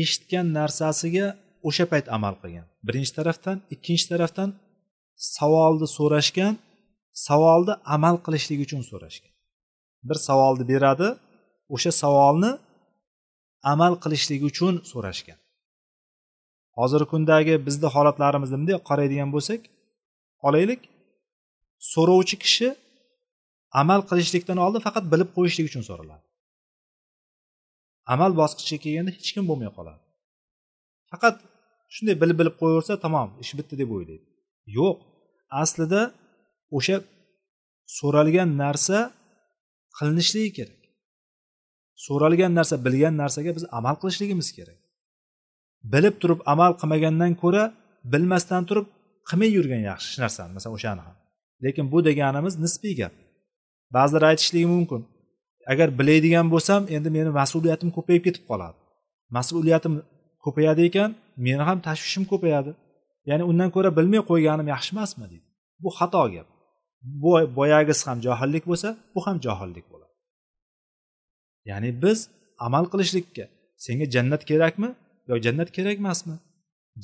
eshitgan 0.01 0.45
narsasiga 0.59 1.27
o'sha 1.67 1.85
payt 1.91 2.05
amal 2.17 2.35
qilgan. 2.41 2.67
Birinchi 2.87 3.11
tarafdan 3.19 3.57
ikkinchi 3.75 4.05
tarafdan 4.13 4.49
savolni 5.37 5.87
so'rashgan 5.97 6.53
savolni 7.27 7.73
amal 7.95 8.15
qilishlik 8.25 8.59
uchun 8.65 8.81
so'rashgan. 8.91 9.33
Bir 10.07 10.17
savolni 10.27 10.65
beradi 10.73 11.07
o'sha 11.75 11.91
savolni 12.03 12.51
amal 13.71 13.93
qilishlik 14.03 14.41
uchun 14.49 14.73
so'rashgan. 14.91 15.39
Hozirgi 16.77 17.07
kundagi 17.13 17.53
bizni 17.67 17.87
holatlarimizni 17.95 18.57
bunday 18.59 18.77
qaraydigan 18.89 19.29
bo'lsak 19.35 19.61
olaylik 20.47 20.81
so'rovchi 21.93 22.35
kishi 22.43 22.69
amal 23.81 23.99
qilishlikdan 24.09 24.57
oldin 24.65 24.81
faqat 24.87 25.05
bilib 25.13 25.29
qo'yishlik 25.37 25.65
uchun 25.69 25.83
so'raladi. 25.89 26.23
Amal 28.13 28.31
bosqichiga 28.41 28.79
kelganda 28.85 29.11
hech 29.17 29.29
kim 29.35 29.45
bo'lmay 29.49 29.71
qoladi. 29.77 30.01
Faqat 31.11 31.35
shunday 31.95 32.15
bilib 32.21 32.37
bilib 32.41 32.55
qo'yaversa 32.61 32.93
tamom 33.05 33.29
ish 33.43 33.53
bitdi 33.57 33.73
deb 33.81 33.89
o'ylaydi. 33.95 34.25
Yo'q 34.77 34.97
aslida 35.61 36.01
o'sha 36.77 36.97
so'ralgan 37.97 38.49
narsa 38.63 38.97
qilinishligi 39.97 40.51
kerak. 40.57 40.82
So'ralgan 42.05 42.51
narsa 42.59 42.75
bilgan 42.85 43.15
narsaga 43.21 43.51
biz 43.57 43.65
amal 43.77 43.95
qilishligimiz 44.01 44.49
kerak. 44.57 44.79
Bilib 45.93 46.15
turib 46.21 46.39
amal 46.53 46.71
qilmagandan 46.81 47.33
ko'ra 47.41 47.63
bilmasdan 48.13 48.63
turib 48.69 48.87
qilmay 49.29 49.49
yurgan 49.57 49.81
yaxshi 49.91 50.07
hech 50.11 50.19
narsani 50.23 50.51
masalan 50.57 50.75
o'shani 50.77 51.01
ham. 51.07 51.15
Lekin 51.63 51.85
bu 51.91 51.97
deganimiz 52.07 52.53
nisbiy 52.63 52.93
gap. 53.01 53.13
Ba'zilar 53.95 54.23
aytishligi 54.31 54.67
mumkin. 54.75 55.01
Agar 55.71 55.87
biladigan 55.99 56.47
bo'lsam 56.53 56.81
endi 56.95 57.09
meni 57.17 57.31
mas'uliyatim 57.39 57.89
ko'payib 57.97 58.23
ketib 58.27 58.43
qoladi. 58.49 58.77
Mas'uliyatim 59.37 59.93
ko'payadi 60.45 60.81
ekan 60.89 61.09
meni 61.45 61.63
ham 61.69 61.77
tashvishim 61.87 62.23
ko'payadi. 62.31 62.71
Ya'ni 63.29 63.43
undan 63.51 63.69
ko'ra 63.75 63.89
bilmay 63.97 64.21
qo'yganim 64.31 64.67
yaxshi 64.73 64.91
emasmi 64.95 65.25
deydi. 65.31 65.47
Bu 65.83 65.89
xato 65.97 66.23
gap. 66.35 66.47
Boyagisi 67.59 68.03
ham 68.09 68.17
johillik 68.25 68.63
bo'lsa 68.71 68.89
bu 69.13 69.19
ham 69.25 69.37
johillik 69.45 69.85
bo'ladi. 69.91 70.02
Ya'ni 71.69 71.89
biz 72.03 72.19
amal 72.67 72.85
qilishlikka 72.91 73.45
senga 73.85 74.05
jannat 74.15 74.43
kerakmi 74.49 74.89
yo 75.29 75.35
jannat 75.45 75.69
kerak 75.77 75.97
emasmi? 76.03 76.35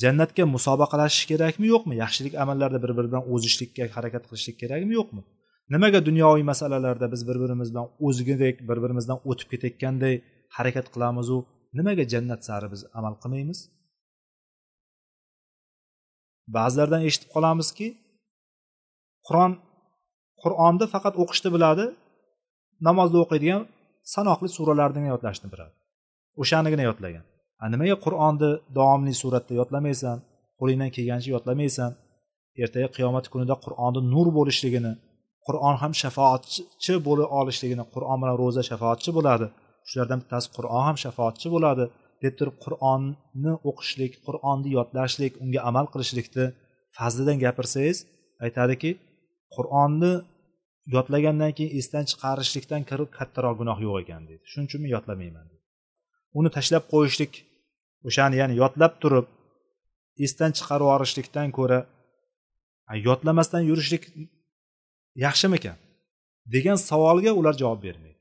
Jannatga 0.02 0.44
musobaqalashish 0.56 1.26
kerakmi 1.32 1.66
yo'qmi? 1.74 1.94
Yaxshilik 2.04 2.34
amallarda 2.44 2.80
bir 2.84 2.92
biri 2.98 3.08
bilan 3.12 3.24
o'zishlikka 3.34 3.84
harakat 3.96 4.24
qilishlik 4.30 4.58
kerakmi 4.64 4.94
yo'qmi? 5.00 5.22
Nimaga 5.74 6.00
dunyoviy 6.10 6.44
masalalarda 6.52 7.06
biz 7.14 7.22
bir 7.30 7.38
birimiz 7.44 7.70
bilan 7.74 7.88
o'zgidek 8.08 8.56
bir 8.70 8.78
birimizdan 8.84 9.20
o'tib 9.30 9.48
ketayotganday 9.54 10.16
harakat 10.58 10.88
qilamizu? 10.94 11.38
Nimaga 11.78 12.04
jannat 12.14 12.42
sari 12.48 12.68
biz 12.74 12.82
amal 12.98 13.14
qilmaymiz? 13.22 13.60
Ba'zilardan 16.56 17.02
eshitib 17.08 17.30
qolamizki 17.36 17.88
qur'on 19.28 19.52
qur'onni 20.44 20.86
faqat 20.94 21.16
o'qishni 21.24 21.50
biladi 21.56 21.86
namozda 22.88 23.18
o'qiydigan 23.24 23.62
sanoqli 24.14 24.50
suralarni 24.58 25.08
yodlashni 25.14 25.48
biladi. 25.54 25.74
O'shanigina 26.42 26.84
yodlagan. 26.90 27.26
A 27.64 27.66
nimaga 27.74 27.96
qur'onni 28.06 28.50
davomli 28.78 29.14
suratda 29.22 29.54
yodlamaysan 29.60 30.18
qo'lingdan 30.60 30.90
kelgancha 30.96 31.30
yodlamaysan? 31.36 31.92
Ertaga 32.64 32.88
qiyomat 32.96 33.26
kunida 33.34 33.56
qur'onni 33.66 34.02
nur 34.14 34.28
bo'lishligini 34.38 34.94
qur'on 35.48 35.76
ham 35.82 35.94
shafoatchi 36.02 36.94
bo'la 37.08 37.26
olishligini 37.40 37.84
qur'on 37.94 38.18
bilan 38.22 38.36
ro'za 38.42 38.64
shafoatchi 38.70 39.10
bo'ladi. 39.18 39.48
Shulardan 39.90 40.20
bittasi 40.24 40.48
qur'on 40.58 40.84
ham 40.88 40.98
shafoatchi 41.04 41.48
bo'ladi. 41.56 41.86
Deb 42.24 42.34
turib 42.40 42.56
qur'onni 42.66 43.54
o'qishlik 43.70 44.14
qur'onni 44.26 44.70
yodlashlik 44.78 45.34
unga 45.44 45.60
amal 45.70 45.86
qilishlikni 45.94 46.46
fazlidan 46.98 47.38
gapirsangiz 47.46 47.98
aytadiki 48.46 48.92
qur'onni 49.56 50.14
yodlagandan 50.96 51.52
keyin 51.58 51.72
esdan 51.80 52.06
chiqarishlikdan 52.12 52.82
kirib 52.90 53.10
kattaroq 53.18 53.56
gunoh 53.62 53.78
yo'q 53.86 53.96
ekan 54.04 54.22
deydi 54.30 54.44
shuning 54.52 54.68
uchun 54.70 54.82
men 54.84 54.92
yodlamayman 54.96 55.48
uni 56.40 56.50
tashlab 56.58 56.84
qo'yishlik 56.94 57.34
o'shani 58.08 58.36
ya'ni 58.42 58.56
yodlab 58.62 58.94
turib 59.04 59.28
esdan 60.26 60.52
chiqarib 60.58 60.86
yuborishlikdan 60.88 61.48
ko'ra 61.58 61.80
yodlamasdan 63.08 63.64
yurishlik 63.70 64.04
yaxshimikan? 65.26 65.78
degan 66.54 66.78
savolga 66.90 67.32
ular 67.40 67.54
javob 67.62 67.84
bermaydi. 67.84 68.20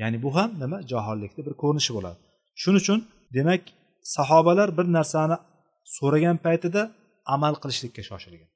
Ya'ni 0.00 0.22
bu 0.24 0.30
ham 0.36 0.50
nima? 0.62 0.78
Johillikni 0.92 1.42
bir 1.46 1.54
ko'rinishi 1.62 1.92
bo'ladi. 1.96 2.18
Shuning 2.62 2.82
uchun 2.82 2.98
demak 3.36 3.62
sahobalar 4.16 4.68
bir 4.78 4.86
narsani 4.96 5.36
so'ragan 5.96 6.36
paytida 6.46 6.82
amal 7.34 7.54
qilishlikka 7.62 8.02
shoshilgan. 8.10 8.50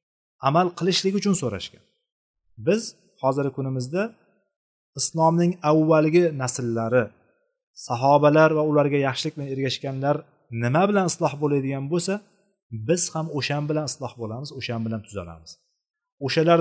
Amal 0.48 0.66
qilishlik 0.78 1.14
uchun 1.20 1.34
so'rashgan. 1.42 1.82
Biz 2.66 2.82
hozirgi 3.20 3.52
kunimizda 3.58 4.02
islomning 5.00 5.52
avvalgi 5.70 6.24
nasllari 6.42 7.04
sahobalar 7.88 8.50
va 8.58 8.62
ularga 8.70 8.98
yaxshilik 9.08 9.34
bilan 9.36 9.48
ergashganlar 9.54 10.16
nima 10.62 10.82
bilan 10.90 11.06
isloh 11.10 11.32
bo'ladigan 11.42 11.84
bo'lsa 11.92 12.14
biz 12.88 13.02
ham 13.14 13.26
o'shan 13.38 13.62
bilan 13.70 13.84
isloh 13.90 14.12
bo'lamiz 14.20 14.50
o'shan 14.58 14.80
bilan 14.86 15.00
tuzalamiz. 15.06 15.50
O'shalar 16.26 16.60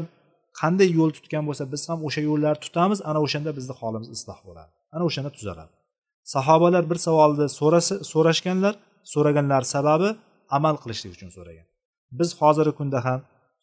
qanday 0.60 0.90
yo'l 1.00 1.12
tutgan 1.18 1.44
bo'lsa 1.50 1.64
biz 1.74 1.82
ham 1.90 2.00
o'sha 2.08 2.22
yo'llarni 2.30 2.62
tutamiz 2.66 3.00
ana 3.10 3.20
o'shanda 3.26 3.52
bizni 3.58 3.74
holimiz 3.82 4.10
isloh 4.18 4.40
bo'ladi 4.48 4.72
ana 4.96 5.04
o'shanda 5.10 5.32
tuzaladi. 5.38 5.74
Sahobalar 6.34 6.84
bir 6.92 6.98
savolni 7.08 7.48
so'rashganlar 8.14 8.74
so'raganlar 9.14 9.64
sababi 9.76 10.10
amal 10.58 10.76
qilishlik 10.84 11.12
uchun 11.18 11.30
so'ragan. 11.38 11.68
Biz 12.20 12.30
hozirgi 12.40 12.74
kunda 12.80 13.00
ham 13.08 13.20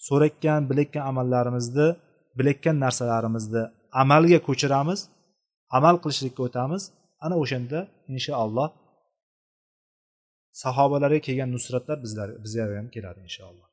so'rayotgan 0.09 0.61
bilayotgan 0.71 1.05
amallarimizni 1.11 1.89
bilayotgan 2.38 2.78
narsalarimizni 2.86 3.64
amalga 4.02 4.40
ko'chiramiz 4.48 5.00
amal 5.78 5.96
qilishlikka 6.04 6.42
o'tamiz 6.48 6.84
ana 7.26 7.36
o'shanda 7.44 7.80
inshaalloh 8.14 8.70
sahobalarga 10.64 11.20
kelgan 11.28 11.50
nusratlar 11.56 11.98
bizlar 12.06 12.30
bizga 12.44 12.64
ham 12.80 12.88
keladi 12.96 13.20
inshaalloh 13.28 13.68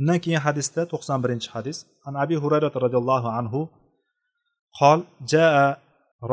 undan 0.00 0.18
keyin 0.24 0.40
hadisda 0.46 0.82
to'qson 0.92 1.18
birinchi 1.24 1.48
hadis 1.56 1.78
an 2.08 2.14
abi 2.22 2.36
hurayra 2.42 2.68
roziyallohu 2.84 3.30
anhu 3.40 3.60
قال 4.80 5.04
جاء 5.34 5.56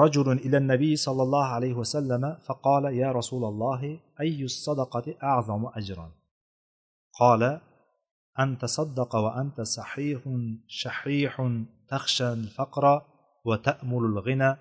رجل 0.02 0.28
إلى 0.46 0.58
النبي 0.58 0.96
صلى 0.96 1.22
الله 1.24 1.46
عليه 1.46 1.74
وسلم 1.74 2.24
فقال 2.46 2.84
يا 3.02 3.12
رسول 3.12 3.44
الله 3.52 4.00
أي 4.24 4.44
الصدقة 4.44 5.16
أعظم 5.24 5.64
أجرا 5.80 6.12
قال 7.20 7.42
أن 8.40 8.58
تصدق 8.58 9.16
وأنت 9.16 9.62
صحيح 9.62 10.22
شحيح 10.68 11.34
تخشى 11.90 12.34
الفقر 12.34 13.02
وتأمل 13.46 14.04
الغنى 14.12 14.56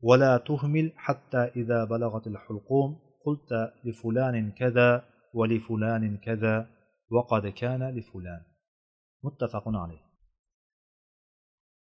ولا 0.00 0.36
تهمل 0.38 0.92
حتى 0.96 1.38
إذا 1.38 1.84
بلغت 1.84 2.26
الحلقوم 2.26 2.98
قلت 3.26 3.72
لفلان 3.84 4.52
كذا 4.52 5.04
ولفلان 5.34 6.16
كذا 6.16 6.66
وقد 7.10 7.46
كان 7.46 7.82
لفلان 7.96 8.42
متفق 9.22 9.64
عليه 9.66 10.08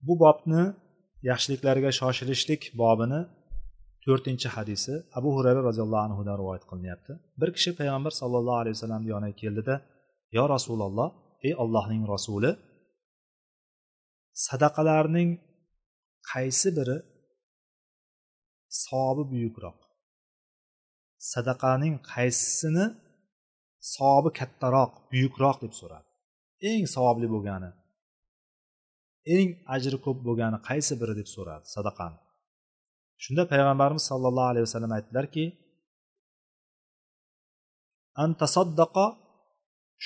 bu 0.06 0.14
bobni 0.22 0.62
yaxshiliklariga 1.30 1.90
shoshilishlik 2.00 2.62
bobini 2.82 3.20
to'rtinchi 4.04 4.48
hadisi 4.56 4.92
abu 5.18 5.28
hurayra 5.36 5.60
roziyallohu 5.68 6.02
anhudan 6.08 6.36
rivoyat 6.40 6.64
qilinyapti 6.70 7.12
bir 7.40 7.48
kishi 7.56 7.70
payg'ambar 7.78 8.12
sallallohu 8.20 8.58
alayhi 8.62 8.74
vasallamni 8.76 9.08
yoniga 9.14 9.36
keldida 9.42 9.74
yo 10.35 10.43
rasululloh 10.55 11.09
ey 11.47 11.53
ollohning 11.63 12.03
rasuli 12.13 12.51
sadaqalarning 14.47 15.29
qaysi 16.31 16.69
biri 16.77 16.97
savobi 18.83 19.23
buyukroq? 19.31 19.77
Sadaqaning 21.33 21.95
qaysisini 22.11 22.85
savobi 23.93 24.29
kattaroq 24.39 24.91
buyukroq 25.11 25.57
deb 25.63 25.73
so'radi. 25.79 26.07
Eng 26.71 26.83
savobli 26.95 27.27
bo'lgani 27.33 27.69
eng 29.37 29.49
ajri 29.75 29.97
ko'p 30.05 30.19
bo'lgani 30.27 30.57
qaysi 30.69 30.93
biri 31.01 31.13
deb 31.19 31.29
so'radi 31.35 31.65
sadaqani? 31.75 32.19
Shunda 33.23 33.43
payg'ambarimiz 33.51 34.03
sollallohu 34.11 34.49
alayhi 34.51 34.65
vasallam 34.67 34.91
aytdilarki 34.97 35.45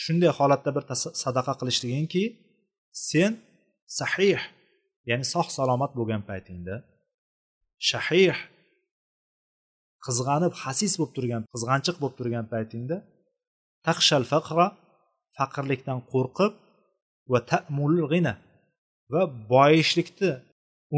shunday 0.04 0.32
holatda 0.38 0.70
bir 0.76 0.84
sadaqa 1.24 1.54
qilishligingki 1.60 2.24
sen 3.10 3.32
sahih 4.00 4.42
ya'ni 5.10 5.26
sog' 5.34 5.50
salomat 5.58 5.92
bo'lgan 6.00 6.22
paytingda 6.30 6.76
shahih 7.90 8.36
qizg'anib 10.06 10.54
hasis 10.64 10.94
bo'lib 11.00 11.14
turgan 11.18 11.42
qizg'anchiq 11.54 11.96
bo'lib 12.02 12.16
turgan 12.20 12.46
paytingda 12.54 12.98
taqshal 13.88 14.24
faqra 14.32 14.68
faqirlikdan 15.38 16.00
qo'rqib 16.12 16.54
va 17.32 17.40
ta'mul 17.52 17.96
g'ina 18.12 18.34
va 19.14 19.22
boyishlikni 19.54 20.32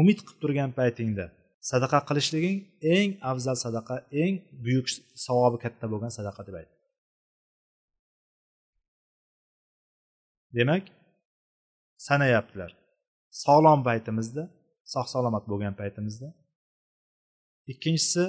umid 0.00 0.18
qilib 0.24 0.38
turgan 0.42 0.70
paytingda 0.78 1.24
sadaqa 1.70 1.98
qilishliging 2.08 2.58
eng 2.96 3.10
afzal 3.30 3.56
sadaqa 3.64 3.96
eng 4.22 4.34
buyuk 4.64 4.86
savobi 5.26 5.58
katta 5.64 5.84
bo'lgan 5.92 6.12
sadaqa 6.18 6.42
deb 6.48 6.56
aytdi 6.60 6.77
demak 10.56 10.84
sanayaptilar. 12.06 12.70
Sog'lom 13.44 13.80
paytimizda 13.88 14.44
sog' 14.92 15.08
salomat 15.14 15.44
bo'lgan 15.50 15.74
paytimizda. 15.80 16.28
Ikkinchisi 17.72 18.24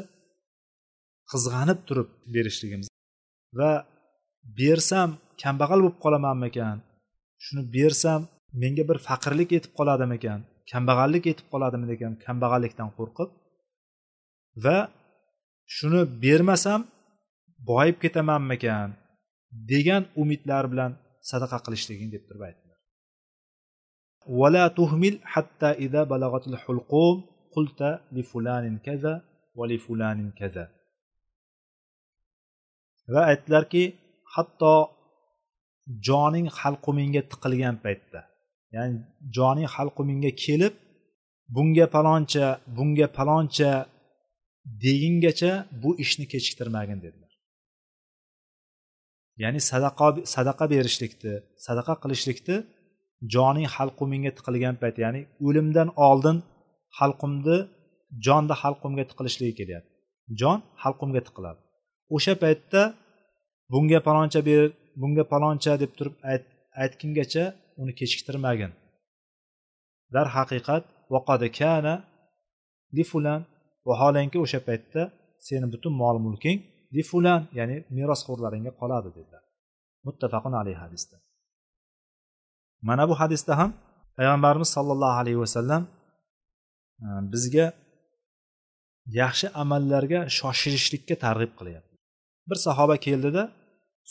qizg'anib 1.31 1.79
turib 1.87 2.09
berishligimiz. 2.35 2.87
Va 3.59 3.71
bersam 4.59 5.09
kambag'al 5.43 5.79
bo'lib 5.83 5.97
qolamanmikan? 6.05 6.77
Shuni 7.45 7.63
bersam 7.75 8.21
menga 8.61 8.83
bir 8.89 8.97
faqirlik 9.07 9.49
yetib 9.55 9.73
qoladimikan? 9.79 10.39
Kambag'allik 10.71 11.23
yetib 11.29 11.47
qoladimi 11.53 11.85
degan 11.93 12.13
kambag'allikdan 12.25 12.89
qo'rqib 12.97 13.29
va 14.63 14.77
shuni 15.75 16.01
bermasam 16.23 16.81
boyib 17.69 17.97
ketamanmikan? 18.03 18.89
degan 19.51 20.05
umidlar 20.15 20.71
bilan 20.71 20.91
sadaqa 21.30 21.56
qilishliging 21.64 22.10
deb 22.14 22.24
turib 22.28 22.44
aytdilar 22.48 22.74
ولا 24.40 24.68
تهمل 24.68 25.14
حتى 25.24 25.70
إذا 25.84 26.02
بلغت 26.04 26.48
الحلقوم 26.48 27.16
قلت 27.56 28.00
لفلان 28.12 28.78
كذا 28.78 29.14
ولفلان 29.54 30.30
كذا 30.30 30.64
va 33.12 33.22
aytdilarki 33.32 33.84
hatto 34.34 34.74
joning 36.08 36.48
halqumingga 36.60 37.22
tiqilgan 37.32 37.76
paytda 37.84 38.20
ya'ni 38.74 38.94
joning 39.36 39.68
halqumingga 39.74 40.30
kelib 40.44 40.74
bunga 41.56 41.86
paloncha 41.94 42.46
bunga 42.76 43.06
paloncha 43.18 43.70
degungacha 44.84 45.52
bu 45.82 45.90
ishni 46.04 46.24
kechiktirmagin 46.32 46.98
dedilar 47.04 47.27
Ya'ni 49.43 49.59
sadaqa 49.71 50.07
sadaqa 50.35 50.65
berishlikni 50.73 51.33
sadaqa 51.67 51.93
qilishlikni 52.03 52.57
joning 53.33 53.67
halqumingga 53.75 54.31
tiqilgan 54.37 54.75
payt 54.81 54.95
ya'ni 55.03 55.21
o'limdan 55.47 55.89
oldin 56.07 56.37
halqumni 56.99 57.57
jonni 58.25 58.55
halqumga 58.61 59.03
tiqilishligi 59.09 59.53
kelyapti. 59.59 59.91
Jon 60.39 60.59
halqumga 60.83 61.21
tiqiladi. 61.27 61.59
O'sha 62.15 62.33
paytda 62.43 62.81
bunga 63.73 63.99
paloncha 64.07 64.39
ber 64.49 64.61
bunga 65.01 65.23
paloncha 65.33 65.71
deb 65.81 65.91
turib 65.97 66.15
aytgungacha 66.83 67.43
uni 67.81 67.93
kechiktirmagin. 67.99 68.71
Darhaqiqat 70.15 70.83
kana 71.59 71.93
li 72.95 73.03
fulan 73.11 73.41
vaholanki 73.89 74.37
o'sha 74.45 74.59
paytda 74.67 75.01
seni 75.47 75.67
butun 75.73 75.93
mol 76.01 76.17
mulking 76.25 76.59
li 76.95 77.03
fulan 77.09 77.41
ya'ni 77.59 77.77
merosxo'rlaringga 77.97 78.71
qoladi 78.81 79.09
dedilar. 79.17 79.43
Muttafaqun 80.07 80.53
alayhi 80.61 80.79
hadisda. 80.83 81.17
Mana 82.87 83.03
bu 83.09 83.15
hadisda 83.21 83.53
ham 83.59 83.71
payg'ambarimiz 84.17 84.69
sollallohu 84.77 85.17
alayhi 85.21 85.39
vasallam 85.45 85.83
e, 87.05 87.07
bizga 87.33 87.67
yaxshi 89.21 89.47
amallarga 89.61 90.19
shoshilishlikka 90.37 91.15
targ'ib 91.25 91.51
qilyapti. 91.59 91.95
Bir 92.49 92.57
sahoba 92.67 92.95
keldida 93.05 93.43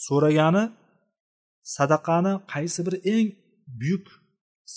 so'ragani 0.07 0.63
sadaqani 1.75 2.33
qaysi 2.53 2.79
bir 2.87 2.95
eng 3.13 3.27
buyuk 3.79 4.05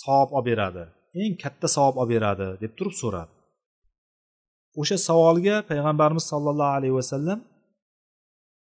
savob 0.01 0.29
olib 0.37 0.47
beradi 0.49 0.83
eng 1.21 1.33
katta 1.43 1.67
savob 1.75 1.95
olib 2.01 2.11
beradi 2.15 2.47
deb 2.63 2.71
turib 2.77 2.95
so'radi. 3.01 3.33
O'sha 4.81 4.97
savolga 5.07 5.55
payg'ambarimiz 5.69 6.25
sollallohu 6.31 6.73
alayhi 6.77 6.95
vasallam 7.01 7.39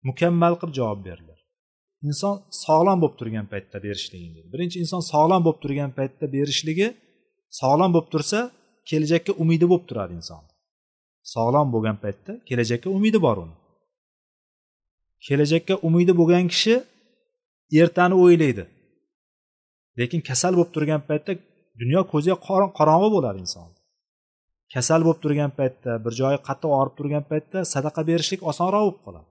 mukammal 0.08 0.54
qilib 0.60 0.72
javob 0.78 1.00
berdilar. 1.08 1.38
Inson 2.08 2.34
sog'lom 2.64 2.98
bo'lib 3.02 3.16
turgan 3.20 3.46
paytda 3.52 3.76
berishligi 3.86 4.28
dedi. 4.36 4.48
Birinchi 4.54 4.76
inson 4.84 5.02
sog'lom 5.12 5.40
bo'lib 5.46 5.60
turgan 5.64 5.90
paytda 5.98 6.24
berishligi 6.36 6.88
sog'lom 7.60 7.90
bo'lib 7.94 8.08
tursa 8.14 8.38
kelajakka 8.88 9.32
umidi 9.42 9.66
bo'lib 9.70 9.84
turadi 9.90 10.12
inson. 10.20 10.42
Sog'lom 11.34 11.68
bo'lgan 11.74 11.96
paytda 12.04 12.32
kelajakka 12.48 12.88
umidi 12.98 13.18
bor 13.26 13.36
uni. 13.44 13.56
Kelajakka 15.26 15.74
umidi 15.88 16.12
bo'lgan 16.20 16.44
kishi 16.52 16.74
ertani 17.82 18.14
o'ylaydi. 18.22 18.64
Lekin 20.00 20.20
kasal 20.28 20.52
bo'lib 20.58 20.72
turgan 20.76 21.02
paytda 21.08 21.32
dunyo 21.80 22.00
ko'ziga 22.12 22.36
qorong'i 22.78 23.08
bo'ladi 23.16 23.38
inson. 23.44 23.68
Kasal 24.74 25.00
bo'lib 25.06 25.20
turgan 25.24 25.50
paytda 25.58 25.90
bir 26.04 26.12
joyi 26.20 26.38
qattiq 26.48 26.70
og'rib 26.78 26.94
turgan 26.98 27.24
paytda 27.30 27.58
sadaqa 27.74 28.00
berishlik 28.10 28.40
osonroq 28.50 28.82
bo'lib 28.86 29.00
qoladi. 29.06 29.28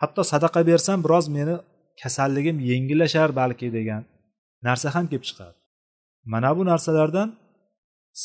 Hatto 0.00 0.22
sadaqa 0.32 0.60
bersam 0.70 0.98
biroz 1.04 1.26
meni 1.36 1.54
kasalligim 2.02 2.56
yengillashar 2.70 3.28
balki 3.40 3.68
degan 3.78 4.02
narsa 4.66 4.88
ham 4.94 5.04
kelib 5.10 5.24
chiqadi 5.28 5.56
mana 6.32 6.50
bu 6.56 6.62
narsalardan 6.70 7.28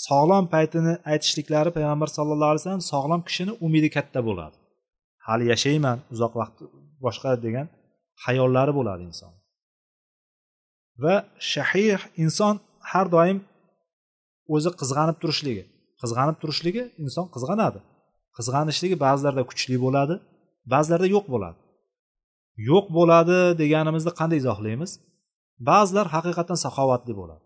sog'lom 0.07 0.45
paytini 0.53 0.93
aytishliklari 1.11 1.72
payg'ambar 1.78 2.09
sallallohu 2.17 2.51
alayhi 2.51 2.63
vasallam 2.63 2.86
sog'lom 2.93 3.22
kishini 3.28 3.53
umidi 3.65 3.89
katta 3.97 4.19
bo'ladi. 4.28 4.55
Hali 5.28 5.45
yashayman 5.53 5.97
uzoq 6.13 6.34
vaqt 6.41 6.57
boshqa 7.05 7.32
degan 7.45 7.67
hayollari 8.26 8.74
bo'ladi 8.80 9.03
inson. 9.09 9.32
Va 11.03 11.15
shahih 11.53 11.99
inson 12.24 12.55
har 12.91 13.05
doim 13.15 13.38
o'zi 14.55 14.69
qizg'anib 14.82 15.17
turishligi 15.22 15.63
qizg'anib 16.01 16.38
turishligi 16.41 16.84
inson 17.03 17.26
qizg'anadi. 17.36 17.80
Qizg'anishligi 18.38 18.95
ba'zilarda 19.05 19.43
kuchli 19.49 19.78
bo'ladi. 19.86 20.15
Ba'zilarda 20.72 21.07
yo'q 21.16 21.26
bo'ladi. 21.34 21.59
Yo'q 22.70 22.86
bo'ladi 22.97 23.38
deganimizni 23.62 24.12
qanday 24.20 24.38
izohlaymiz? 24.43 24.91
Ba'zilar 25.70 26.07
haqiqatdan 26.16 26.57
saxovatli 26.66 27.14
bo'ladi. 27.20 27.43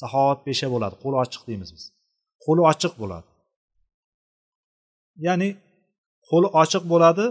Saxovatpesha 0.00 0.68
bo'ladi 0.74 0.94
qo'li 1.02 1.16
ochiq 1.24 1.42
deymiz 1.48 1.70
biz. 1.76 1.84
Qo'li 2.44 2.62
ochiq 2.72 2.92
bo'ladi. 3.02 3.28
Ya'ni 5.26 5.48
qo'li 6.28 6.48
ochiq 6.62 6.84
bo'ladi 6.92 7.24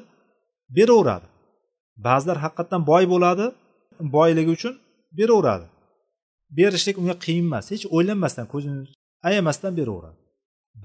beraveradi. 0.77 1.27
Ba'zilar 2.07 2.37
haqiqatdan 2.43 2.81
boy 2.91 3.03
bo'ladi 3.13 3.45
boyligi 4.15 4.51
uchun 4.57 4.73
beraveradi. 5.19 5.67
Berishlik 6.57 6.95
unga 7.01 7.15
qiyin 7.25 7.45
emas 7.49 7.65
hech 7.73 7.85
o'ylanmasdan 7.95 8.45
ko'zini 8.53 8.81
ayamasdan 9.27 9.73
beraveradi. 9.79 10.19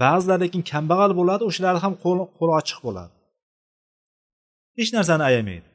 Ba'zilar 0.02 0.38
lekin 0.44 0.62
kambag'al 0.70 1.12
bo'ladi 1.20 1.42
o'shalar 1.48 1.76
ham 1.84 1.94
qo'li 2.04 2.52
ochiq 2.60 2.78
bo'ladi. 2.86 3.12
Hech 4.78 4.90
narsani 4.96 5.22
ayamaydi. 5.30 5.68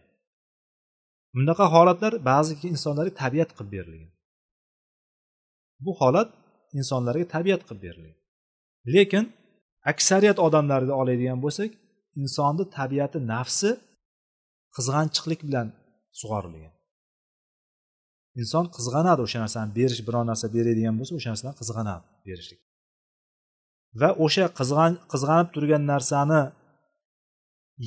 Bunaqa 1.36 1.66
holatlar 1.76 2.14
ba'zi 2.32 2.54
insonlarga 2.74 3.14
tabiat 3.24 3.50
qilib 3.58 3.72
berilgan. 3.76 4.12
Bu 5.86 5.92
holat 6.00 6.30
insonlarga 6.80 7.26
tabiat 7.36 7.62
qilib 7.68 7.82
berilgan. 7.86 8.18
Lekin 8.94 9.26
aksariyat 9.92 10.38
odamlarni 10.48 10.94
oladigan 11.02 11.40
bo'lsak 11.46 11.72
insonni 12.22 12.66
tabiati 12.78 13.20
nafsi 13.34 13.70
qizg'anchiqlik 14.76 15.42
bilan 15.48 15.68
sug'orilgan. 16.20 16.74
Inson 18.42 18.66
qizg'anadi 18.76 19.22
o'sha 19.26 19.40
narsani 19.46 19.70
berish 19.78 20.02
biror 20.08 20.24
narsa 20.32 20.46
beradigan 20.56 20.96
bo'lsa 21.00 21.14
o'sha 21.20 21.30
narsadan 21.34 21.56
qizg'anadi 21.62 22.06
berishlik. 22.28 22.60
Va 24.02 24.10
o'sha 24.26 24.46
qizg'an 24.60 24.94
qizg'anib 25.12 25.50
turgan 25.56 25.84
narsani 25.94 26.42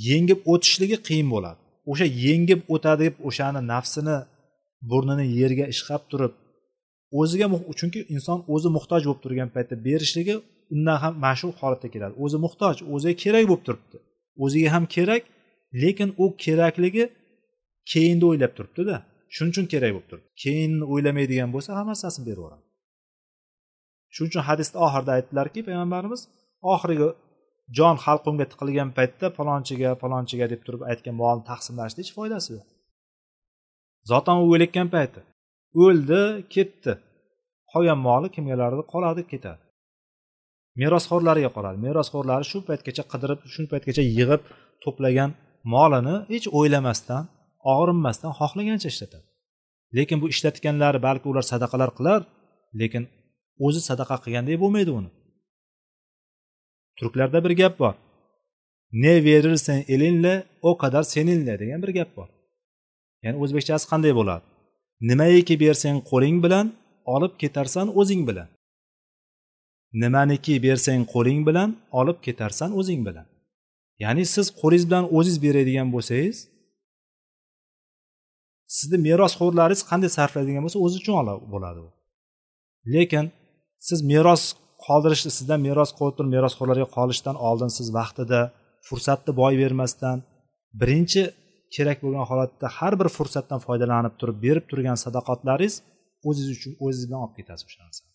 yengib 0.08 0.40
o'tishligi 0.52 0.98
qiyin 1.08 1.28
bo'ladi. 1.34 1.60
O'sha 1.90 2.06
yengib 2.26 2.60
o'tadi 2.74 3.00
deb 3.06 3.14
o'shani 3.28 3.60
nafsini 3.72 4.16
burnini 4.90 5.26
yerga 5.40 5.66
ishqab 5.74 6.02
turib 6.10 6.32
o'ziga 7.20 7.46
chunki 7.80 8.00
inson 8.14 8.38
o'zi 8.54 8.68
muhtoj 8.76 9.02
bo'lib 9.08 9.20
turgan 9.24 9.48
paytda 9.54 9.74
berishligi 9.86 10.34
undan 10.74 10.96
ham 11.02 11.12
mana 11.24 11.36
shu 11.40 11.48
holatga 11.60 11.88
keladi. 11.94 12.14
O'zi 12.24 12.38
muhtoj 12.46 12.76
o'ziga 12.94 13.14
kerak 13.24 13.44
bo'lib 13.50 13.64
turibdi. 13.66 13.96
O'ziga 14.44 14.68
ham 14.74 14.84
kerak 14.94 15.22
lekin 15.82 16.08
u 16.22 16.24
kerakligi 16.44 17.04
keyinni 17.92 18.24
o'ylab 18.30 18.52
turibdida. 18.58 18.96
Shuning 19.34 19.52
uchun 19.54 19.66
kerak 19.72 19.90
bo'lib 19.94 20.08
turibdi. 20.10 20.28
Keyinni 20.42 20.84
o'ylamaydigan 20.92 21.50
bo'lsa 21.54 21.70
hamma 21.78 21.92
narsasini 21.94 22.30
yuboradi. 22.32 22.64
shuning 24.14 24.30
uchun 24.30 24.44
hadisda 24.48 24.76
oxirida 24.86 25.12
aytdilarki 25.18 25.60
payg'ambarimiz 25.68 26.20
oxirgi 26.72 27.08
jon 27.76 27.96
halqumga 28.04 28.46
tiqilgan 28.52 28.90
paytda 28.98 29.26
palonchiga 29.38 29.90
palonchiga 30.02 30.46
deb 30.52 30.60
turib 30.66 30.82
aytgan 30.90 31.14
molni 31.22 31.44
taqsimlashni 31.50 31.98
hech 32.02 32.12
foydasi 32.18 32.48
yo'q. 32.56 32.66
Zotan 34.10 34.36
u 34.42 34.44
o'layotgan 34.54 34.88
payti 34.94 35.20
o'ldi 35.84 36.22
ketdi. 36.54 36.92
Qolgan 37.72 38.00
moli 38.08 38.28
kimgalardir 38.34 38.84
qoladi 38.92 39.22
ketadi. 39.32 39.62
Merosxo'rlariga 40.80 41.50
qoladi. 41.56 41.78
Merosxo'rlari 41.86 42.44
shu 42.50 42.58
paytgacha 42.68 43.04
qidirib 43.12 43.40
shu 43.54 43.62
paytgacha 43.72 44.02
yig'ib 44.18 44.42
to'plagan 44.84 45.30
molini 45.74 46.16
hech 46.32 46.46
o'ylamasdan 46.58 47.22
og'rinmasdan 47.74 48.32
xohlagancha 48.38 48.88
ishlatadi. 48.92 49.26
Lekin 49.96 50.18
bu 50.22 50.26
ishlatganlari 50.34 50.98
balki 51.08 51.26
ular 51.32 51.44
sadaqalar 51.52 51.90
qilar 51.98 52.20
lekin 52.80 53.02
o'zi 53.66 53.80
sadaqa 53.88 54.16
qilgandek 54.24 54.56
bo'lmaydi 54.62 54.90
uni. 55.00 55.10
Turklarda 56.98 57.44
bir 57.44 57.50
gap 57.50 57.78
bor. 57.78 57.94
Ne 58.92 59.24
verirsen 59.24 59.84
elinle 59.88 60.44
o 60.62 60.78
kadar 60.78 61.02
seninle 61.02 61.58
degan 61.60 61.82
bir 61.82 61.88
gap 61.88 62.16
bor. 62.16 62.28
Ya'ni 63.22 63.36
o'zbekchasi 63.42 63.86
qanday 63.92 64.12
bo'ladi? 64.20 64.44
Nimaiki 65.08 65.54
bersang 65.60 65.98
qo'ling 66.10 66.38
bilan 66.44 66.66
olib 67.14 67.34
ketarsan 67.42 67.86
o'zing 68.00 68.22
bilan. 68.28 68.48
Nimaniki 70.02 70.54
bersang 70.62 71.02
qo'ling 71.14 71.40
bilan 71.48 71.70
olib 72.00 72.18
ketarsan 72.26 72.70
o'zing 72.78 73.00
bilan. 73.08 73.26
Ya'ni 74.04 74.24
siz 74.34 74.46
qo'lingiz 74.60 74.84
bilan 74.90 75.04
o'zingiz 75.16 75.38
beradigan 75.44 75.88
bo'lsangiz 75.94 76.38
sizni 78.76 78.98
merosxo'rlaringiz 79.08 79.82
qanday 79.90 80.10
sarflaydigan 80.18 80.62
bo'lsa 80.66 80.78
o'zi 80.86 80.96
uchun 81.00 81.14
bo'ladi 81.54 81.80
u. 81.86 81.88
Lekin 82.94 83.24
siz 83.88 83.98
meros 84.12 84.42
qoldirishni 84.86 85.30
sizdan 85.38 85.60
meros 85.66 85.90
qolib 85.98 86.14
turib 86.18 86.32
merosxo'rlarga 86.36 86.88
qolishdan 86.96 87.36
oldin 87.48 87.70
siz 87.78 87.86
vaqtida 87.98 88.40
fursatni 88.88 89.32
boy 89.40 89.54
bermasdan 89.62 90.18
birinchi 90.80 91.22
kerak 91.74 91.98
bo'lgan 92.04 92.24
holatda 92.30 92.66
har 92.78 92.92
bir 93.00 93.08
fursatdan 93.16 93.60
foydalanib 93.66 94.14
turib 94.20 94.38
berib 94.46 94.64
turgan 94.70 94.98
sadoqatlaringiz 95.04 95.74
o'zingiz 96.28 96.50
uchun 96.58 96.72
o'zingiz 96.84 97.06
bilan 97.08 97.20
olib 97.24 97.34
ketasiz 97.38 97.64
o'sha 97.68 97.80
narsani. 97.86 98.12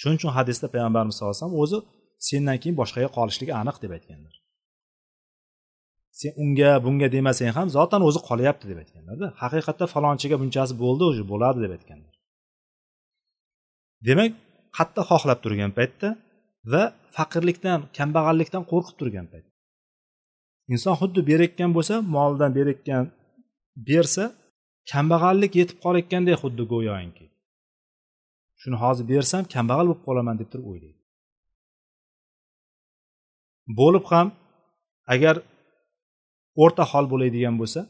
Shuning 0.00 0.18
uchun 0.20 0.32
hadisda 0.38 0.66
payg'ambarimiz 0.74 1.14
sallallohu 1.16 1.34
alayhi 1.34 1.44
vasallam 1.44 1.62
o'zi 1.62 1.78
sendan 2.28 2.56
keyin 2.62 2.76
boshqaga 2.80 3.08
qolishligi 3.18 3.52
aniq 3.60 3.76
deb 3.84 3.92
aytganlar. 3.96 4.34
Sen 6.20 6.32
unga 6.42 6.72
bunga 6.84 7.08
demasang 7.16 7.52
ham 7.58 7.68
zotan 7.76 8.02
o'zi 8.08 8.20
qolyapti 8.28 8.64
deb 8.70 8.78
aytganlarda. 8.82 9.26
Haqiqatda 9.42 9.84
falonchiga 9.94 10.36
bunchasi 10.42 10.74
bo'ldi 10.84 11.04
уже 11.10 11.22
bo'ladi 11.32 11.58
deb 11.64 11.72
aytganlar. 11.76 12.14
Demak 14.08 14.32
qattiq 14.76 15.04
xohlab 15.10 15.38
turgan 15.44 15.70
paytda 15.78 16.08
va 16.72 16.82
faqirlikdan 17.16 17.78
kambag'allikdan 17.98 18.62
qo'rqib 18.70 18.96
turgan 19.00 19.26
payt. 19.32 19.46
Inson 20.74 20.94
xuddi 21.00 21.20
berayotgan 21.30 21.70
bo'lsa 21.76 21.94
molidan 22.16 22.50
berayotgan 22.58 23.04
bersa 23.88 24.24
kambag'allik 24.92 25.52
yetib 25.60 25.78
qolayotganday 25.84 26.34
xuddi 26.42 26.64
go'yoki. 26.72 27.26
Shuni 28.60 28.76
hozir 28.82 29.04
bersam 29.12 29.42
kambag'al 29.54 29.86
bo'lib 29.88 30.02
qolaman 30.06 30.36
deb 30.40 30.48
turib 30.52 30.66
o'ylaydi. 30.72 30.98
Bo'lib 33.78 34.04
ham 34.12 34.26
agar 35.14 35.34
o'rta 36.62 36.84
hol 36.92 37.06
bo'ladigan 37.12 37.54
bo'lsa 37.60 37.80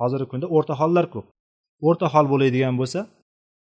hozirgi 0.00 0.26
kunda 0.32 0.46
o'rta 0.56 0.74
hollar 0.80 1.06
ko'p. 1.14 1.26
O'rta 1.88 2.06
hol 2.14 2.26
bo'ladigan 2.32 2.74
bo'lsa 2.80 3.00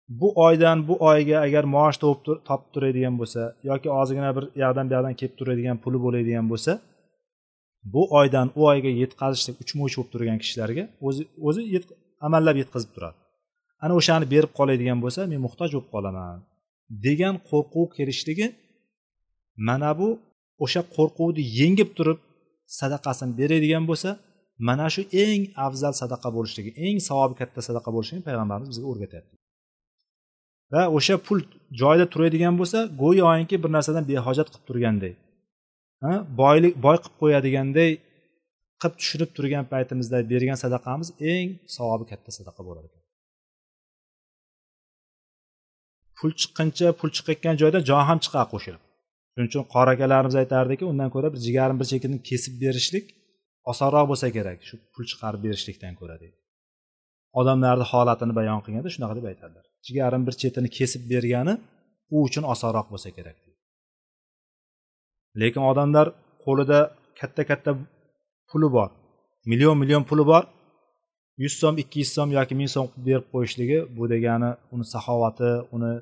bu 0.09 0.33
oydan 0.47 0.89
bu 0.89 0.95
oyga 1.11 1.41
agar 1.47 1.65
maosh 1.65 1.97
topib 2.03 2.69
turadigan 2.75 3.15
bo'lsa 3.21 3.43
yoki 3.71 3.89
ozgina 4.01 4.31
bir 4.37 4.45
yoqdan 4.63 4.85
bu 4.89 4.93
yoqdan 4.97 5.15
kelib 5.21 5.35
turadigan 5.41 5.77
puli 5.85 5.99
bo'ladigan 6.05 6.47
bo'lsa 6.53 6.73
bu 7.95 8.03
oydan 8.19 8.47
u 8.59 8.61
oyga 8.71 8.91
yetkazishlik 9.03 9.57
uchmoch 9.63 9.95
bo'lib 9.97 10.11
turgan 10.13 10.39
kishilarga 10.43 10.85
o'zi 11.09 11.23
o'zi 11.49 11.63
amallab 12.27 12.57
yetkazib 12.63 12.91
turadi. 12.97 13.19
Ana 13.85 13.93
o'shani 14.01 14.27
berib 14.35 14.53
qoladigan 14.59 14.99
bo'lsa 15.05 15.21
men 15.33 15.41
muhtoj 15.47 15.71
bo'lib 15.75 15.89
qolaman 15.95 16.39
degan 17.07 17.35
qo'rquv 17.51 17.87
kelishligi 17.97 18.47
mana 19.69 19.91
bu 20.01 20.09
o'sha 20.65 20.83
qo'rquvni 20.97 21.43
yengib 21.61 21.91
turib 21.99 22.19
sadaqasini 22.81 23.33
beradigan 23.41 23.85
bo'lsa 23.91 24.11
mana 24.69 24.87
shu 24.95 25.03
eng 25.25 25.43
afzal 25.67 25.93
sadaqa 26.03 26.29
bo'lishligi 26.37 26.71
eng 26.87 26.97
savobi 27.09 27.35
katta 27.41 27.61
sadaqa 27.69 27.91
bo'lishligini 27.95 28.25
payg'ambarimiz 28.29 28.69
bizga 28.73 28.87
o'rgatyapti. 28.93 29.38
Va 30.75 30.83
o'sha 30.97 31.17
pul 31.27 31.39
joyida 31.83 32.07
turadigan 32.13 32.55
bo'lsa 32.61 32.79
go'yoki 33.03 33.57
bir 33.63 33.71
narsadan 33.77 34.05
behojat 34.13 34.49
qilib 34.53 34.65
turganday 34.69 35.15
boylik 36.43 36.75
boy 36.87 36.97
qilib 37.03 37.17
qo'yadiganday 37.23 37.91
qilib 38.83 38.97
tushirib 39.01 39.31
turgan 39.37 39.65
paytimizda 39.73 40.19
bergan 40.33 40.59
sadaqamiz 40.65 41.09
eng 41.33 41.49
savobi 41.77 42.05
katta 42.11 42.31
sadaqa 42.39 42.61
bo'lar 42.69 42.85
ekan. 42.89 43.03
Pul 46.19 46.31
chiqquncha 46.41 46.89
pul 47.01 47.11
chiqayotgan 47.17 47.55
joyda 47.63 47.79
jon 47.91 48.05
ham 48.09 48.19
chiqadi 48.25 48.49
qo'shilib. 48.55 48.83
Shuning 49.33 49.49
uchun 49.51 49.65
qori 49.75 49.91
akalarimiz 49.97 50.37
aytardiki 50.43 50.85
undan 50.93 51.09
ko'ra 51.15 51.29
bir 51.35 51.41
jigarni 51.47 51.77
bir 51.81 51.87
chekini 51.93 52.19
kesib 52.29 52.55
berishlik 52.63 53.07
osonroq 53.73 54.07
bo'lsa 54.11 54.27
kerak 54.37 54.59
shu 54.69 54.75
pul 54.93 55.05
chiqarib 55.11 55.41
berishlikdan 55.47 55.95
ko'ra 56.01 56.17
deydi. 56.23 56.37
Odamlarni 57.41 57.85
holatini 57.93 58.35
bayon 58.39 58.61
qilganda 58.65 58.91
shunaqa 58.95 59.15
deb 59.19 59.27
aytadilar 59.33 59.68
jigarim 59.89 60.23
bir 60.27 60.35
chetini 60.41 60.69
kesib 60.79 61.03
bergani 61.13 61.55
u 62.15 62.17
uchun 62.27 62.45
osonroq 62.53 62.87
bo'lsa 62.93 63.11
kerak 63.17 63.37
lekin 65.41 65.63
odamlar 65.71 66.07
qo'lida 66.45 66.79
katta 67.21 67.43
katta 67.51 67.71
puli 68.51 68.69
bor. 68.77 68.91
Million 69.51 69.77
million 69.83 70.03
puli 70.11 70.25
bor. 70.31 70.45
Yuz 71.43 71.55
so'm 71.61 71.75
ikki 71.83 71.99
yuz 72.03 72.11
so'm 72.17 72.31
yoki 72.39 72.55
ming 72.61 72.71
so'm 72.75 72.87
qilib 72.93 73.07
berib 73.09 73.27
qo'yishligi 73.33 73.79
bu 73.97 74.05
degani 74.13 74.51
uni 74.75 74.85
saxovati 74.95 75.51
uni 75.77 75.93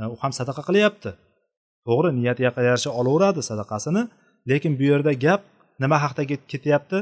e, 0.00 0.02
u 0.14 0.16
ham 0.22 0.32
sadaqa 0.38 0.62
qilyapti. 0.68 1.10
To'g'ri 1.86 2.10
niyatiga 2.18 2.60
yarasha 2.68 2.90
olaveradi 3.00 3.40
sadaqasini 3.50 4.02
lekin 4.50 4.72
bu 4.78 4.84
yerda 4.92 5.12
gap 5.24 5.42
nima 5.82 5.96
haqida 6.04 6.24
ketyapti? 6.52 6.98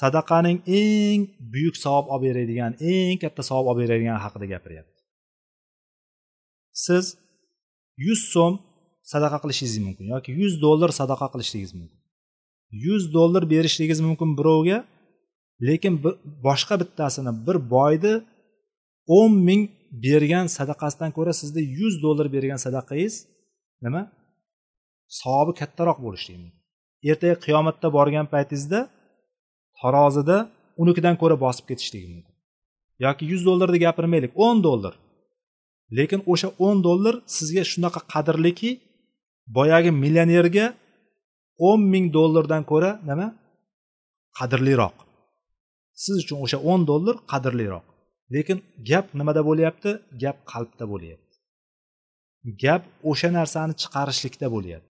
Sadaqaning 0.00 0.58
eng 0.80 1.20
buyuk 1.52 1.76
savob 1.84 2.06
olib 2.14 2.24
beradigan 2.26 2.72
eng 2.92 3.16
katta 3.24 3.42
savob 3.50 3.66
olib 3.70 3.80
beradigan 3.82 4.18
haqida 4.24 4.46
gapiryapti. 4.54 4.93
Siz 6.84 7.04
yuz 8.06 8.20
so'm 8.34 8.54
sadaqa 9.12 9.38
qilishingiz 9.42 9.78
mumkin 9.86 10.06
yoki 10.14 10.30
yuz 10.40 10.54
dollar 10.64 10.90
sadaqa 11.00 11.26
qilishligingiz 11.32 11.74
mumkin. 11.80 12.00
Yuz 12.84 13.02
dollar 13.16 13.42
berishligingiz 13.52 14.00
mumkin 14.08 14.30
birovga 14.38 14.78
lekin 15.68 15.94
boshqa 16.46 16.74
bittasini 16.82 17.32
bir 17.46 17.56
boyni 17.74 18.14
o'n 19.18 19.32
ming 19.48 19.62
bergan 20.04 20.46
sadaqasidan 20.56 21.10
ko'ra 21.16 21.32
sizda 21.40 21.60
yuz 21.78 21.94
dollar 22.04 22.26
bergan 22.36 22.58
sadaqangiz 22.66 23.14
nima? 23.84 24.02
Savobi 25.20 25.52
kattaroq 25.60 25.98
bo'lishligi 26.06 26.38
mumkin. 26.44 26.60
Ertaga 27.10 27.36
qiyomatda 27.44 27.88
borgan 27.98 28.26
paytingizda 28.34 28.80
tarozida 29.80 30.36
unikidan 30.82 31.14
ko'ra 31.22 31.36
bosib 31.44 31.64
ketishligi 31.70 32.08
mumkin. 32.14 32.34
Yoki 33.04 33.24
yuz 33.32 33.42
dollarni 33.48 33.78
gapirmaylik 33.86 34.32
o'n 34.46 34.58
dollar. 34.68 34.94
Lekin 35.98 36.20
o'sha 36.32 36.48
o'n 36.66 36.76
dollar 36.86 37.14
sizga 37.36 37.62
shunaqa 37.72 38.00
qadrliki 38.12 38.70
boyagi 39.56 39.90
millionerga 40.02 40.66
o'n 41.68 41.80
ming 41.92 42.06
dollardan 42.16 42.62
ko'ra 42.70 42.90
nima? 43.08 43.28
Qadrliroq 44.38 44.96
siz 46.02 46.16
uchun 46.22 46.38
o'sha 46.44 46.58
o'n 46.70 46.80
dollar 46.90 47.16
qadrliroq 47.32 47.86
lekin 48.34 48.58
gap 48.88 49.06
nimada 49.18 49.42
bo'lyapti? 49.48 49.90
Gap 50.22 50.38
qalbda 50.52 50.84
bo'lyapti. 50.92 51.34
Gap 52.62 52.82
o'sha 53.10 53.28
narsani 53.38 53.74
chiqarishlikda 53.82 54.46
bo'lyapti. 54.54 54.90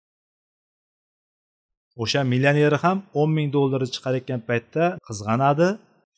O'sha 2.03 2.21
millioneri 2.31 2.77
ham 2.85 2.97
o'n 3.19 3.29
ming 3.37 3.49
dollarni 3.57 3.89
chiqarayotgan 3.95 4.41
paytda 4.49 4.83
qizg'anadi 5.07 5.67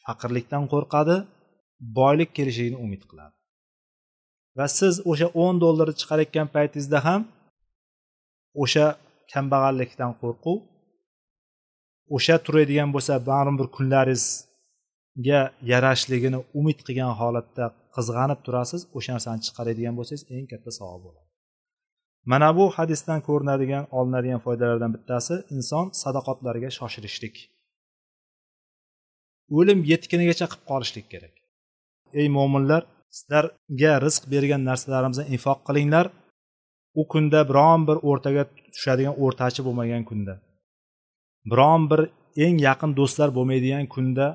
faqirlikdan 0.03 0.63
qo'rqadi 0.73 1.15
boylik 1.97 2.29
kelishligini 2.37 2.77
umid 2.85 3.03
qiladi. 3.09 3.35
Va 4.57 4.65
siz 4.79 4.93
o'sha 5.11 5.27
o'n 5.43 5.55
dollarni 5.63 5.95
chiqarayotgan 6.01 6.47
paytingizda 6.55 6.99
ham 7.07 7.21
o'sha 8.63 8.85
kambag'allikdan 9.33 10.11
qo'rquv. 10.21 10.57
O'sha 12.15 12.35
turadigan 12.45 12.89
bo'lsa 12.95 13.13
baribir 13.29 13.67
kunlaringizga 13.77 15.41
yarashligini 15.71 16.39
umid 16.59 16.79
qilgan 16.87 17.13
holatda 17.19 17.65
qizg'anib 17.95 18.39
turasiz 18.45 18.81
o'sha 18.97 19.11
narsani 19.15 19.41
chiqaradigan 19.47 19.93
bo'lsangiz 19.99 20.23
eng 20.35 20.45
katta 20.51 20.71
savob 20.79 21.01
bo'ladi. 21.05 21.27
Mana 22.31 22.49
bu 22.57 22.65
hadisdan 22.77 23.19
ko'rinadigan 23.27 23.83
olinadigan 23.97 24.41
foydalardan 24.45 24.91
bittasi 24.95 25.35
inson 25.55 25.85
sadoqatlariga 26.01 26.69
shoshilishlik. 26.77 27.35
O'lim 29.57 29.79
yetgunigacha 29.91 30.45
qilib 30.51 30.65
qolishlik 30.71 31.07
kerak. 31.13 31.33
Ey 32.19 32.27
mo'minlar 32.37 32.81
sizlarga 33.17 33.93
rizq 34.05 34.23
bergan 34.33 34.61
narsalarimizni 34.69 35.25
infoq 35.35 35.59
qilinglar. 35.67 36.05
U 36.99 37.03
kunda 37.13 37.39
biron 37.49 37.81
bir 37.89 37.97
o'rtaga 38.09 38.43
tushadigan 38.75 39.15
o'rtachi 39.23 39.61
bo'lmagan 39.67 40.03
kunda 40.09 40.33
biron 41.51 41.81
bir 41.91 42.01
eng 42.45 42.57
yaqin 42.67 42.91
do'stlar 42.99 43.29
bo'lmaydigan 43.37 43.85
kunda 43.95 44.25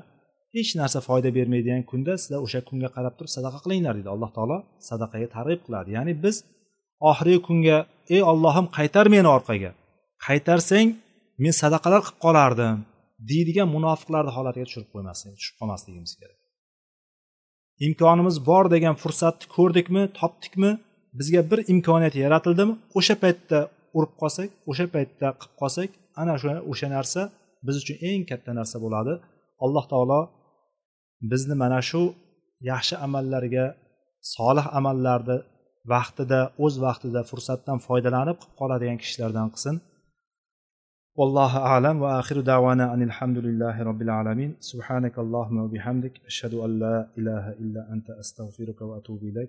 hech 0.55 0.71
narsa 0.79 0.99
foyda 1.07 1.29
bermaydigan 1.37 1.83
kunda 1.91 2.13
sizlar 2.21 2.39
o'sha 2.45 2.59
kunga 2.69 2.89
qarab 2.95 3.13
turib 3.17 3.31
sadaqa 3.37 3.59
qilinglar 3.65 3.93
deydi 3.97 4.09
alloh 4.15 4.31
taolo 4.37 4.57
sadaqaga 4.89 5.27
targ'ib 5.35 5.61
qiladi. 5.65 5.89
Ya'ni 5.97 6.13
biz 6.23 6.35
oxirgi 7.09 7.39
kunga 7.47 7.77
ey 8.15 8.21
ollohim 8.31 8.65
qaytar 8.77 9.05
meni 9.15 9.29
orqaga 9.37 9.71
qaytarsang 10.27 10.87
men 11.43 11.53
sadaqalar 11.61 12.01
qilib 12.05 12.19
qolardim 12.25 12.75
deydigan 13.31 13.67
munofiqlarni 13.75 14.31
holatiga 14.37 14.65
tushirib 14.67 14.89
qo'ymaslik 14.93 15.33
tushib 15.39 15.55
qolmasligimiz 15.59 16.13
kerak. 16.19 16.37
Imkonimiz 17.87 18.37
bor 18.49 18.65
degan 18.75 18.95
fursatni 19.03 19.45
ko'rdikmi 19.55 20.03
topdikmi 20.19 20.71
bizga 21.19 21.41
bir 21.51 21.59
imkoniyat 21.73 22.15
yaratildimi? 22.23 22.73
O'sha 22.97 23.15
paytda 23.23 23.59
urib 23.97 24.13
qolsak 24.21 24.49
o'sha 24.71 24.85
paytda 24.95 25.27
qilib 25.39 25.55
qolsak 25.61 25.89
ana 26.21 26.35
shu 26.41 26.49
o'sha 26.71 26.87
narsa 26.95 27.21
biz 27.65 27.75
uchun 27.81 27.97
eng 28.09 28.23
katta 28.31 28.51
narsa 28.59 28.77
bo'ladi. 28.85 29.13
Alloh 29.65 29.85
taolo 29.91 30.21
bizni 31.31 31.55
mana 31.63 31.79
shu 31.89 32.01
yaxshi 32.71 32.95
amallarga 33.05 33.65
solih 34.35 34.65
amallarni 34.79 35.37
vaqtida 35.93 36.39
o'z 36.65 36.75
vaqtida 36.85 37.21
fursatdan 37.29 37.77
foydalanib 37.87 38.37
qilib 38.41 38.55
qoladigan 38.61 38.97
kishilardan 39.03 39.47
qilsin. 39.53 39.75
والله 41.17 41.57
أعلم 41.57 42.01
وآخر 42.01 42.41
دعوانا 42.41 42.93
أن 42.93 43.01
الحمد 43.01 43.37
لله 43.37 43.83
رب 43.83 44.01
العالمين. 44.01 44.51
سبحانك 44.59 45.19
اللهم 45.19 45.57
وبحمدك 45.57 46.11
أشهد 46.27 46.53
أن 46.53 46.79
لا 46.79 47.07
إله 47.17 47.45
إلا 47.49 47.81
أنت 47.93 48.09
أستغفرك 48.09 48.81
وأتوب 48.81 49.23
إليك. 49.23 49.43